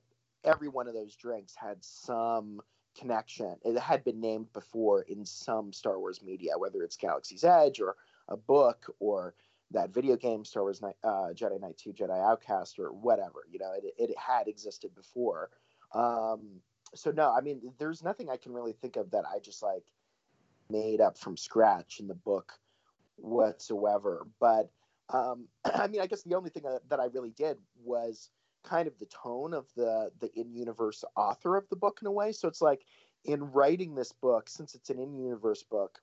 every 0.44 0.70
one 0.70 0.88
of 0.88 0.94
those 0.94 1.16
drinks 1.16 1.56
had 1.56 1.78
some 1.82 2.62
connection. 2.98 3.56
It 3.64 3.78
had 3.80 4.04
been 4.04 4.20
named 4.20 4.52
before 4.54 5.04
in 5.04 5.26
some 5.26 5.74
Star 5.74 6.00
Wars 6.00 6.22
media, 6.24 6.58
whether 6.58 6.84
it's 6.84 6.98
Galaxy's 6.98 7.44
Edge 7.44 7.80
or 7.80 7.96
a 8.28 8.38
book 8.38 8.86
or 9.00 9.34
that 9.72 9.94
video 9.94 10.16
game 10.16 10.46
Star 10.46 10.64
Wars 10.64 10.82
Knight, 10.82 10.96
uh, 11.04 11.30
Jedi 11.34 11.60
Knight 11.60 11.78
2 11.78 11.94
Jedi 11.94 12.20
Outcast 12.24 12.80
or 12.80 12.92
whatever. 12.92 13.46
You 13.50 13.60
know, 13.60 13.74
it, 13.74 13.94
it 13.98 14.18
had 14.18 14.48
existed 14.48 14.96
before. 14.96 15.50
Um, 15.94 16.62
so 16.96 17.12
no, 17.12 17.34
I 17.36 17.42
mean, 17.42 17.62
there's 17.78 18.04
nothing 18.04 18.30
I 18.30 18.38
can 18.38 18.54
really 18.54 18.74
think 18.74 18.96
of 18.96 19.12
that 19.12 19.26
I 19.26 19.40
just 19.40 19.62
like 19.62 19.84
made 20.70 21.02
up 21.02 21.18
from 21.18 21.38
scratch 21.38 22.00
in 22.00 22.08
the 22.08 22.16
book 22.16 22.54
whatsoever. 23.18 24.28
But 24.40 24.72
um, 25.10 25.48
I 25.66 25.88
mean, 25.88 26.02
I 26.02 26.08
guess 26.08 26.24
the 26.24 26.36
only 26.36 26.50
thing 26.50 26.64
that- 26.64 26.88
that 26.90 27.00
I 27.00 27.06
really 27.06 27.32
did 27.32 27.58
was 27.84 28.30
kind 28.64 28.88
of 28.88 28.98
the 29.00 29.06
tone 29.06 29.54
of 29.54 29.74
the 29.76 30.12
the 30.20 30.30
in-universe 30.38 31.04
author 31.16 31.56
of 31.56 31.68
the 31.70 31.76
book 31.78 32.00
in 32.02 32.08
a 32.08 32.12
way. 32.12 32.32
So 32.32 32.48
it's 32.48 32.62
like 32.62 32.86
in 33.24 33.52
writing 33.52 33.96
this 33.96 34.12
book, 34.12 34.50
since 34.50 34.76
it's 34.76 34.90
an 34.90 35.00
in-universe 35.00 35.64
book, 35.64 36.02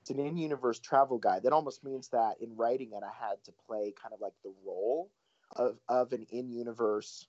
it's 0.00 0.10
an 0.10 0.18
in-universe 0.18 0.80
travel 0.80 1.18
guide. 1.18 1.42
That 1.42 1.52
almost 1.52 1.84
means 1.84 2.08
that 2.08 2.40
in 2.40 2.56
writing 2.56 2.92
it, 2.92 3.02
I 3.02 3.12
had 3.12 3.42
to 3.44 3.52
play 3.66 3.92
kind 4.00 4.14
of 4.14 4.20
like 4.20 4.34
the 4.42 4.54
role 4.64 5.10
of 5.56 5.78
of 5.88 6.12
an 6.12 6.26
in-universe 6.30 7.26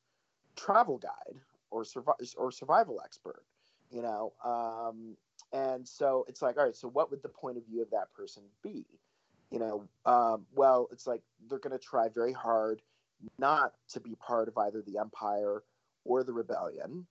travel 0.56 0.98
guide 0.98 1.40
or 1.70 1.84
survi- 1.84 2.36
or 2.38 2.52
survival 2.52 3.02
expert. 3.04 3.44
You 3.92 4.02
know, 4.02 4.34
um, 4.44 5.16
and 5.52 5.88
so 5.88 6.26
it's 6.28 6.42
like, 6.42 6.58
all 6.58 6.66
right, 6.66 6.76
so 6.76 6.88
what 6.88 7.12
would 7.12 7.22
the 7.22 7.30
point 7.30 7.58
of 7.58 7.66
view 7.66 7.82
of 7.82 7.90
that 7.92 8.12
person 8.14 8.44
be? 8.64 8.86
You 9.52 9.60
know, 9.60 9.88
um, 10.06 10.46
well, 10.56 10.88
it's 10.92 11.06
like 11.06 11.22
they're 11.50 11.60
going 11.60 11.78
to 11.78 11.84
try 11.84 12.08
very 12.08 12.32
hard 12.32 12.82
not 13.38 13.74
to 13.90 14.00
be 14.00 14.16
part 14.16 14.48
of 14.48 14.58
either 14.58 14.82
the 14.82 14.98
empire 14.98 15.64
or 16.06 16.24
the 16.24 16.32
rebellion. 16.32 17.06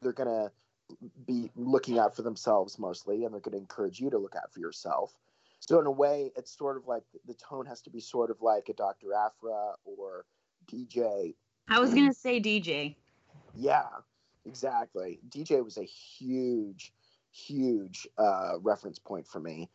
They're 0.00 0.14
going 0.14 0.28
to 0.28 0.50
be 1.26 1.50
looking 1.54 1.98
out 1.98 2.16
for 2.16 2.22
themselves 2.22 2.78
mostly, 2.78 3.24
and 3.24 3.34
they're 3.34 3.40
going 3.40 3.52
to 3.52 3.58
encourage 3.58 4.00
you 4.00 4.08
to 4.10 4.18
look 4.18 4.34
out 4.34 4.52
for 4.52 4.60
yourself. 4.60 5.12
So 5.60 5.78
in 5.78 5.86
a 5.86 5.90
way, 5.90 6.32
it's 6.34 6.56
sort 6.56 6.76
of 6.78 6.86
like 6.86 7.04
the 7.26 7.34
tone 7.34 7.66
has 7.66 7.82
to 7.82 7.90
be 7.90 8.00
sort 8.00 8.30
of 8.30 8.40
like 8.40 8.68
a 8.68 8.72
Dr. 8.72 9.12
Aphra 9.14 9.74
or 9.84 10.24
DJ 10.70 11.34
I 11.68 11.78
was 11.78 11.94
gonna 11.94 12.12
say 12.12 12.40
DJ. 12.40 12.96
Yeah, 13.54 13.88
exactly. 14.46 15.20
DJ 15.28 15.64
was 15.64 15.78
a 15.78 15.84
huge, 15.84 16.92
huge 17.32 18.06
uh, 18.18 18.54
reference 18.60 18.98
point 18.98 19.26
for 19.26 19.40
me 19.40 19.68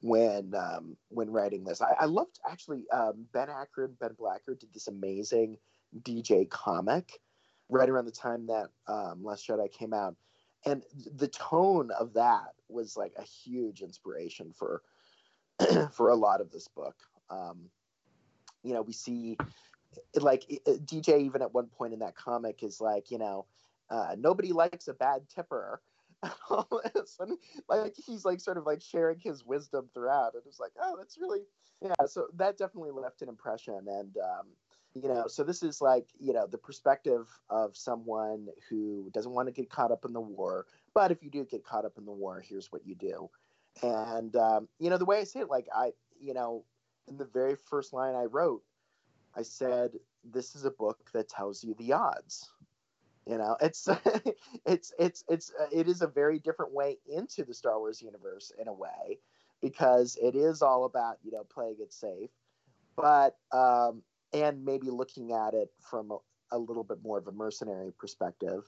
when 0.00 0.52
um, 0.54 0.96
when 1.08 1.30
writing 1.30 1.64
this. 1.64 1.80
I, 1.80 1.94
I 2.00 2.04
loved 2.06 2.38
actually 2.50 2.84
um, 2.92 3.26
Ben 3.32 3.48
Acker, 3.48 3.88
Ben 4.00 4.14
Blacker 4.18 4.54
did 4.54 4.72
this 4.72 4.88
amazing 4.88 5.58
DJ 6.02 6.48
comic 6.48 7.20
right 7.68 7.88
around 7.88 8.06
the 8.06 8.12
time 8.12 8.46
that 8.46 8.68
um, 8.86 9.22
Last 9.24 9.46
Jedi 9.48 9.70
came 9.72 9.94
out, 9.94 10.16
and 10.66 10.82
the 11.16 11.28
tone 11.28 11.90
of 11.98 12.14
that 12.14 12.52
was 12.68 12.96
like 12.96 13.12
a 13.16 13.22
huge 13.22 13.82
inspiration 13.82 14.52
for 14.52 14.82
for 15.92 16.10
a 16.10 16.16
lot 16.16 16.40
of 16.40 16.50
this 16.50 16.68
book. 16.68 16.96
Um, 17.30 17.70
you 18.62 18.74
know, 18.74 18.82
we 18.82 18.92
see 18.92 19.36
like 20.14 20.44
DJ 20.66 21.20
even 21.22 21.42
at 21.42 21.52
one 21.52 21.66
point 21.66 21.92
in 21.92 22.00
that 22.00 22.16
comic 22.16 22.62
is 22.62 22.80
like, 22.80 23.10
you 23.10 23.18
know, 23.18 23.46
uh, 23.92 24.16
nobody 24.18 24.52
likes 24.52 24.88
a 24.88 24.94
bad 24.94 25.28
tipper. 25.28 25.80
like 27.68 27.94
he's 27.96 28.24
like 28.24 28.40
sort 28.40 28.56
of 28.56 28.64
like 28.64 28.80
sharing 28.80 29.18
his 29.18 29.44
wisdom 29.44 29.88
throughout, 29.92 30.34
and 30.34 30.42
it's 30.46 30.60
like, 30.60 30.70
oh, 30.80 30.96
that's 30.96 31.18
really 31.18 31.40
yeah. 31.82 32.06
So 32.06 32.28
that 32.36 32.56
definitely 32.56 32.92
left 32.92 33.22
an 33.22 33.28
impression, 33.28 33.80
and 33.86 34.16
um, 34.16 34.46
you 34.94 35.08
know, 35.08 35.26
so 35.26 35.42
this 35.42 35.62
is 35.62 35.82
like 35.82 36.06
you 36.18 36.32
know 36.32 36.46
the 36.46 36.58
perspective 36.58 37.28
of 37.50 37.76
someone 37.76 38.46
who 38.70 39.10
doesn't 39.12 39.32
want 39.32 39.48
to 39.48 39.52
get 39.52 39.68
caught 39.68 39.90
up 39.90 40.04
in 40.04 40.12
the 40.12 40.20
war, 40.20 40.66
but 40.94 41.10
if 41.10 41.22
you 41.22 41.30
do 41.30 41.44
get 41.44 41.64
caught 41.64 41.84
up 41.84 41.98
in 41.98 42.04
the 42.04 42.12
war, 42.12 42.40
here's 42.40 42.70
what 42.70 42.86
you 42.86 42.94
do, 42.94 43.28
and 43.82 44.36
um, 44.36 44.68
you 44.78 44.90
know 44.90 44.98
the 44.98 45.04
way 45.04 45.18
I 45.18 45.24
say 45.24 45.40
it, 45.40 45.50
like 45.50 45.66
I, 45.74 45.90
you 46.20 46.34
know, 46.34 46.64
in 47.08 47.18
the 47.18 47.26
very 47.26 47.56
first 47.56 47.92
line 47.92 48.14
I 48.14 48.24
wrote, 48.24 48.62
I 49.34 49.42
said, 49.42 49.98
"This 50.24 50.54
is 50.54 50.64
a 50.64 50.70
book 50.70 51.10
that 51.12 51.28
tells 51.28 51.64
you 51.64 51.74
the 51.74 51.94
odds." 51.94 52.48
You 53.26 53.38
know, 53.38 53.56
it's 53.60 53.88
it's 54.66 54.92
it's 54.98 55.24
it's 55.28 55.52
uh, 55.60 55.66
it 55.72 55.88
is 55.88 56.02
a 56.02 56.06
very 56.06 56.38
different 56.38 56.72
way 56.72 56.98
into 57.08 57.44
the 57.44 57.54
Star 57.54 57.78
Wars 57.78 58.02
universe 58.02 58.52
in 58.60 58.68
a 58.68 58.72
way 58.72 59.18
because 59.60 60.18
it 60.20 60.34
is 60.34 60.60
all 60.60 60.84
about 60.84 61.18
you 61.22 61.30
know 61.30 61.44
playing 61.44 61.76
it 61.80 61.92
safe, 61.92 62.30
but 62.96 63.36
um, 63.52 64.02
and 64.32 64.64
maybe 64.64 64.90
looking 64.90 65.32
at 65.32 65.54
it 65.54 65.70
from 65.80 66.10
a, 66.10 66.18
a 66.50 66.58
little 66.58 66.84
bit 66.84 66.98
more 67.02 67.18
of 67.18 67.28
a 67.28 67.32
mercenary 67.32 67.92
perspective. 67.96 68.64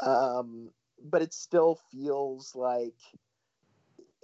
Um, 0.00 0.70
but 1.04 1.22
it 1.22 1.32
still 1.32 1.78
feels 1.92 2.54
like 2.56 2.98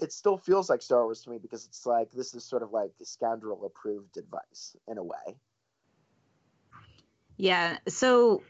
it 0.01 0.13
still 0.13 0.39
feels 0.39 0.69
like 0.69 0.83
Star 0.83 1.05
Wars 1.05 1.23
to 1.23 1.31
me 1.31 1.39
because 1.39 1.67
it's 1.67 1.87
like 1.87 2.11
this 2.13 2.35
is 2.35 2.45
sort 2.45 2.63
of 2.63 2.73
like 2.73 2.91
scoundrel 3.03 3.65
approved 3.65 4.17
advice 4.17 4.77
in 4.89 4.99
a 4.99 5.03
way. 5.03 5.37
Yeah. 7.37 7.79
So 7.87 8.43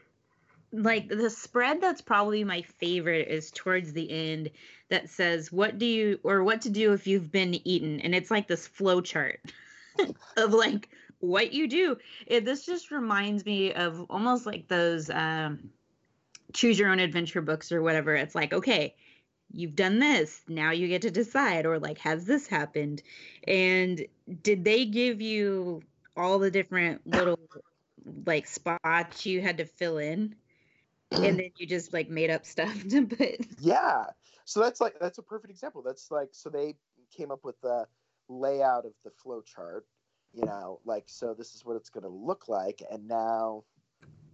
like 0.71 1.07
the 1.07 1.29
spread 1.29 1.81
that's 1.81 2.01
probably 2.01 2.43
my 2.43 2.61
favorite 2.61 3.27
is 3.27 3.51
towards 3.51 3.93
the 3.93 4.09
end 4.11 4.51
that 4.89 5.09
says 5.09 5.51
what 5.51 5.77
do 5.77 5.85
you 5.85 6.19
or 6.23 6.43
what 6.43 6.61
to 6.61 6.69
do 6.69 6.93
if 6.93 7.07
you've 7.07 7.31
been 7.31 7.55
eaten? 7.67 7.99
And 8.01 8.13
it's 8.13 8.31
like 8.31 8.47
this 8.47 8.67
flow 8.67 9.01
chart 9.01 9.39
of 10.37 10.53
like 10.53 10.89
what 11.19 11.53
you 11.53 11.67
do. 11.67 11.97
It, 12.27 12.45
this 12.45 12.65
just 12.65 12.91
reminds 12.91 13.45
me 13.45 13.73
of 13.73 14.05
almost 14.09 14.45
like 14.45 14.67
those 14.67 15.09
um 15.09 15.69
choose 16.53 16.79
your 16.79 16.89
own 16.89 16.99
adventure 16.99 17.41
books 17.41 17.71
or 17.71 17.81
whatever. 17.81 18.15
It's 18.15 18.35
like 18.35 18.53
okay 18.53 18.95
you've 19.51 19.75
done 19.75 19.99
this. 19.99 20.41
Now 20.47 20.71
you 20.71 20.87
get 20.87 21.01
to 21.03 21.11
decide 21.11 21.65
or 21.65 21.79
like 21.79 21.97
has 21.99 22.25
this 22.25 22.47
happened? 22.47 23.01
And 23.47 24.05
did 24.43 24.63
they 24.63 24.85
give 24.85 25.21
you 25.21 25.81
all 26.15 26.39
the 26.39 26.51
different 26.51 27.05
little 27.07 27.39
like 28.25 28.47
spots 28.47 29.25
you 29.25 29.41
had 29.41 29.57
to 29.57 29.65
fill 29.65 29.97
in 29.97 30.35
and 31.11 31.39
then 31.39 31.51
you 31.57 31.65
just 31.65 31.93
like 31.93 32.09
made 32.09 32.29
up 32.29 32.45
stuff 32.45 32.75
to 32.89 33.05
put 33.05 33.45
yeah. 33.59 34.05
So 34.45 34.59
that's 34.59 34.81
like 34.81 34.95
that's 34.99 35.17
a 35.17 35.23
perfect 35.23 35.51
example. 35.51 35.83
That's 35.85 36.09
like 36.11 36.29
so 36.31 36.49
they 36.49 36.75
came 37.15 37.31
up 37.31 37.43
with 37.43 37.59
the 37.61 37.85
layout 38.27 38.85
of 38.85 38.93
the 39.03 39.09
flow 39.11 39.41
chart 39.41 39.85
you 40.33 40.45
know 40.45 40.79
like 40.85 41.03
so 41.07 41.33
this 41.33 41.55
is 41.55 41.65
what 41.65 41.75
it's 41.75 41.89
going 41.89 42.03
to 42.03 42.09
look 42.09 42.47
like 42.47 42.83
and 42.91 43.07
now 43.07 43.63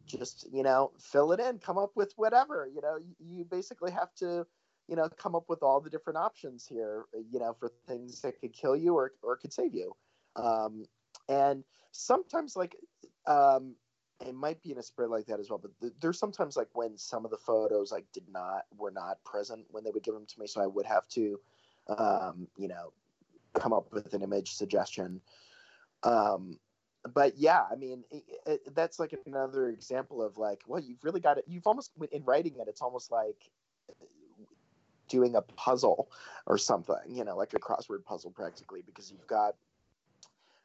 just 0.06 0.46
you 0.52 0.64
know 0.64 0.92
fill 1.00 1.32
it 1.32 1.40
in 1.40 1.58
come 1.58 1.78
up 1.78 1.92
with 1.96 2.14
whatever 2.18 2.70
you 2.74 2.82
know 2.82 2.98
you, 3.20 3.46
basically 3.46 3.92
have 3.92 4.14
to 4.14 4.46
you 4.88 4.96
know 4.96 5.10
come 5.18 5.36
up 5.36 5.46
with 5.48 5.64
all 5.64 5.80
the 5.80 5.90
different 5.90 6.18
options 6.18 6.68
here 6.68 7.06
you 7.32 7.40
know 7.40 7.56
for 7.58 7.72
things 7.88 8.22
that 8.22 8.40
could 8.40 8.54
kill 8.54 8.76
you 8.76 8.96
or, 8.96 9.14
or 9.24 9.36
could 9.36 9.54
save 9.54 9.74
you. 9.74 9.94
Um, 10.36 10.86
and 11.30 11.64
sometimes 11.92 12.56
like 12.56 12.76
um, 13.26 13.76
it 14.22 14.34
might 14.34 14.62
be 14.62 14.72
in 14.72 14.78
a 14.78 14.84
spread 14.84 15.10
like 15.10 15.26
that 15.26 15.40
as 15.40 15.50
well 15.50 15.60
but 15.60 15.72
th- 15.82 15.94
there's 16.00 16.20
sometimes 16.20 16.56
like 16.56 16.70
when 16.74 16.98
some 16.98 17.26
of 17.26 17.32
the 17.32 17.38
photos 17.38 17.92
like 17.92 18.06
did 18.14 18.28
not 18.32 18.66
were 18.78 18.92
not 18.92 19.24
present 19.24 19.66
when 19.72 19.84
they 19.84 19.92
would 19.92 20.04
give 20.04 20.14
them 20.14 20.26
to 20.26 20.40
me 20.40 20.48
so 20.48 20.62
i 20.62 20.68
would 20.68 20.86
have 20.86 21.08
to 21.08 21.40
um, 21.98 22.48
you 22.58 22.68
know 22.68 22.92
come 23.54 23.74
up 23.74 23.94
with 23.94 24.14
an 24.14 24.22
image 24.22 24.54
suggestion. 24.54 25.22
Um, 26.04 26.60
but 27.14 27.38
yeah 27.38 27.64
i 27.72 27.76
mean 27.76 28.04
it, 28.10 28.24
it, 28.48 28.76
that's 28.76 29.00
like 29.00 29.14
another 29.26 29.70
example 29.70 30.24
of 30.24 30.38
like 30.38 30.62
well 30.68 30.82
you've 30.82 31.04
really 31.04 31.20
got 31.20 31.38
it 31.38 31.46
you've 31.48 31.68
almost 31.68 31.92
in 32.12 32.24
writing 32.24 32.56
it 32.60 32.68
it's 32.68 32.82
almost 32.82 33.12
like 33.12 33.50
doing 35.08 35.36
a 35.36 35.42
puzzle 35.42 36.10
or 36.48 36.58
something 36.58 36.96
you 37.08 37.24
know 37.24 37.38
like 37.38 37.54
a 37.54 37.60
crossword 37.60 38.04
puzzle 38.04 38.32
practically 38.32 38.82
because 38.84 39.12
you've 39.12 39.28
got 39.28 39.56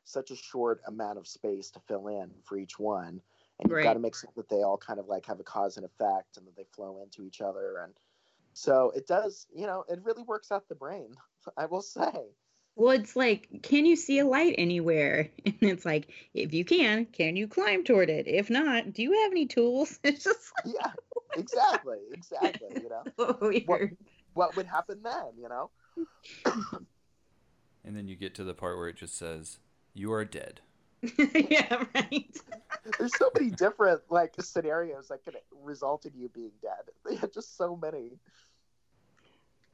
such 0.05 0.31
a 0.31 0.37
short 0.37 0.81
amount 0.87 1.19
of 1.19 1.29
space 1.29 1.71
to 1.71 1.81
fill 1.81 2.09
in 2.09 2.31
for 2.43 2.57
each 2.57 2.79
one 2.79 3.21
and 3.61 3.71
you've 3.71 3.77
right. 3.77 3.85
got 3.85 3.95
to 3.95 4.01
make 4.01 4.17
sure 4.17 4.31
that 4.37 4.49
they 4.49 4.63
all 4.63 4.79
kind 4.79 4.99
of 4.99 5.07
like 5.07 5.27
have 5.27 5.41
a 5.41 5.43
cause 5.43 5.77
and 5.77 5.85
effect 5.85 6.37
and 6.37 6.47
that 6.47 6.57
they 6.57 6.65
flow 6.75 7.01
into 7.03 7.27
each 7.27 7.41
other 7.41 7.79
and 7.85 7.95
so 8.53 8.93
it 8.95 9.07
does 9.07 9.47
you 9.55 9.67
know 9.67 9.85
it 9.89 10.01
really 10.03 10.23
works 10.23 10.51
out 10.51 10.69
the 10.69 10.75
brain 10.75 11.15
i 11.57 11.67
will 11.67 11.83
say. 11.83 12.13
Well 12.77 12.93
it's 12.99 13.17
like 13.17 13.49
can 13.63 13.85
you 13.85 13.97
see 13.97 14.21
a 14.21 14.25
light 14.25 14.55
anywhere? 14.57 15.29
And 15.45 15.57
it's 15.61 15.85
like 15.85 16.09
if 16.33 16.55
you 16.55 16.65
can 16.65 17.05
can 17.07 17.37
you 17.37 17.47
climb 17.47 17.85
toward 17.85 18.09
it? 18.09 18.27
If 18.27 18.49
not 18.49 18.93
do 18.93 19.03
you 19.03 19.13
have 19.23 19.33
any 19.33 19.47
tools? 19.47 19.99
It's 20.05 20.25
just 20.25 20.53
like... 20.65 20.75
yeah 20.75 20.93
exactly 21.37 21.99
exactly 22.13 22.69
you 22.83 22.89
know? 22.89 23.05
Oh, 23.19 23.53
what, 23.67 23.81
what 24.35 24.57
would 24.57 24.67
happen 24.67 25.01
then 25.03 25.33
you 25.39 25.49
know? 25.49 25.71
And 27.83 27.97
then 27.97 28.09
you 28.09 28.15
get 28.15 28.35
to 28.35 28.45
the 28.45 28.53
part 28.53 28.77
where 28.77 28.89
it 28.89 28.97
just 28.97 29.17
says 29.17 29.59
you 29.95 30.13
are 30.13 30.25
dead 30.25 30.61
yeah, 31.35 31.85
right. 31.95 32.37
There's 32.99 33.17
so 33.17 33.31
many 33.39 33.51
different 33.51 34.03
like 34.11 34.35
scenarios 34.41 35.09
that 35.09 35.25
could 35.25 35.37
result 35.63 36.07
in 36.07 36.13
you 36.17 36.29
being 36.29 36.53
dead. 36.61 36.73
They 37.05 37.15
yeah, 37.15 37.27
just 37.33 37.57
so 37.57 37.77
many. 37.77 38.19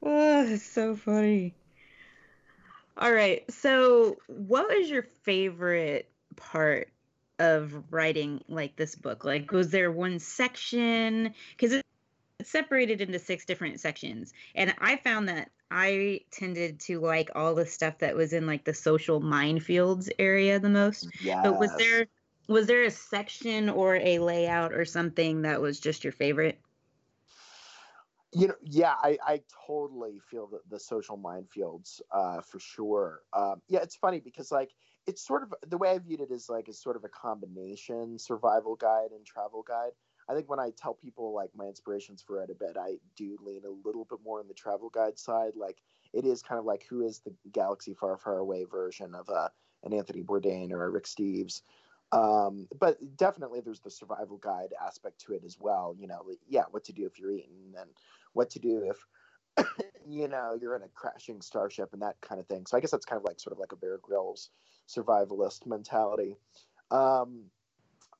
Oh, 0.02 0.46
it's 0.46 0.62
so 0.64 0.94
funny. 0.94 1.54
All 2.98 3.12
right. 3.12 3.44
So, 3.50 4.16
what 4.26 4.68
was 4.68 4.88
your 4.88 5.02
favorite 5.22 6.08
part 6.36 6.88
of 7.38 7.84
writing 7.90 8.42
like 8.48 8.76
this 8.76 8.94
book? 8.94 9.24
Like, 9.24 9.50
was 9.52 9.70
there 9.70 9.90
one 9.90 10.18
section? 10.18 11.34
Because 11.56 11.72
it's 12.38 12.50
separated 12.50 13.00
into 13.00 13.18
six 13.18 13.44
different 13.44 13.80
sections, 13.80 14.32
and 14.54 14.74
I 14.80 14.96
found 14.96 15.28
that 15.28 15.50
I 15.70 16.20
tended 16.30 16.80
to 16.80 17.00
like 17.00 17.30
all 17.34 17.54
the 17.54 17.66
stuff 17.66 17.98
that 17.98 18.14
was 18.14 18.32
in 18.32 18.46
like 18.46 18.64
the 18.64 18.74
social 18.74 19.20
minefields 19.20 20.10
area 20.18 20.58
the 20.60 20.68
most. 20.68 21.08
Yeah. 21.20 21.42
But 21.42 21.58
was 21.58 21.74
there 21.76 22.06
was 22.48 22.66
there 22.66 22.84
a 22.84 22.90
section 22.90 23.68
or 23.68 23.96
a 23.96 24.20
layout 24.20 24.72
or 24.72 24.84
something 24.84 25.42
that 25.42 25.60
was 25.60 25.80
just 25.80 26.04
your 26.04 26.12
favorite? 26.12 26.60
You 28.32 28.48
know, 28.48 28.54
yeah, 28.62 28.94
I, 29.02 29.18
I 29.24 29.40
totally 29.66 30.20
feel 30.30 30.46
the, 30.46 30.60
the 30.68 30.78
social 30.78 31.16
minefields 31.16 32.00
uh, 32.12 32.42
for 32.42 32.60
sure. 32.60 33.22
Um, 33.32 33.62
yeah, 33.68 33.80
it's 33.82 33.96
funny 33.96 34.20
because 34.20 34.52
like 34.52 34.72
it's 35.06 35.26
sort 35.26 35.42
of 35.42 35.54
the 35.66 35.78
way 35.78 35.90
I 35.90 35.98
viewed 35.98 36.20
it 36.20 36.30
is 36.30 36.48
like 36.48 36.68
it's 36.68 36.82
sort 36.82 36.96
of 36.96 37.04
a 37.04 37.08
combination 37.08 38.18
survival 38.18 38.76
guide 38.76 39.12
and 39.12 39.24
travel 39.24 39.64
guide. 39.66 39.92
I 40.28 40.34
think 40.34 40.48
when 40.48 40.60
I 40.60 40.70
tell 40.76 40.94
people 40.94 41.32
like 41.32 41.50
my 41.54 41.66
inspirations 41.66 42.22
for 42.22 42.36
Read 42.36 42.50
a 42.50 42.54
Bit, 42.54 42.76
I 42.78 42.96
do 43.16 43.38
lean 43.44 43.62
a 43.64 43.86
little 43.86 44.04
bit 44.04 44.18
more 44.24 44.40
on 44.40 44.48
the 44.48 44.54
travel 44.54 44.88
guide 44.88 45.18
side. 45.18 45.52
Like 45.56 45.78
it 46.12 46.24
is 46.24 46.42
kind 46.42 46.58
of 46.58 46.64
like 46.64 46.84
who 46.88 47.02
is 47.02 47.20
the 47.20 47.32
galaxy 47.52 47.94
far, 47.94 48.16
far 48.16 48.38
away 48.38 48.64
version 48.64 49.14
of 49.14 49.28
a 49.28 49.32
uh, 49.32 49.48
an 49.84 49.92
Anthony 49.92 50.22
Bourdain 50.22 50.72
or 50.72 50.84
a 50.84 50.90
Rick 50.90 51.04
Steves. 51.04 51.62
Um, 52.12 52.66
but 52.78 52.98
definitely 53.16 53.60
there's 53.60 53.80
the 53.80 53.90
survival 53.90 54.38
guide 54.38 54.72
aspect 54.84 55.20
to 55.22 55.34
it 55.34 55.42
as 55.44 55.58
well. 55.60 55.94
You 55.98 56.08
know, 56.08 56.22
yeah, 56.48 56.64
what 56.70 56.84
to 56.84 56.92
do 56.92 57.06
if 57.06 57.18
you're 57.18 57.30
eaten 57.30 57.74
and 57.78 57.90
what 58.32 58.50
to 58.50 58.58
do 58.58 58.90
if 58.90 59.66
you 60.08 60.28
know 60.28 60.56
you're 60.60 60.76
in 60.76 60.82
a 60.82 60.88
crashing 60.88 61.40
starship 61.40 61.90
and 61.92 62.02
that 62.02 62.16
kind 62.20 62.40
of 62.40 62.46
thing. 62.46 62.66
So 62.66 62.76
I 62.76 62.80
guess 62.80 62.90
that's 62.90 63.06
kind 63.06 63.18
of 63.18 63.24
like 63.24 63.40
sort 63.40 63.52
of 63.52 63.58
like 63.58 63.72
a 63.72 63.76
Bear 63.76 63.98
Grylls 64.02 64.50
survivalist 64.88 65.66
mentality. 65.66 66.36
Um, 66.90 67.44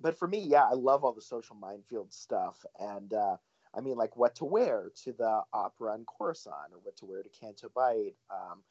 but 0.00 0.18
for 0.18 0.28
me, 0.28 0.40
yeah, 0.40 0.64
I 0.64 0.74
love 0.74 1.04
all 1.04 1.12
the 1.12 1.22
social 1.22 1.56
minefield 1.56 2.12
stuff, 2.12 2.64
and 2.78 3.12
uh, 3.12 3.36
I 3.74 3.80
mean, 3.80 3.96
like 3.96 4.16
what 4.16 4.34
to 4.36 4.44
wear 4.44 4.90
to 5.04 5.12
the 5.12 5.42
opera 5.52 5.94
in 5.94 6.04
Coruscant, 6.04 6.72
or 6.72 6.78
what 6.82 6.96
to 6.98 7.06
wear 7.06 7.22
to 7.22 7.28
Canto. 7.28 7.70
Um, 8.30 8.62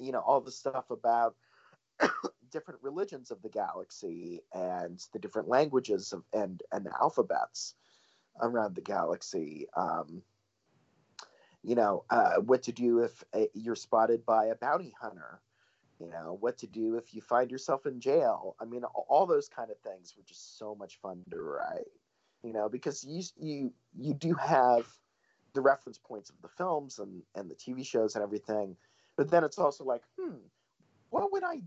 you 0.00 0.12
know, 0.12 0.20
all 0.20 0.40
the 0.40 0.52
stuff 0.52 0.90
about 0.90 1.34
different 2.50 2.80
religions 2.82 3.30
of 3.30 3.42
the 3.42 3.48
galaxy 3.48 4.40
and 4.52 5.04
the 5.12 5.18
different 5.18 5.48
languages 5.48 6.12
of 6.12 6.22
and 6.32 6.62
and 6.72 6.88
alphabets 7.00 7.74
around 8.40 8.74
the 8.74 8.80
galaxy. 8.80 9.66
Um, 9.76 10.22
you 11.62 11.74
know, 11.74 12.04
uh, 12.10 12.36
what 12.36 12.62
to 12.64 12.72
do 12.72 13.00
if 13.00 13.24
uh, 13.34 13.46
you're 13.54 13.74
spotted 13.74 14.24
by 14.24 14.46
a 14.46 14.54
bounty 14.54 14.94
hunter. 15.00 15.40
You 16.00 16.08
know, 16.10 16.36
what 16.40 16.58
to 16.58 16.66
do 16.66 16.96
if 16.96 17.12
you 17.12 17.20
find 17.20 17.50
yourself 17.50 17.86
in 17.86 18.00
jail. 18.00 18.54
I 18.60 18.64
mean, 18.64 18.84
all 18.84 19.26
those 19.26 19.48
kind 19.48 19.70
of 19.70 19.78
things 19.80 20.14
were 20.16 20.22
just 20.22 20.56
so 20.58 20.74
much 20.74 21.00
fun 21.00 21.24
to 21.30 21.40
write. 21.40 21.88
You 22.42 22.52
know, 22.52 22.68
because 22.68 23.04
you 23.04 23.22
you 23.36 23.72
you 23.96 24.14
do 24.14 24.34
have 24.34 24.86
the 25.54 25.60
reference 25.60 25.98
points 25.98 26.30
of 26.30 26.36
the 26.40 26.48
films 26.48 26.98
and 27.00 27.22
and 27.34 27.50
the 27.50 27.54
TV 27.56 27.84
shows 27.84 28.14
and 28.14 28.22
everything, 28.22 28.76
but 29.16 29.28
then 29.30 29.42
it's 29.42 29.58
also 29.58 29.84
like, 29.84 30.02
hmm, 30.16 30.36
what 31.10 31.32
would 31.32 31.42
I 31.42 31.62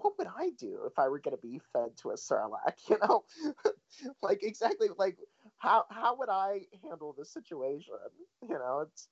what 0.00 0.18
would 0.18 0.26
I 0.26 0.50
do 0.58 0.80
if 0.86 0.98
I 0.98 1.08
were 1.08 1.18
going 1.18 1.36
to 1.36 1.42
be 1.42 1.60
fed 1.72 1.96
to 1.98 2.10
a 2.10 2.14
sarlacc? 2.14 2.78
You 2.88 2.98
know, 3.02 3.24
like 4.22 4.42
exactly 4.42 4.88
like 4.98 5.18
how 5.58 5.84
how 5.90 6.16
would 6.16 6.28
I 6.28 6.62
handle 6.82 7.14
the 7.16 7.24
situation? 7.24 7.94
You 8.42 8.58
know, 8.58 8.86
it's 8.88 9.08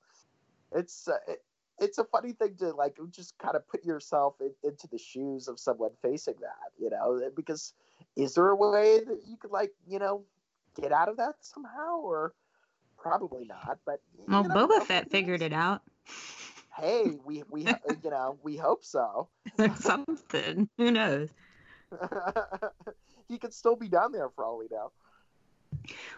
it's 0.71 1.07
uh, 1.07 1.17
it, 1.27 1.43
it's 1.79 1.97
a 1.97 2.03
funny 2.03 2.33
thing 2.33 2.55
to 2.59 2.71
like 2.71 2.97
just 3.11 3.37
kind 3.37 3.55
of 3.55 3.67
put 3.67 3.83
yourself 3.83 4.35
in, 4.41 4.51
into 4.63 4.87
the 4.87 4.97
shoes 4.97 5.47
of 5.47 5.59
someone 5.59 5.91
facing 6.01 6.35
that. 6.41 6.71
You 6.77 6.89
know, 6.89 7.29
because 7.35 7.73
is 8.15 8.35
there 8.35 8.49
a 8.49 8.55
way 8.55 8.99
that 8.99 9.21
you 9.27 9.37
could 9.37 9.51
like 9.51 9.71
you 9.87 9.99
know 9.99 10.23
get 10.79 10.91
out 10.91 11.09
of 11.09 11.17
that 11.17 11.35
somehow? 11.41 11.99
Or 11.99 12.33
probably 12.97 13.45
not 13.45 13.79
but 13.85 13.99
well 14.27 14.43
know, 14.43 14.55
boba 14.55 14.81
fett 14.83 15.11
figured 15.11 15.41
it 15.41 15.53
out. 15.53 15.81
Hey 16.75 17.11
we 17.25 17.43
we 17.49 17.61
you 18.03 18.09
know 18.09 18.37
we 18.43 18.55
hope 18.55 18.83
so. 18.83 19.27
Something. 19.75 20.69
Who 20.77 20.91
knows? 20.91 21.29
He 23.29 23.39
could 23.39 23.53
still 23.53 23.75
be 23.75 23.87
down 23.87 24.11
there 24.11 24.29
for 24.29 24.45
all 24.45 24.57
we 24.57 24.67
know. 24.69 24.91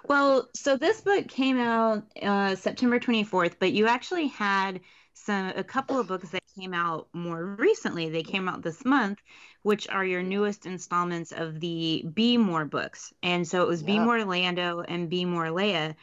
Well, 0.08 0.49
so 0.53 0.76
this 0.76 1.01
book 1.01 1.28
came 1.28 1.58
out 1.58 2.03
uh, 2.22 2.56
September 2.56 2.99
24th, 2.99 3.53
but 3.60 3.72
you 3.72 3.88
actually 3.88 4.28
had 4.28 4.82
some 5.16 5.53
a 5.55 5.63
couple 5.63 5.99
of 5.99 6.07
books 6.07 6.30
that 6.30 6.43
came 6.55 6.74
out 6.74 7.07
more 7.13 7.43
recently. 7.43 8.09
They 8.09 8.24
came 8.24 8.47
out 8.47 8.61
this 8.61 8.86
month, 8.86 9.20
which 9.63 9.89
are 9.89 10.05
your 10.05 10.24
newest 10.24 10.66
installments 10.66 11.32
of 11.32 11.59
the 11.59 12.05
Be 12.13 12.38
More 12.38 12.66
books. 12.66 13.13
And 13.24 13.47
so 13.47 13.63
it 13.63 13.68
was 13.68 13.82
yeah. 13.82 13.88
Be 13.88 13.99
More 13.99 14.24
Lando 14.24 14.82
and 14.82 15.09
Be 15.09 15.26
More 15.26 15.47
Leia. 15.47 15.95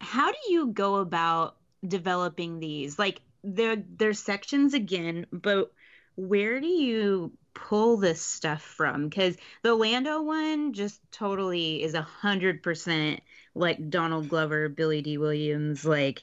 How 0.00 0.30
do 0.32 0.38
you 0.48 0.68
go 0.68 0.96
about 0.96 1.56
developing 1.86 2.58
these? 2.58 2.98
Like 2.98 3.20
they're 3.44 3.82
they're 3.96 4.14
sections 4.14 4.74
again, 4.74 5.26
but 5.32 5.72
where 6.16 6.60
do 6.60 6.66
you 6.66 7.32
pull 7.52 7.96
this 7.96 8.22
stuff 8.22 8.62
from 8.62 9.08
because 9.08 9.36
the 9.62 9.74
Lando 9.74 10.22
one 10.22 10.72
just 10.72 11.00
totally 11.10 11.82
is 11.82 11.94
a 11.94 12.02
hundred 12.02 12.62
percent 12.62 13.20
like 13.54 13.90
Donald 13.90 14.28
Glover, 14.28 14.68
Billy 14.68 15.02
Dee 15.02 15.18
Williams. 15.18 15.84
Like, 15.84 16.22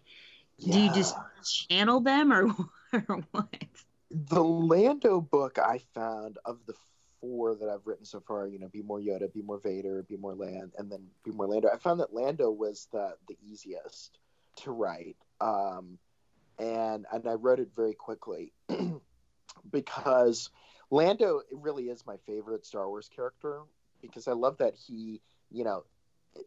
yeah. 0.57 0.73
do 0.73 0.79
you 0.81 0.93
just 0.93 1.15
channel 1.43 1.99
them 1.99 2.31
or, 2.31 2.55
or 3.07 3.23
what? 3.31 3.55
The 4.09 4.43
Lando 4.43 5.21
book 5.21 5.59
I 5.59 5.81
found 5.93 6.37
of 6.45 6.59
the 6.65 6.73
four 7.19 7.55
that 7.55 7.69
I've 7.69 7.85
written 7.85 8.05
so 8.05 8.19
far, 8.19 8.47
you 8.47 8.59
know, 8.59 8.67
Be 8.67 8.81
More 8.81 8.99
Yoda, 8.99 9.31
Be 9.31 9.41
More 9.41 9.59
Vader, 9.59 10.03
Be 10.03 10.17
More 10.17 10.35
Land, 10.35 10.73
and 10.77 10.91
then 10.91 11.07
Be 11.23 11.31
More 11.31 11.47
Lando. 11.47 11.69
I 11.73 11.77
found 11.77 11.99
that 11.99 12.13
Lando 12.13 12.49
was 12.49 12.87
the 12.91 13.15
the 13.27 13.37
easiest 13.45 14.17
to 14.57 14.71
write, 14.71 15.17
um, 15.41 15.97
and 16.57 17.05
and 17.11 17.27
I 17.27 17.33
wrote 17.33 17.59
it 17.59 17.69
very 17.75 17.93
quickly 17.93 18.53
because 19.71 20.49
Lando 20.89 21.41
really 21.51 21.85
is 21.85 22.05
my 22.05 22.17
favorite 22.25 22.65
Star 22.65 22.87
Wars 22.87 23.09
character 23.13 23.61
because 24.01 24.27
I 24.27 24.33
love 24.33 24.57
that 24.59 24.75
he, 24.75 25.21
you 25.51 25.63
know, 25.63 25.83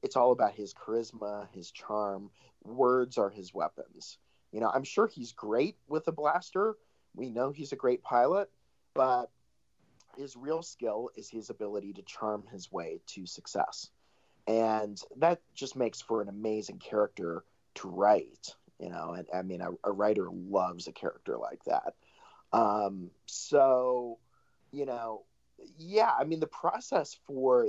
it's 0.03 0.17
all 0.17 0.33
about 0.33 0.53
his 0.55 0.75
charisma, 0.75 1.49
his 1.53 1.71
charm. 1.71 2.31
Words 2.65 3.19
are 3.19 3.31
his 3.31 3.55
weapons. 3.55 4.19
You 4.53 4.61
know, 4.61 4.71
I'm 4.73 4.85
sure 4.85 5.07
he's 5.07 5.33
great 5.33 5.77
with 5.89 6.09
a 6.09 6.13
blaster. 6.13 6.77
We 7.15 7.31
know 7.31 7.51
he's 7.51 7.73
a 7.73 7.77
great 7.77 8.03
pilot, 8.03 8.51
but 8.95 9.31
his 10.17 10.37
real 10.37 10.63
skill 10.63 11.11
is 11.17 11.29
his 11.29 11.51
ability 11.51 11.93
to 11.95 12.03
charm 12.03 12.45
his 12.51 12.71
way 12.71 13.01
to 13.09 13.27
success. 13.27 13.91
And 14.47 15.01
that 15.17 15.41
just 15.55 15.77
makes 15.77 16.01
for 16.01 16.23
an 16.23 16.29
amazing 16.29 16.79
character 16.79 17.45
to 17.77 17.89
write, 17.89 18.55
you 18.81 18.91
know, 18.91 19.15
and 19.17 19.27
I 19.33 19.43
mean, 19.43 19.61
a, 19.61 19.71
a 19.85 19.93
writer 19.93 20.29
loves 20.31 20.89
a 20.89 20.93
character 20.93 21.37
like 21.37 21.63
that. 21.65 21.95
Um, 22.53 23.11
so, 23.27 24.19
you 24.73 24.87
know, 24.87 25.25
yeah, 25.79 26.11
I 26.19 26.25
mean 26.25 26.41
the 26.41 26.47
process 26.47 27.17
for 27.27 27.69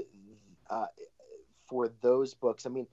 uh, 0.70 0.88
for 1.72 1.90
those 2.02 2.34
books. 2.34 2.66
I 2.66 2.70
mean, 2.70 2.86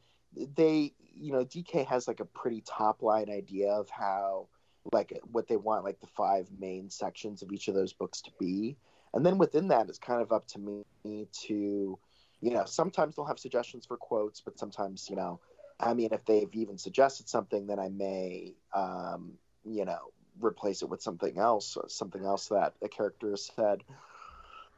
they, 0.54 0.94
you 1.14 1.32
know, 1.32 1.44
DK 1.44 1.84
has 1.86 2.06
like 2.06 2.20
a 2.20 2.24
pretty 2.24 2.62
top 2.64 3.02
line 3.02 3.28
idea 3.28 3.72
of 3.72 3.90
how 3.90 4.48
like 4.92 5.20
what 5.32 5.48
they 5.48 5.56
want 5.56 5.84
like 5.84 6.00
the 6.00 6.06
five 6.06 6.48
main 6.58 6.88
sections 6.88 7.42
of 7.42 7.52
each 7.52 7.68
of 7.68 7.74
those 7.74 7.92
books 7.92 8.22
to 8.22 8.30
be 8.38 8.76
and 9.12 9.26
then 9.26 9.36
within 9.36 9.68
that 9.68 9.88
it's 9.88 9.98
kind 9.98 10.22
of 10.22 10.32
up 10.32 10.46
to 10.46 10.58
me 11.04 11.28
to 11.32 11.98
you 12.40 12.50
know 12.50 12.64
sometimes 12.64 13.16
they'll 13.16 13.26
have 13.26 13.38
suggestions 13.38 13.84
for 13.84 13.96
quotes 13.96 14.40
but 14.40 14.58
sometimes 14.58 15.08
you 15.10 15.16
know 15.16 15.40
i 15.80 15.92
mean 15.92 16.08
if 16.12 16.24
they've 16.24 16.54
even 16.54 16.78
suggested 16.78 17.28
something 17.28 17.66
then 17.66 17.78
i 17.78 17.88
may 17.88 18.54
um, 18.72 19.32
you 19.64 19.84
know 19.84 20.12
replace 20.40 20.82
it 20.82 20.88
with 20.88 21.02
something 21.02 21.36
else 21.38 21.76
something 21.88 22.24
else 22.24 22.46
that 22.48 22.74
a 22.82 22.88
character 22.88 23.30
has 23.30 23.50
said 23.54 23.82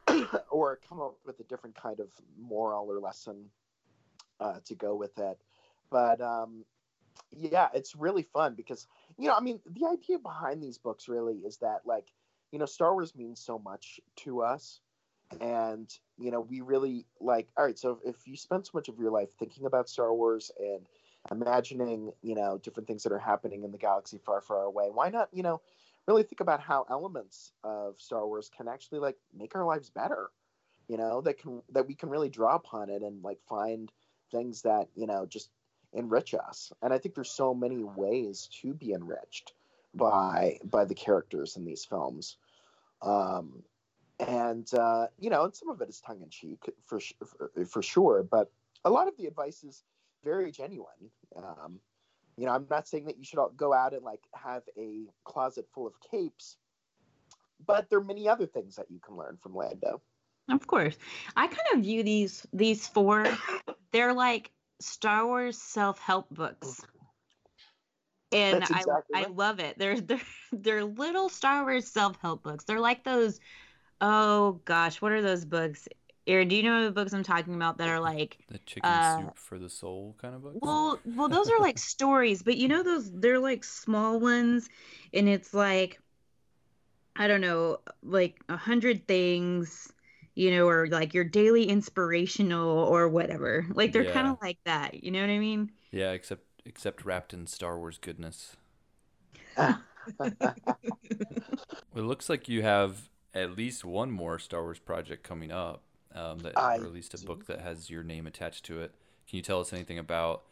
or 0.51 0.81
come 0.89 1.01
up 1.01 1.15
with 1.25 1.39
a 1.39 1.45
different 1.45 1.81
kind 1.81 2.01
of 2.01 2.09
moral 2.39 2.91
or 2.91 2.99
lesson 2.99 3.45
uh, 4.41 4.61
to 4.65 4.75
go 4.75 4.95
with 4.95 5.19
it. 5.19 5.39
But 5.91 6.21
um, 6.21 6.65
yeah, 7.31 7.69
it's 7.75 7.95
really 7.95 8.23
fun 8.23 8.55
because 8.55 8.87
you 9.19 9.29
know, 9.29 9.35
I 9.35 9.41
mean, 9.41 9.61
the 9.67 9.87
idea 9.87 10.19
behind 10.19 10.63
these 10.63 10.79
books 10.79 11.09
really 11.09 11.39
is 11.39 11.59
that 11.59 11.81
like 11.85 12.09
you 12.53 12.59
know, 12.59 12.67
Star 12.67 12.95
Wars 12.95 13.15
means 13.15 13.41
so 13.41 13.59
much 13.59 14.01
to 14.17 14.43
us, 14.43 14.81
and 15.41 15.93
you 16.19 16.31
know, 16.31 16.41
we 16.41 16.61
really 16.61 17.07
like. 17.21 17.49
All 17.57 17.65
right, 17.65 17.79
so 17.79 18.01
if 18.05 18.17
you 18.27 18.37
spend 18.37 18.67
so 18.67 18.73
much 18.75 18.89
of 18.89 18.99
your 18.99 19.11
life 19.11 19.31
thinking 19.39 19.67
about 19.67 19.89
Star 19.89 20.13
Wars 20.13 20.51
and 20.59 20.87
imagining, 21.31 22.13
you 22.23 22.35
know, 22.35 22.59
different 22.59 22.87
things 22.89 23.03
that 23.03 23.13
are 23.13 23.19
happening 23.19 23.63
in 23.63 23.73
the 23.73 23.79
galaxy 23.79 24.19
far, 24.19 24.41
far 24.41 24.63
away, 24.63 24.89
why 24.91 25.11
not, 25.11 25.29
you 25.33 25.43
know, 25.43 25.61
really 26.09 26.23
think 26.23 26.41
about 26.41 26.61
how 26.61 26.87
elements 26.91 27.53
of 27.63 28.01
Star 28.01 28.27
Wars 28.27 28.51
can 28.57 28.69
actually 28.69 28.99
like 28.99 29.17
make 29.37 29.55
our 29.55 29.65
lives 29.65 29.91
better. 29.91 30.31
You 30.89 30.97
know, 30.97 31.21
that 31.21 31.39
can 31.39 31.63
that 31.73 31.87
we 31.87 31.95
can 31.95 32.09
really 32.09 32.31
draw 32.31 32.57
upon 32.57 32.91
it 32.91 33.03
and 33.03 33.23
like 33.23 33.39
find 33.49 33.93
things 34.31 34.63
that, 34.63 34.89
you 34.95 35.07
know, 35.07 35.27
just 35.27 35.51
enrich 35.93 36.35
us. 36.35 36.73
And 36.83 36.93
I 36.93 36.99
think 36.99 37.15
there's 37.15 37.31
so 37.31 37.55
many 37.55 37.83
ways 37.83 38.49
to 38.63 38.75
be 38.75 38.93
enriched 38.93 39.53
by 39.95 40.59
by 40.65 40.85
the 40.85 40.95
characters 40.95 41.57
in 41.57 41.65
these 41.65 41.85
films. 41.85 42.37
Um 43.03 43.63
and 44.21 44.73
uh, 44.75 45.07
you 45.19 45.31
know, 45.31 45.45
and 45.45 45.55
some 45.55 45.71
of 45.71 45.81
it 45.81 45.89
is 45.89 46.01
tongue 46.01 46.21
in 46.23 46.29
cheek 46.29 46.59
for, 46.87 47.01
for 47.25 47.65
for 47.65 47.83
sure, 47.83 48.23
but 48.23 48.51
a 48.85 48.91
lot 48.91 49.09
of 49.09 49.17
the 49.17 49.27
advice 49.27 49.65
is 49.65 49.83
very 50.23 50.51
genuine. 50.53 51.11
Um, 51.37 51.81
you 52.37 52.47
know, 52.47 52.53
I'm 52.53 52.67
not 52.71 52.89
saying 52.89 53.07
that 53.07 53.19
you 53.19 53.25
should 53.25 53.39
go 53.57 53.73
out 53.73 53.95
and 53.95 54.03
like 54.03 54.21
have 54.35 54.63
a 54.77 55.07
closet 55.25 55.67
full 55.75 55.87
of 55.87 55.95
capes, 56.11 56.57
but 57.67 57.89
there 57.89 57.99
are 57.99 58.05
many 58.05 58.29
other 58.29 58.47
things 58.47 58.77
that 58.77 58.91
you 58.91 58.99
can 58.99 59.17
learn 59.17 59.39
from 59.43 59.55
Lando. 59.55 60.03
Of 60.51 60.67
course, 60.67 60.97
I 61.37 61.47
kind 61.47 61.61
of 61.75 61.81
view 61.83 62.03
these 62.03 62.47
these 62.53 62.87
four. 62.87 63.27
They're 63.93 64.15
like 64.15 64.51
Star 64.81 65.27
Wars 65.27 65.61
self 65.61 65.99
help 65.99 66.29
books, 66.31 66.81
and 68.33 68.63
exactly 68.63 68.77
I 69.15 69.19
right. 69.19 69.27
I 69.27 69.31
love 69.31 69.61
it. 69.61 69.79
They're 69.79 70.01
they're 70.01 70.21
they're 70.53 70.85
little 70.85 71.29
Star 71.29 71.63
Wars 71.65 71.87
self 71.87 72.17
help 72.21 72.43
books. 72.43 72.65
They're 72.65 72.81
like 72.81 73.05
those. 73.05 73.41
Oh 74.01 74.61
gosh, 74.65 75.01
what 75.03 75.13
are 75.13 75.23
those 75.23 75.45
books? 75.45 75.87
Aaron, 76.27 76.49
do 76.49 76.57
you 76.57 76.63
know 76.63 76.85
the 76.85 76.91
books 76.93 77.13
I'm 77.13 77.23
talking 77.23 77.55
about 77.55 77.79
that 77.79 77.89
are 77.89 78.01
like 78.01 78.39
the 78.49 78.59
chicken 78.59 78.91
uh, 78.91 79.17
soup 79.17 79.37
for 79.37 79.59
the 79.59 79.69
soul 79.69 80.17
kind 80.21 80.35
of 80.35 80.43
books? 80.43 80.59
Well, 80.63 81.01
well, 81.05 81.29
those 81.29 81.49
are 81.51 81.61
like 81.61 81.79
stories, 81.79 82.43
but 82.43 82.57
you 82.57 82.69
know 82.69 82.83
those 82.83 83.11
they're 83.11 83.39
like 83.39 83.65
small 83.65 84.21
ones, 84.21 84.69
and 85.13 85.29
it's 85.29 85.53
like 85.53 86.01
I 87.17 87.27
don't 87.27 87.41
know, 87.41 87.81
like 88.03 88.41
a 88.49 88.57
hundred 88.57 89.07
things, 89.07 89.93
you 90.41 90.51
know, 90.51 90.67
or 90.67 90.87
like 90.87 91.13
your 91.13 91.25
daily 91.25 91.65
inspirational 91.65 92.67
or 92.67 93.11
whatever. 93.11 93.67
Like 93.75 93.93
they're 93.93 94.05
yeah. 94.05 94.13
kind 94.13 94.27
of 94.27 94.39
like 94.41 94.57
that. 94.65 95.05
You 95.05 95.11
know 95.11 95.21
what 95.21 95.29
I 95.29 95.39
mean? 95.39 95.71
Yeah, 95.91 96.13
except 96.13 96.45
except 96.65 97.05
wrapped 97.05 97.35
in 97.35 97.47
Star 97.47 97.79
Wars 97.79 97.99
goodness. 97.99 98.57
it 99.59 99.75
looks 101.95 102.31
like 102.31 102.49
you 102.49 102.63
have 102.63 103.11
at 103.35 103.55
least 103.55 103.85
one 103.85 104.11
more 104.11 104.39
Star 104.39 104.63
Wars 104.63 104.79
project 104.79 105.25
coming 105.25 105.53
up 105.53 105.83
um, 106.15 106.39
that 106.39 106.57
I 106.57 106.77
released 106.77 107.13
a 107.13 107.27
book 107.27 107.45
that 107.45 107.61
has 107.61 107.91
your 107.91 108.03
name 108.03 108.27
attached 108.27 108.65
to 108.65 108.81
it. 108.81 108.95
Can 109.29 109.37
you 109.37 109.43
tell 109.43 109.61
us 109.61 109.75
anything 109.75 109.99
about 109.99 110.45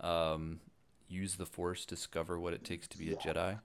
um, 0.00 0.60
use 1.08 1.34
the 1.34 1.46
Force, 1.46 1.84
discover 1.84 2.38
what 2.38 2.52
it 2.52 2.62
takes 2.62 2.86
to 2.86 2.96
be 2.96 3.06
yeah. 3.06 3.14
a 3.14 3.16
Jedi? 3.16 3.58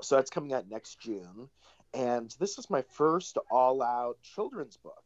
So 0.00 0.16
that's 0.16 0.30
coming 0.30 0.54
out 0.54 0.70
next 0.70 1.00
June, 1.00 1.50
and 1.94 2.34
this 2.38 2.58
is 2.58 2.70
my 2.70 2.82
first 2.82 3.38
all-out 3.50 4.18
children's 4.22 4.76
book 4.76 5.04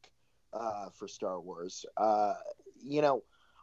uh, 0.53 0.91
for 0.91 1.09
Star 1.09 1.41
Wars. 1.41 1.87
Uh, 1.97 2.35
you 2.83 3.03
know, 3.03 3.23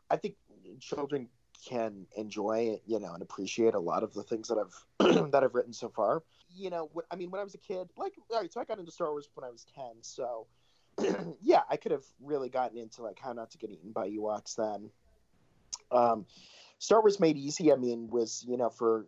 I 0.10 0.18
think 0.18 0.36
children 0.80 1.28
can 1.68 2.08
enjoy, 2.16 2.80
you 2.86 3.00
know, 3.00 3.14
and 3.14 3.22
appreciate 3.22 3.74
a 3.74 3.80
lot 3.80 4.04
of 4.04 4.14
the 4.14 4.24
things 4.24 4.48
that 4.48 4.58
I've 4.58 5.32
that 5.32 5.44
I've 5.44 5.54
written 5.54 5.74
so 5.74 5.90
far. 5.90 6.24
You 6.56 6.70
know, 6.70 6.90
I 7.12 7.16
mean, 7.16 7.32
when 7.32 7.42
I 7.42 7.44
was 7.44 7.54
a 7.54 7.60
kid, 7.60 7.90
like, 7.98 8.14
all 8.32 8.40
right, 8.40 8.52
so 8.52 8.60
I 8.60 8.66
got 8.66 8.80
into 8.80 8.92
Star 8.92 9.12
Wars 9.12 9.30
when 9.36 9.44
I 9.44 9.52
was 9.52 9.66
ten, 9.76 9.96
so 10.02 10.48
yeah, 11.42 11.62
I 11.70 11.78
could 11.78 11.92
have 11.92 12.06
really 12.22 12.50
gotten 12.50 12.78
into 12.78 13.04
like 13.04 13.20
how 13.20 13.34
not 13.34 13.52
to 13.52 13.58
get 13.58 13.72
eaten 13.72 13.92
by 13.92 14.10
Ewoks 14.10 14.56
then. 14.56 14.90
Um, 15.92 16.26
Star 16.80 17.02
Wars 17.02 17.20
Made 17.20 17.38
Easy, 17.38 17.72
I 17.72 17.76
mean, 17.76 18.08
was 18.10 18.46
you 18.48 18.58
know 18.58 18.70
for 18.70 19.06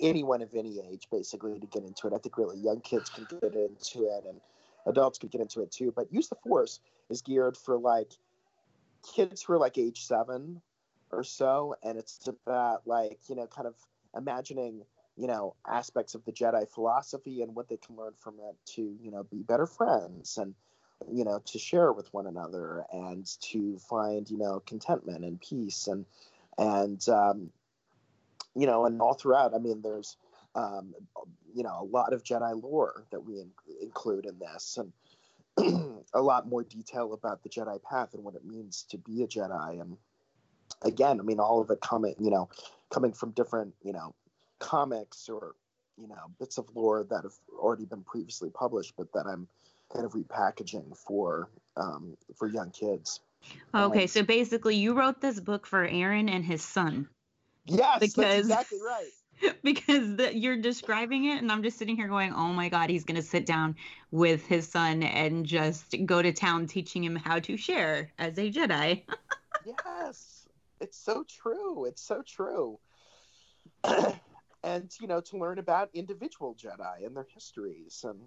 anyone 0.00 0.42
of 0.42 0.54
any 0.54 0.80
age 0.80 1.08
basically 1.10 1.58
to 1.58 1.66
get 1.66 1.84
into 1.84 2.06
it. 2.06 2.12
I 2.12 2.18
think 2.18 2.36
really 2.36 2.58
young 2.58 2.80
kids 2.80 3.10
can 3.10 3.26
get 3.30 3.54
into 3.54 4.04
it 4.04 4.24
and 4.28 4.40
adults 4.86 5.18
can 5.18 5.28
get 5.28 5.40
into 5.40 5.62
it 5.62 5.70
too. 5.70 5.92
But 5.94 6.12
Use 6.12 6.28
the 6.28 6.36
Force 6.36 6.80
is 7.10 7.22
geared 7.22 7.56
for 7.56 7.78
like 7.78 8.12
kids 9.14 9.42
who 9.42 9.54
are 9.54 9.58
like 9.58 9.78
age 9.78 10.06
seven 10.06 10.60
or 11.10 11.22
so, 11.22 11.76
and 11.82 11.98
it's 11.98 12.26
about 12.26 12.86
like 12.86 13.18
you 13.28 13.36
know 13.36 13.46
kind 13.46 13.66
of 13.66 13.74
imagining 14.16 14.82
you 15.16 15.26
know 15.26 15.54
aspects 15.66 16.14
of 16.14 16.24
the 16.24 16.32
Jedi 16.32 16.68
philosophy 16.68 17.42
and 17.42 17.54
what 17.54 17.68
they 17.68 17.78
can 17.78 17.96
learn 17.96 18.12
from 18.18 18.34
it 18.40 18.56
to 18.74 18.96
you 19.00 19.10
know 19.10 19.24
be 19.24 19.42
better 19.42 19.66
friends 19.66 20.38
and 20.38 20.54
you 21.10 21.24
know 21.24 21.40
to 21.46 21.58
share 21.58 21.92
with 21.92 22.12
one 22.12 22.26
another 22.26 22.84
and 22.92 23.26
to 23.40 23.78
find 23.78 24.30
you 24.30 24.38
know 24.38 24.62
contentment 24.66 25.24
and 25.24 25.40
peace 25.40 25.86
and 25.86 26.04
and 26.58 27.06
um, 27.08 27.50
you 28.56 28.66
know 28.66 28.86
and 28.86 29.00
all 29.00 29.14
throughout 29.14 29.54
i 29.54 29.58
mean 29.58 29.80
there's 29.82 30.16
um, 30.54 30.94
you 31.54 31.62
know 31.62 31.78
a 31.80 31.84
lot 31.84 32.12
of 32.12 32.22
jedi 32.22 32.62
lore 32.62 33.04
that 33.10 33.20
we 33.20 33.40
in- 33.40 33.50
include 33.82 34.26
in 34.26 34.38
this 34.38 34.78
and 34.78 34.92
a 36.14 36.20
lot 36.20 36.48
more 36.48 36.62
detail 36.62 37.12
about 37.12 37.42
the 37.42 37.48
jedi 37.48 37.82
path 37.82 38.14
and 38.14 38.24
what 38.24 38.34
it 38.34 38.44
means 38.44 38.84
to 38.90 38.98
be 38.98 39.22
a 39.22 39.26
jedi. 39.26 39.80
And 39.80 39.96
again 40.82 41.20
i 41.20 41.22
mean 41.22 41.40
all 41.40 41.60
of 41.60 41.70
it 41.70 41.80
coming 41.80 42.14
you 42.18 42.30
know 42.30 42.48
coming 42.90 43.12
from 43.12 43.30
different 43.30 43.74
you 43.82 43.92
know 43.92 44.14
comics 44.58 45.28
or 45.28 45.54
you 45.98 46.08
know 46.08 46.14
bits 46.38 46.58
of 46.58 46.68
lore 46.74 47.06
that 47.08 47.22
have 47.22 47.34
already 47.58 47.84
been 47.84 48.02
previously 48.02 48.50
published 48.50 48.94
but 48.96 49.10
that 49.12 49.26
i'm 49.26 49.48
kind 49.92 50.04
of 50.04 50.12
repackaging 50.12 50.96
for 50.96 51.48
um, 51.76 52.16
for 52.36 52.48
young 52.48 52.70
kids. 52.70 53.20
Okay, 53.74 54.02
Um, 54.02 54.08
so 54.08 54.22
basically, 54.22 54.76
you 54.76 54.94
wrote 54.94 55.20
this 55.20 55.40
book 55.40 55.66
for 55.66 55.84
Aaron 55.84 56.28
and 56.28 56.44
his 56.44 56.62
son 56.62 57.08
yes 57.66 58.00
Because- 58.00 58.16
that's 58.16 58.38
exactly 58.38 58.78
right 58.80 59.10
because 59.62 60.16
the, 60.16 60.34
you're 60.34 60.56
describing 60.56 61.26
it, 61.26 61.42
and 61.42 61.52
I'm 61.52 61.62
just 61.62 61.76
sitting 61.76 61.94
here 61.94 62.08
going, 62.08 62.32
"Oh 62.32 62.54
my 62.54 62.70
God, 62.70 62.88
he's 62.88 63.04
gonna 63.04 63.20
sit 63.20 63.44
down 63.44 63.76
with 64.10 64.46
his 64.46 64.66
son 64.66 65.02
and 65.02 65.44
just 65.44 65.94
go 66.06 66.22
to 66.22 66.32
town 66.32 66.66
teaching 66.66 67.04
him 67.04 67.16
how 67.16 67.38
to 67.40 67.54
share 67.58 68.12
as 68.18 68.38
a 68.38 68.50
Jedi." 68.50 69.02
yes 69.66 70.46
it's 70.80 70.96
so 70.98 71.24
true 71.28 71.84
it's 71.86 72.02
so 72.02 72.22
true 72.22 72.78
and 74.62 74.90
you 75.00 75.06
know 75.08 75.20
to 75.20 75.36
learn 75.38 75.58
about 75.58 75.90
individual 75.92 76.54
jedi 76.54 77.04
and 77.04 77.16
their 77.16 77.26
histories 77.34 78.04
and 78.08 78.20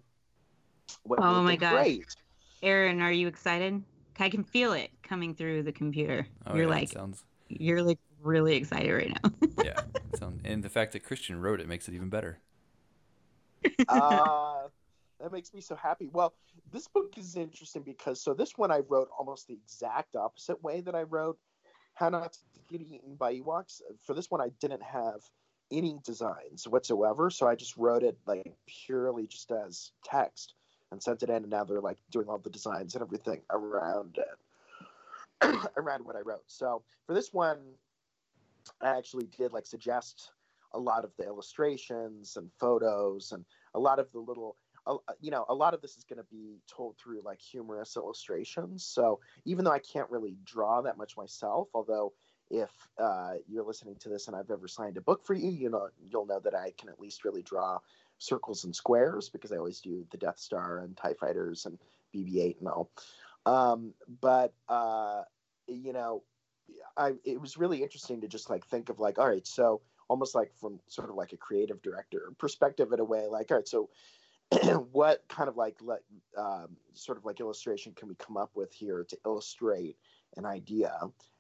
what 1.03 1.19
Oh 1.21 1.41
made 1.41 1.43
my 1.43 1.51
them 1.51 1.59
gosh. 1.59 1.85
great 1.85 2.15
Aaron, 2.61 3.01
are 3.01 3.11
you 3.11 3.27
excited? 3.27 3.81
I 4.19 4.29
can 4.29 4.43
feel 4.43 4.73
it 4.73 4.91
coming 5.01 5.33
through 5.33 5.63
the 5.63 5.71
computer. 5.71 6.27
Oh, 6.45 6.55
you're 6.55 6.65
yeah, 6.65 6.69
like, 6.69 6.89
sounds 6.89 7.23
you're 7.47 7.81
like 7.81 7.99
really 8.21 8.55
excited 8.55 8.91
right 8.91 9.17
now. 9.23 9.31
yeah, 9.63 9.79
sounds, 10.17 10.41
and 10.43 10.63
the 10.63 10.69
fact 10.69 10.93
that 10.93 11.03
Christian 11.03 11.41
wrote 11.41 11.59
it 11.59 11.67
makes 11.67 11.87
it 11.87 11.93
even 11.93 12.09
better. 12.09 12.39
uh, 13.89 14.67
that 15.19 15.31
makes 15.31 15.53
me 15.53 15.61
so 15.61 15.75
happy 15.75 16.09
well 16.11 16.33
this 16.71 16.87
book 16.87 17.17
is 17.17 17.35
interesting 17.35 17.83
because 17.83 18.21
so 18.21 18.33
this 18.33 18.57
one 18.57 18.71
i 18.71 18.79
wrote 18.89 19.09
almost 19.17 19.47
the 19.47 19.53
exact 19.53 20.15
opposite 20.15 20.61
way 20.63 20.81
that 20.81 20.95
i 20.95 21.03
wrote 21.03 21.37
how 21.93 22.09
not 22.09 22.33
to 22.33 22.39
get 22.69 22.81
eaten 22.81 23.15
by 23.15 23.33
ewoks 23.35 23.81
for 24.05 24.13
this 24.13 24.31
one 24.31 24.41
i 24.41 24.49
didn't 24.61 24.83
have 24.83 25.21
any 25.71 25.99
designs 26.03 26.67
whatsoever 26.67 27.29
so 27.29 27.47
i 27.47 27.55
just 27.55 27.75
wrote 27.77 28.03
it 28.03 28.17
like 28.25 28.51
purely 28.65 29.27
just 29.27 29.51
as 29.51 29.91
text 30.03 30.53
and 30.91 31.01
sent 31.01 31.21
it 31.21 31.29
in 31.29 31.35
and 31.37 31.49
now 31.49 31.63
they're 31.63 31.81
like 31.81 31.99
doing 32.11 32.27
all 32.27 32.39
the 32.39 32.49
designs 32.49 32.95
and 32.95 33.03
everything 33.03 33.41
around 33.51 34.17
it 34.17 35.67
around 35.77 36.03
what 36.05 36.15
i 36.15 36.21
wrote 36.21 36.43
so 36.47 36.81
for 37.05 37.13
this 37.13 37.33
one 37.33 37.57
i 38.81 38.97
actually 38.97 39.27
did 39.37 39.53
like 39.53 39.65
suggest 39.65 40.31
a 40.73 40.79
lot 40.79 41.03
of 41.03 41.11
the 41.17 41.25
illustrations 41.25 42.37
and 42.37 42.49
photos 42.59 43.31
and 43.31 43.43
a 43.73 43.79
lot 43.79 43.99
of 43.99 44.11
the 44.11 44.19
little 44.19 44.55
uh, 44.87 44.95
you 45.19 45.31
know 45.31 45.45
a 45.49 45.53
lot 45.53 45.73
of 45.73 45.81
this 45.81 45.97
is 45.97 46.03
going 46.03 46.17
to 46.17 46.25
be 46.31 46.59
told 46.67 46.95
through 46.97 47.21
like 47.23 47.39
humorous 47.39 47.95
illustrations. 47.95 48.85
So 48.85 49.19
even 49.45 49.65
though 49.65 49.71
i 49.71 49.79
can't 49.79 50.09
really 50.09 50.37
draw 50.45 50.81
that 50.81 50.97
much 50.97 51.17
myself 51.17 51.69
although 51.73 52.13
if 52.51 52.71
uh, 52.97 53.33
you're 53.47 53.63
listening 53.63 53.95
to 53.99 54.09
this 54.09 54.27
and 54.27 54.35
i've 54.35 54.49
ever 54.49 54.67
signed 54.67 54.97
a 54.97 55.01
book 55.01 55.23
for 55.23 55.35
you 55.35 55.51
you 55.51 55.69
know 55.69 55.87
you'll 56.03 56.25
know 56.25 56.39
that 56.39 56.55
i 56.55 56.73
can 56.79 56.89
at 56.89 56.99
least 56.99 57.23
really 57.23 57.43
draw 57.43 57.77
circles 58.17 58.63
and 58.63 58.75
squares 58.75 59.29
because 59.29 59.51
i 59.51 59.57
always 59.57 59.79
do 59.79 60.05
the 60.11 60.17
death 60.17 60.39
star 60.39 60.79
and 60.79 60.97
tie 60.97 61.13
fighters 61.13 61.65
and 61.65 61.77
bb8 62.15 62.59
and 62.59 62.67
all. 62.67 62.89
Um, 63.45 63.93
but 64.21 64.53
uh, 64.67 65.23
you 65.67 65.93
know 65.93 66.23
I, 66.97 67.13
it 67.23 67.39
was 67.39 67.57
really 67.57 67.83
interesting 67.83 68.21
to 68.21 68.27
just 68.27 68.49
like 68.49 68.65
think 68.65 68.89
of 68.89 68.99
like 68.99 69.19
all 69.19 69.29
right 69.29 69.45
so 69.47 69.81
almost 70.07 70.35
like 70.35 70.51
from 70.59 70.79
sort 70.87 71.09
of 71.09 71.15
like 71.15 71.33
a 71.33 71.37
creative 71.37 71.81
director 71.81 72.31
perspective 72.37 72.91
in 72.91 72.99
a 72.99 73.03
way 73.03 73.27
like 73.27 73.51
all 73.51 73.57
right 73.57 73.67
so 73.67 73.89
what 74.91 75.23
kind 75.29 75.47
of 75.47 75.57
like 75.57 75.75
let, 75.81 75.99
um, 76.35 76.75
sort 76.93 77.17
of 77.17 77.25
like 77.25 77.39
illustration 77.39 77.93
can 77.95 78.07
we 78.07 78.15
come 78.15 78.35
up 78.35 78.49
with 78.55 78.73
here 78.73 79.05
to 79.07 79.17
illustrate 79.25 79.95
an 80.37 80.45
idea? 80.45 80.91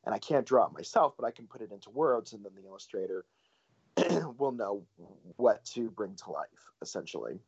And 0.05 0.15
i 0.15 0.19
can't 0.19 0.45
draw 0.45 0.65
it 0.65 0.73
myself 0.73 1.13
but 1.17 1.25
i 1.25 1.31
can 1.31 1.47
put 1.47 1.61
it 1.61 1.71
into 1.71 1.89
words 1.89 2.33
and 2.33 2.43
then 2.43 2.53
the 2.55 2.67
illustrator 2.67 3.25
will 4.37 4.51
know 4.51 4.85
what 5.35 5.65
to 5.65 5.89
bring 5.89 6.15
to 6.15 6.31
life 6.31 6.47
essentially. 6.81 7.39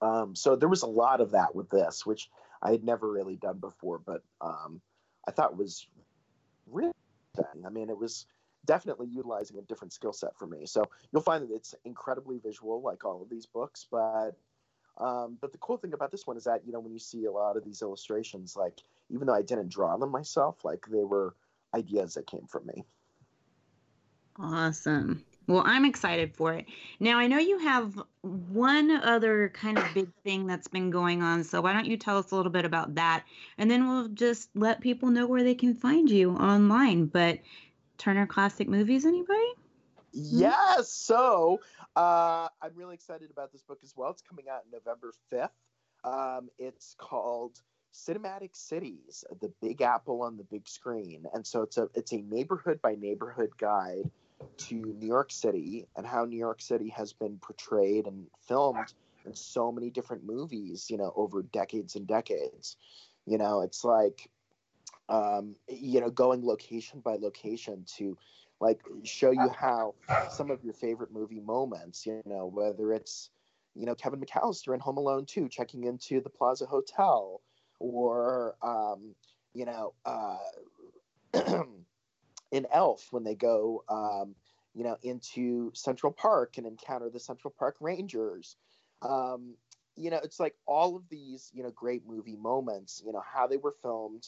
Um, 0.00 0.34
so 0.34 0.56
there 0.56 0.68
was 0.68 0.82
a 0.82 0.86
lot 0.86 1.20
of 1.20 1.32
that 1.32 1.54
with 1.54 1.68
this 1.68 2.06
which 2.06 2.30
i 2.62 2.70
had 2.70 2.84
never 2.84 3.10
really 3.10 3.36
done 3.36 3.58
before 3.58 3.98
but 3.98 4.22
um, 4.40 4.80
i 5.28 5.30
thought 5.30 5.58
was 5.58 5.86
exciting. 7.34 7.64
i 7.66 7.70
mean 7.70 7.90
it 7.90 7.98
was 7.98 8.26
definitely 8.66 9.06
utilizing 9.08 9.58
a 9.58 9.62
different 9.62 9.92
skill 9.92 10.12
set 10.12 10.36
for 10.36 10.46
me. 10.46 10.66
So 10.66 10.84
you'll 11.12 11.22
find 11.22 11.42
that 11.42 11.54
it's 11.54 11.74
incredibly 11.84 12.38
visual, 12.38 12.80
like 12.82 13.04
all 13.04 13.22
of 13.22 13.28
these 13.30 13.46
books. 13.46 13.86
But 13.90 14.32
um, 14.98 15.38
but 15.40 15.52
the 15.52 15.58
cool 15.58 15.78
thing 15.78 15.94
about 15.94 16.10
this 16.10 16.26
one 16.26 16.36
is 16.36 16.44
that 16.44 16.62
you 16.66 16.72
know 16.72 16.80
when 16.80 16.92
you 16.92 16.98
see 16.98 17.24
a 17.24 17.32
lot 17.32 17.56
of 17.56 17.64
these 17.64 17.82
illustrations, 17.82 18.56
like 18.56 18.80
even 19.08 19.26
though 19.26 19.34
I 19.34 19.42
didn't 19.42 19.68
draw 19.68 19.96
them 19.96 20.10
myself, 20.10 20.64
like 20.64 20.84
they 20.90 21.04
were 21.04 21.34
ideas 21.74 22.14
that 22.14 22.26
came 22.26 22.46
from 22.46 22.66
me. 22.66 22.84
Awesome. 24.38 25.24
Well, 25.50 25.64
I'm 25.66 25.84
excited 25.84 26.36
for 26.36 26.54
it. 26.54 26.66
Now, 27.00 27.18
I 27.18 27.26
know 27.26 27.38
you 27.38 27.58
have 27.58 28.00
one 28.20 28.92
other 28.92 29.48
kind 29.48 29.78
of 29.78 29.84
big 29.92 30.08
thing 30.22 30.46
that's 30.46 30.68
been 30.68 30.90
going 30.90 31.22
on. 31.22 31.42
So, 31.42 31.60
why 31.60 31.72
don't 31.72 31.86
you 31.86 31.96
tell 31.96 32.18
us 32.18 32.30
a 32.30 32.36
little 32.36 32.52
bit 32.52 32.64
about 32.64 32.94
that? 32.94 33.24
And 33.58 33.68
then 33.68 33.88
we'll 33.88 34.06
just 34.06 34.48
let 34.54 34.80
people 34.80 35.10
know 35.10 35.26
where 35.26 35.42
they 35.42 35.56
can 35.56 35.74
find 35.74 36.08
you 36.08 36.36
online. 36.36 37.06
But 37.06 37.40
Turner 37.98 38.28
Classic 38.28 38.68
Movies, 38.68 39.04
anybody? 39.04 39.52
Yes. 40.12 40.92
So 40.92 41.60
uh, 41.96 42.46
I'm 42.62 42.70
really 42.76 42.94
excited 42.94 43.32
about 43.32 43.50
this 43.50 43.62
book 43.62 43.80
as 43.82 43.92
well. 43.96 44.10
It's 44.10 44.22
coming 44.22 44.44
out 44.48 44.62
November 44.72 45.12
5th. 45.32 45.48
Um, 46.04 46.48
it's 46.60 46.94
called 46.96 47.58
Cinematic 47.92 48.54
Cities: 48.54 49.24
The 49.40 49.52
Big 49.60 49.82
Apple 49.82 50.22
on 50.22 50.36
the 50.36 50.44
Big 50.44 50.68
Screen, 50.68 51.26
and 51.34 51.44
so 51.44 51.62
it's 51.62 51.76
a 51.76 51.88
it's 51.94 52.12
a 52.12 52.18
neighborhood 52.18 52.80
by 52.80 52.94
neighborhood 52.94 53.50
guide 53.58 54.08
to 54.56 54.74
New 54.74 55.06
York 55.06 55.30
City 55.30 55.86
and 55.96 56.06
how 56.06 56.24
New 56.24 56.38
York 56.38 56.60
City 56.60 56.88
has 56.90 57.12
been 57.12 57.38
portrayed 57.38 58.06
and 58.06 58.26
filmed 58.46 58.92
in 59.24 59.34
so 59.34 59.70
many 59.70 59.90
different 59.90 60.24
movies, 60.24 60.86
you 60.90 60.96
know, 60.96 61.12
over 61.16 61.42
decades 61.42 61.96
and 61.96 62.06
decades. 62.06 62.76
You 63.26 63.38
know, 63.38 63.60
it's 63.60 63.84
like 63.84 64.28
um, 65.08 65.56
you 65.68 66.00
know, 66.00 66.10
going 66.10 66.44
location 66.44 67.00
by 67.00 67.16
location 67.16 67.84
to 67.96 68.16
like 68.60 68.80
show 69.02 69.30
you 69.30 69.48
how 69.48 69.94
some 70.30 70.50
of 70.50 70.62
your 70.62 70.74
favorite 70.74 71.12
movie 71.12 71.40
moments, 71.40 72.06
you 72.06 72.22
know, 72.24 72.46
whether 72.46 72.92
it's, 72.92 73.30
you 73.74 73.86
know, 73.86 73.94
Kevin 73.94 74.20
McAllister 74.20 74.74
in 74.74 74.80
Home 74.80 74.98
Alone 74.98 75.26
2 75.26 75.48
checking 75.48 75.84
into 75.84 76.20
the 76.20 76.30
Plaza 76.30 76.66
Hotel 76.66 77.40
or, 77.78 78.54
um, 78.62 79.14
you 79.54 79.64
know, 79.64 79.94
uh, 80.04 80.36
in 82.50 82.66
Elf 82.72 83.08
when 83.10 83.24
they 83.24 83.34
go, 83.34 83.84
um, 83.88 84.34
you 84.74 84.84
know, 84.84 84.96
into 85.02 85.70
Central 85.74 86.12
Park 86.12 86.58
and 86.58 86.66
encounter 86.66 87.08
the 87.10 87.20
Central 87.20 87.52
Park 87.56 87.76
Rangers. 87.80 88.56
Um, 89.02 89.54
you 89.96 90.10
know, 90.10 90.20
it's 90.22 90.40
like 90.40 90.54
all 90.66 90.96
of 90.96 91.08
these, 91.08 91.50
you 91.52 91.62
know, 91.62 91.70
great 91.70 92.06
movie 92.06 92.36
moments, 92.36 93.02
you 93.04 93.12
know, 93.12 93.22
how 93.26 93.46
they 93.46 93.56
were 93.56 93.74
filmed, 93.82 94.26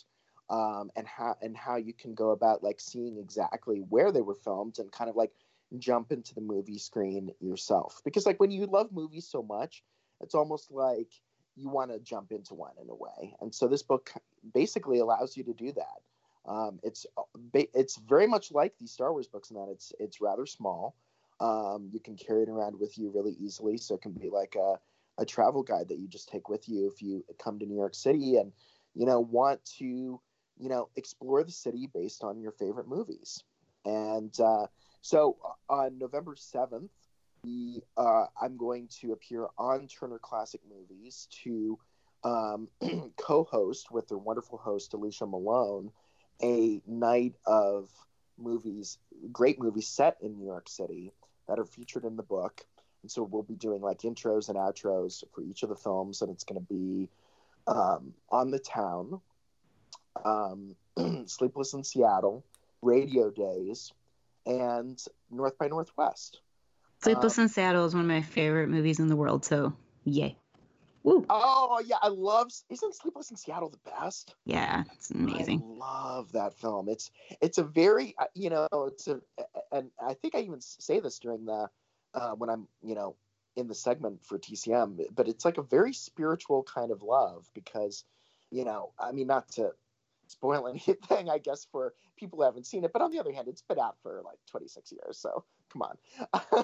um, 0.51 0.91
and 0.97 1.07
how 1.07 1.37
and 1.41 1.57
how 1.57 1.77
you 1.77 1.93
can 1.93 2.15
go 2.15 2.31
about 2.31 2.63
like 2.63 2.81
seeing 2.81 3.19
exactly 3.19 3.79
where 3.89 4.13
they 4.13 4.23
were 4.23 4.35
filmed 4.35 4.79
and 4.79 4.91
kind 4.91 5.09
of 5.09 5.17
like 5.17 5.33
jump 5.79 6.13
into 6.13 6.35
the 6.35 6.41
movie 6.41 6.77
screen 6.77 7.31
yourself 7.41 8.03
because 8.05 8.27
like 8.27 8.39
when 8.39 8.51
you 8.51 8.67
love 8.67 8.93
movies 8.93 9.27
so 9.27 9.43
much 9.43 9.83
it's 10.21 10.35
almost 10.35 10.71
like 10.71 11.09
you 11.57 11.69
want 11.69 11.91
to 11.91 11.99
jump 11.99 12.33
into 12.33 12.55
one 12.55 12.73
in 12.81 12.89
a 12.89 12.95
way. 12.95 13.35
And 13.41 13.55
so 13.55 13.69
this 13.69 13.83
book 13.83 14.13
basically 14.55 15.01
allows 15.01 15.37
you 15.37 15.45
to 15.45 15.53
do 15.53 15.73
that. 15.73 16.01
Um, 16.47 16.81
it's 16.83 17.07
it's 17.55 17.97
very 17.97 18.27
much 18.27 18.51
like 18.51 18.77
the 18.79 18.87
Star 18.87 19.13
Wars 19.13 19.29
books 19.29 19.51
in 19.51 19.57
that 19.57 19.69
it's 19.71 19.93
it's 20.01 20.21
rather 20.21 20.47
small. 20.47 20.97
Um, 21.41 21.89
you 21.93 22.01
can 22.01 22.17
carry 22.17 22.43
it 22.43 22.49
around 22.49 22.79
with 22.79 22.99
you 22.99 23.11
really 23.15 23.37
easily, 23.41 23.77
so 23.77 23.95
it 23.95 24.03
can 24.03 24.13
be 24.13 24.29
like 24.29 24.57
a, 24.57 24.79
a 25.21 25.27
travel 25.27 25.63
guide 25.63 25.89
that 25.89 25.99
you 25.99 26.09
just 26.09 26.29
take 26.29 26.49
with 26.49 26.69
you 26.69 26.91
if 26.93 27.03
you 27.03 27.25
come 27.43 27.59
to 27.59 27.67
New 27.67 27.77
York 27.77 27.95
City 27.95 28.37
and 28.37 28.53
you 28.95 29.07
know 29.07 29.21
want 29.21 29.65
to 29.79 29.85
you 29.85 30.69
know 30.69 30.89
explore 30.97 31.45
the 31.45 31.53
city 31.53 31.89
based 31.93 32.25
on 32.25 32.41
your 32.41 32.53
favorite 32.53 32.89
movies. 32.89 33.43
And 33.85 34.35
uh, 34.41 34.67
so 35.01 35.37
uh, 35.45 35.73
on 35.73 35.99
November 35.99 36.35
seventh, 36.37 36.91
we 37.45 37.83
uh, 37.97 38.27
I'm 38.41 38.57
going 38.57 38.89
to 39.01 39.13
appear 39.13 39.47
on 39.59 39.87
Turner 39.87 40.19
Classic 40.19 40.61
Movies 40.69 41.29
to 41.45 41.79
um, 42.25 42.69
co-host 43.17 43.91
with 43.91 44.09
their 44.09 44.19
wonderful 44.19 44.59
host 44.59 44.95
Alicia 44.95 45.27
Malone 45.27 45.91
a 46.43 46.81
night 46.87 47.35
of 47.47 47.89
movies, 48.39 48.99
great 49.33 49.61
movies 49.61 49.89
set 49.89 50.17
in 50.21 50.39
New 50.39 50.47
York 50.47 50.69
City 50.69 51.13
that 51.49 51.59
are 51.59 51.65
featured 51.65 52.05
in 52.05 52.17
the 52.17 52.23
book. 52.23 52.65
And 53.03 53.11
so 53.11 53.23
we'll 53.23 53.43
be 53.43 53.55
doing 53.55 53.81
like 53.81 54.01
intros 54.01 54.49
and 54.49 54.57
outros 54.57 55.25
for 55.35 55.43
each 55.43 55.63
of 55.63 55.69
the 55.69 55.77
films, 55.77 56.23
and 56.23 56.31
it's 56.31 56.45
going 56.45 56.61
to 56.61 56.73
be 56.73 57.09
um, 57.67 58.15
on 58.31 58.51
the 58.51 58.59
town, 58.59 59.21
um, 60.25 60.77
Sleepless 61.27 61.75
in 61.75 61.85
Seattle, 61.85 62.45
Radio 62.81 63.31
Days, 63.31 63.93
and 64.47 65.03
North 65.31 65.59
by 65.59 65.69
Northwest. 65.69 66.41
Sleepless 67.03 67.39
um, 67.39 67.45
in 67.45 67.49
Seattle 67.49 67.85
is 67.87 67.95
one 67.95 68.05
of 68.05 68.09
my 68.09 68.23
favorite 68.23 68.69
movies 68.69 69.01
in 69.01 69.09
the 69.09 69.17
world, 69.17 69.45
so 69.45 69.73
yay. 70.05 70.37
Woo. 71.03 71.27
Oh 71.29 71.83
yeah, 71.85 71.97
I 72.01 72.09
love. 72.09 72.51
Isn't 72.71 72.95
Sleepless 72.95 73.31
in 73.31 73.37
Seattle 73.37 73.71
the 73.71 73.91
best? 73.91 74.35
Yeah, 74.45 74.85
it's 74.93 75.11
amazing. 75.11 75.61
I 75.61 75.79
love 75.79 76.33
that 76.33 76.55
film. 76.55 76.89
It's 76.89 77.11
it's 77.41 77.59
a 77.59 77.65
very 77.65 78.15
uh, 78.19 78.27
you 78.35 78.51
know 78.51 78.69
it's 78.73 79.09
a 79.09 79.21
and 79.73 79.91
I 80.05 80.15
think 80.15 80.35
I 80.35 80.41
even 80.41 80.61
say 80.61 81.01
this 81.01 81.19
during 81.19 81.45
the 81.45 81.69
uh, 82.15 82.33
when 82.33 82.51
I'm 82.51 82.69
you 82.83 82.95
know 82.95 83.17
in 83.57 83.69
the 83.69 83.75
segment 83.75 84.25
for 84.25 84.39
TCM, 84.39 85.01
but 85.15 85.29
it's 85.29 85.45
like 85.45 85.59
a 85.59 85.63
very 85.63 85.93
spiritual 85.93 86.63
kind 86.63 86.91
of 86.91 87.03
love 87.03 87.51
because 87.55 88.05
you 88.51 88.65
know 88.65 88.93
I 88.99 89.13
mean 89.13 89.27
not 89.27 89.49
to 89.53 89.73
spoil 90.29 90.69
anything 90.69 91.29
I 91.29 91.39
guess 91.39 91.67
for 91.71 91.95
people 92.17 92.39
who 92.39 92.45
haven't 92.45 92.67
seen 92.67 92.85
it, 92.85 92.93
but 92.93 93.03
on 93.03 93.11
the 93.11 93.19
other 93.19 93.33
hand, 93.33 93.49
it's 93.49 93.63
been 93.63 93.79
out 93.79 93.97
for 94.03 94.23
like 94.25 94.39
26 94.51 94.93
years, 94.93 95.19
so 95.19 95.45
come 95.73 95.83
on. 95.83 96.63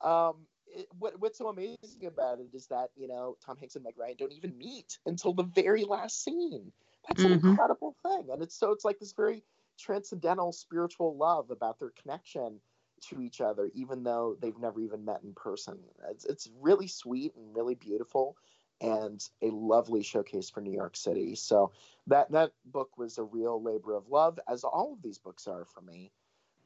um, 0.30 0.36
it, 0.74 0.86
what, 0.98 1.20
what's 1.20 1.38
so 1.38 1.48
amazing 1.48 2.06
about 2.06 2.40
it 2.40 2.54
is 2.54 2.66
that 2.68 2.90
you 2.96 3.08
know 3.08 3.36
Tom 3.44 3.56
Hanks 3.56 3.76
and 3.76 3.84
Meg 3.84 3.94
Ryan 3.98 4.16
don't 4.18 4.32
even 4.32 4.56
meet 4.56 4.98
until 5.06 5.32
the 5.32 5.42
very 5.42 5.84
last 5.84 6.22
scene. 6.24 6.72
That's 7.08 7.22
mm-hmm. 7.22 7.44
an 7.44 7.50
incredible 7.50 7.96
thing, 8.02 8.28
and 8.32 8.42
it's 8.42 8.56
so 8.56 8.72
it's 8.72 8.84
like 8.84 8.98
this 8.98 9.12
very 9.12 9.42
transcendental 9.78 10.52
spiritual 10.52 11.16
love 11.16 11.50
about 11.50 11.78
their 11.78 11.92
connection 12.02 12.60
to 13.08 13.22
each 13.22 13.40
other, 13.40 13.70
even 13.74 14.02
though 14.02 14.36
they've 14.40 14.58
never 14.58 14.80
even 14.80 15.04
met 15.04 15.22
in 15.22 15.32
person. 15.32 15.78
It's, 16.10 16.24
it's 16.26 16.50
really 16.60 16.86
sweet 16.86 17.34
and 17.34 17.56
really 17.56 17.74
beautiful, 17.74 18.36
and 18.80 19.22
a 19.42 19.50
lovely 19.50 20.02
showcase 20.02 20.50
for 20.50 20.60
New 20.60 20.72
York 20.72 20.96
City. 20.96 21.34
So 21.34 21.72
that 22.06 22.30
that 22.32 22.52
book 22.64 22.96
was 22.98 23.18
a 23.18 23.24
real 23.24 23.62
labor 23.62 23.94
of 23.94 24.08
love, 24.08 24.38
as 24.48 24.64
all 24.64 24.92
of 24.92 25.02
these 25.02 25.18
books 25.18 25.46
are 25.46 25.64
for 25.64 25.80
me. 25.80 26.12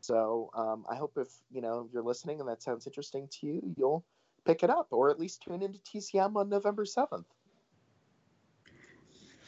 So 0.04 0.50
um, 0.54 0.84
I 0.90 0.96
hope 0.96 1.14
if 1.16 1.28
you 1.50 1.62
know 1.62 1.88
you're 1.92 2.02
listening 2.02 2.40
and 2.40 2.48
that 2.48 2.62
sounds 2.62 2.86
interesting 2.86 3.28
to 3.40 3.46
you, 3.46 3.74
you'll 3.76 4.04
pick 4.44 4.62
it 4.62 4.68
up 4.68 4.88
or 4.90 5.10
at 5.10 5.18
least 5.18 5.42
tune 5.42 5.62
into 5.62 5.78
TCM 5.78 6.36
on 6.36 6.48
November 6.50 6.84
seventh. 6.84 7.26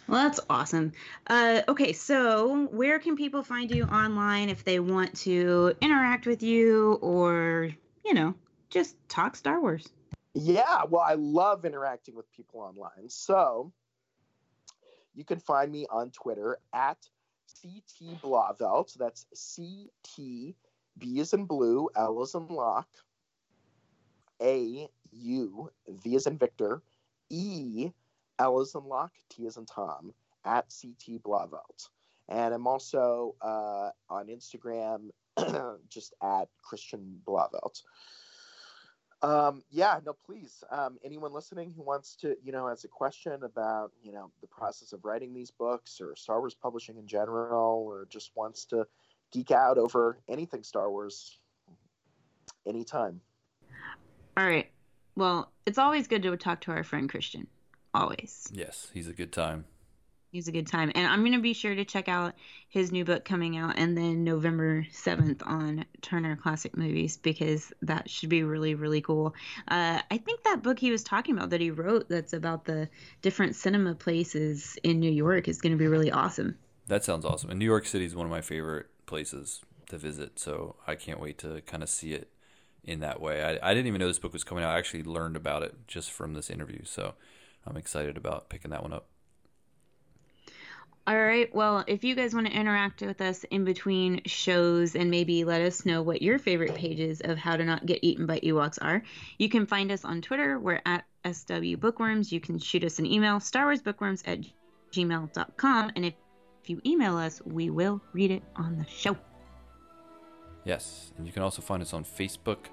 Well, 0.08 0.22
that's 0.22 0.40
awesome. 0.48 0.92
Uh, 1.26 1.62
okay, 1.68 1.92
so 1.92 2.68
where 2.70 2.98
can 3.00 3.16
people 3.16 3.42
find 3.42 3.70
you 3.70 3.84
online 3.84 4.48
if 4.48 4.62
they 4.64 4.78
want 4.78 5.14
to 5.18 5.74
interact 5.80 6.26
with 6.26 6.44
you 6.44 6.92
or, 7.02 7.70
you 8.04 8.14
know, 8.14 8.34
just 8.70 8.96
talk 9.08 9.34
Star 9.34 9.60
Wars? 9.60 9.88
Yeah, 10.32 10.84
well, 10.88 11.02
I 11.02 11.14
love 11.14 11.64
interacting 11.64 12.14
with 12.14 12.30
people 12.30 12.60
online. 12.60 13.08
So 13.08 13.72
you 15.14 15.24
can 15.24 15.40
find 15.40 15.72
me 15.72 15.86
on 15.90 16.12
Twitter 16.12 16.58
at 16.72 16.98
CT 17.62 18.20
Blauvelt. 18.22 18.90
So 18.90 18.98
that's 18.98 19.26
CT, 19.56 20.54
B 20.98 21.18
is 21.20 21.32
in 21.32 21.44
blue, 21.44 21.88
L 21.96 22.22
is 22.22 22.34
in 22.34 22.46
lock, 22.48 22.88
A, 24.40 24.88
U, 25.12 25.70
V 25.88 26.14
is 26.14 26.26
in 26.26 26.38
Victor, 26.38 26.82
E, 27.30 27.90
L 28.38 28.60
is 28.60 28.74
in 28.74 28.84
lock, 28.84 29.12
T 29.28 29.46
is 29.46 29.56
in 29.56 29.66
Tom, 29.66 30.12
at 30.44 30.66
CT 30.80 31.22
Blauvelt. 31.22 31.88
And 32.28 32.52
I'm 32.52 32.66
also 32.66 33.34
uh, 33.40 33.90
on 34.10 34.26
Instagram, 34.26 35.10
just 35.88 36.14
at 36.22 36.48
Christian 36.62 37.20
Blauvelt. 37.26 37.82
Um, 39.22 39.62
yeah, 39.70 39.98
no, 40.04 40.14
please. 40.26 40.62
Um, 40.70 40.98
anyone 41.04 41.32
listening 41.32 41.72
who 41.74 41.82
wants 41.82 42.16
to, 42.16 42.36
you 42.42 42.52
know, 42.52 42.68
has 42.68 42.84
a 42.84 42.88
question 42.88 43.42
about, 43.42 43.92
you 44.02 44.12
know, 44.12 44.30
the 44.40 44.46
process 44.46 44.92
of 44.92 45.04
writing 45.04 45.32
these 45.32 45.50
books 45.50 46.00
or 46.00 46.14
Star 46.16 46.40
Wars 46.40 46.54
publishing 46.54 46.98
in 46.98 47.06
general, 47.06 47.84
or 47.86 48.06
just 48.10 48.32
wants 48.34 48.64
to 48.66 48.86
geek 49.32 49.50
out 49.50 49.78
over 49.78 50.18
anything 50.28 50.62
Star 50.62 50.90
Wars, 50.90 51.38
anytime. 52.66 53.20
All 54.36 54.46
right. 54.46 54.70
Well, 55.16 55.50
it's 55.64 55.78
always 55.78 56.06
good 56.08 56.22
to 56.24 56.36
talk 56.36 56.60
to 56.62 56.72
our 56.72 56.84
friend 56.84 57.08
Christian. 57.08 57.46
Always. 57.94 58.46
Yes, 58.52 58.90
he's 58.92 59.08
a 59.08 59.14
good 59.14 59.32
time 59.32 59.64
he's 60.36 60.48
a 60.48 60.52
good 60.52 60.66
time. 60.66 60.92
And 60.94 61.06
I'm 61.06 61.20
going 61.20 61.32
to 61.32 61.40
be 61.40 61.54
sure 61.54 61.74
to 61.74 61.84
check 61.84 62.08
out 62.08 62.34
his 62.68 62.92
new 62.92 63.06
book 63.06 63.24
coming 63.24 63.56
out 63.56 63.78
and 63.78 63.96
then 63.96 64.22
November 64.22 64.86
7th 64.92 65.40
on 65.46 65.86
Turner 66.02 66.36
Classic 66.36 66.76
Movies 66.76 67.16
because 67.16 67.72
that 67.80 68.10
should 68.10 68.28
be 68.28 68.42
really, 68.42 68.74
really 68.74 69.00
cool. 69.00 69.34
Uh, 69.66 70.00
I 70.10 70.18
think 70.18 70.44
that 70.44 70.62
book 70.62 70.78
he 70.78 70.90
was 70.90 71.02
talking 71.02 71.36
about 71.36 71.50
that 71.50 71.62
he 71.62 71.70
wrote 71.70 72.10
that's 72.10 72.34
about 72.34 72.66
the 72.66 72.88
different 73.22 73.56
cinema 73.56 73.94
places 73.94 74.78
in 74.82 75.00
New 75.00 75.10
York 75.10 75.48
is 75.48 75.62
going 75.62 75.72
to 75.72 75.78
be 75.78 75.86
really 75.86 76.12
awesome. 76.12 76.58
That 76.86 77.02
sounds 77.02 77.24
awesome. 77.24 77.48
And 77.48 77.58
New 77.58 77.64
York 77.64 77.86
City 77.86 78.04
is 78.04 78.14
one 78.14 78.26
of 78.26 78.30
my 78.30 78.42
favorite 78.42 78.86
places 79.06 79.62
to 79.88 79.96
visit. 79.96 80.38
So 80.38 80.76
I 80.86 80.96
can't 80.96 81.18
wait 81.18 81.38
to 81.38 81.62
kind 81.62 81.82
of 81.82 81.88
see 81.88 82.12
it 82.12 82.30
in 82.84 83.00
that 83.00 83.22
way. 83.22 83.42
I, 83.42 83.70
I 83.70 83.72
didn't 83.72 83.86
even 83.86 84.00
know 84.00 84.06
this 84.06 84.18
book 84.18 84.34
was 84.34 84.44
coming 84.44 84.64
out. 84.64 84.74
I 84.74 84.78
actually 84.78 85.02
learned 85.02 85.36
about 85.36 85.62
it 85.62 85.74
just 85.86 86.10
from 86.10 86.34
this 86.34 86.50
interview. 86.50 86.84
So 86.84 87.14
I'm 87.66 87.78
excited 87.78 88.18
about 88.18 88.50
picking 88.50 88.70
that 88.70 88.82
one 88.82 88.92
up. 88.92 89.08
All 91.08 91.16
right. 91.16 91.54
Well, 91.54 91.84
if 91.86 92.02
you 92.02 92.16
guys 92.16 92.34
want 92.34 92.48
to 92.48 92.52
interact 92.52 93.00
with 93.00 93.20
us 93.20 93.44
in 93.44 93.64
between 93.64 94.22
shows 94.24 94.96
and 94.96 95.08
maybe 95.08 95.44
let 95.44 95.60
us 95.60 95.86
know 95.86 96.02
what 96.02 96.20
your 96.20 96.36
favorite 96.40 96.74
pages 96.74 97.20
of 97.22 97.38
How 97.38 97.56
to 97.56 97.64
Not 97.64 97.86
Get 97.86 98.00
Eaten 98.02 98.26
by 98.26 98.40
Ewoks 98.40 98.78
are, 98.82 99.04
you 99.38 99.48
can 99.48 99.66
find 99.66 99.92
us 99.92 100.04
on 100.04 100.20
Twitter. 100.20 100.58
We're 100.58 100.82
at 100.84 101.04
SW 101.24 101.76
Bookworms. 101.78 102.32
You 102.32 102.40
can 102.40 102.58
shoot 102.58 102.82
us 102.82 102.98
an 102.98 103.06
email, 103.06 103.36
StarWarsBookworms 103.36 104.24
at 104.26 104.40
gmail.com. 104.90 105.92
And 105.94 106.06
if, 106.06 106.14
if 106.64 106.70
you 106.70 106.80
email 106.84 107.16
us, 107.16 107.40
we 107.44 107.70
will 107.70 108.00
read 108.12 108.32
it 108.32 108.42
on 108.56 108.76
the 108.76 108.86
show. 108.90 109.16
Yes. 110.64 111.12
And 111.18 111.24
you 111.24 111.32
can 111.32 111.44
also 111.44 111.62
find 111.62 111.82
us 111.82 111.94
on 111.94 112.04
Facebook. 112.04 112.66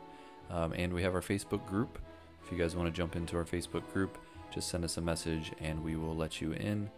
Um, 0.49 0.73
and 0.73 0.91
we 0.91 1.03
have 1.03 1.13
our 1.13 1.21
Facebook 1.21 1.67
group. 1.67 1.99
If 2.43 2.51
you 2.51 2.57
guys 2.57 2.75
want 2.75 2.88
to 2.88 2.91
jump 2.91 3.15
into 3.15 3.38
our 3.38 3.45
Facebook 3.45 3.88
group, 3.93 4.17
just 4.51 4.69
send 4.69 4.84
us 4.84 4.97
a 4.97 5.01
message 5.01 5.51
and 5.59 5.84
we 5.84 5.95
will 5.95 6.15
let 6.15 6.41
you 6.41 6.53
in. 6.53 6.89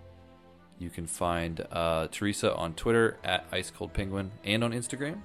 You 0.78 0.89
can 0.89 1.07
find 1.07 1.65
uh, 1.71 2.07
Teresa 2.11 2.53
on 2.53 2.73
Twitter 2.73 3.17
at 3.23 3.45
Ice 3.51 3.71
Cold 3.71 3.93
Penguin 3.93 4.32
and 4.43 4.63
on 4.63 4.71
Instagram, 4.71 5.19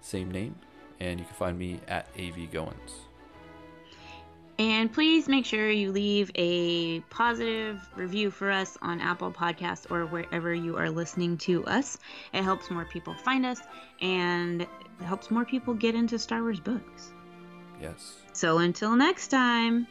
same 0.00 0.30
name. 0.30 0.56
And 1.00 1.18
you 1.18 1.26
can 1.26 1.34
find 1.34 1.58
me 1.58 1.80
at 1.88 2.08
AV 2.16 2.50
Goins. 2.52 2.92
And 4.58 4.92
please 4.92 5.26
make 5.26 5.44
sure 5.44 5.68
you 5.68 5.90
leave 5.90 6.30
a 6.36 7.00
positive 7.10 7.80
review 7.96 8.30
for 8.30 8.50
us 8.50 8.78
on 8.82 9.00
Apple 9.00 9.32
Podcasts 9.32 9.90
or 9.90 10.06
wherever 10.06 10.54
you 10.54 10.76
are 10.76 10.90
listening 10.90 11.36
to 11.38 11.64
us. 11.66 11.98
It 12.32 12.44
helps 12.44 12.70
more 12.70 12.84
people 12.84 13.14
find 13.14 13.44
us 13.44 13.60
and 14.00 14.62
it 14.62 14.68
helps 15.00 15.30
more 15.32 15.44
people 15.44 15.74
get 15.74 15.96
into 15.96 16.20
Star 16.20 16.42
Wars 16.42 16.60
books. 16.60 17.12
Yes. 17.82 18.14
So 18.32 18.58
until 18.58 18.94
next 18.94 19.28
time, 19.28 19.88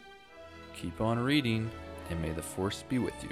keep 0.74 1.02
on 1.02 1.20
reading 1.20 1.70
and 2.10 2.22
may 2.22 2.32
the 2.32 2.42
Force 2.42 2.86
be 2.88 3.00
with 3.00 3.22
you. 3.22 3.32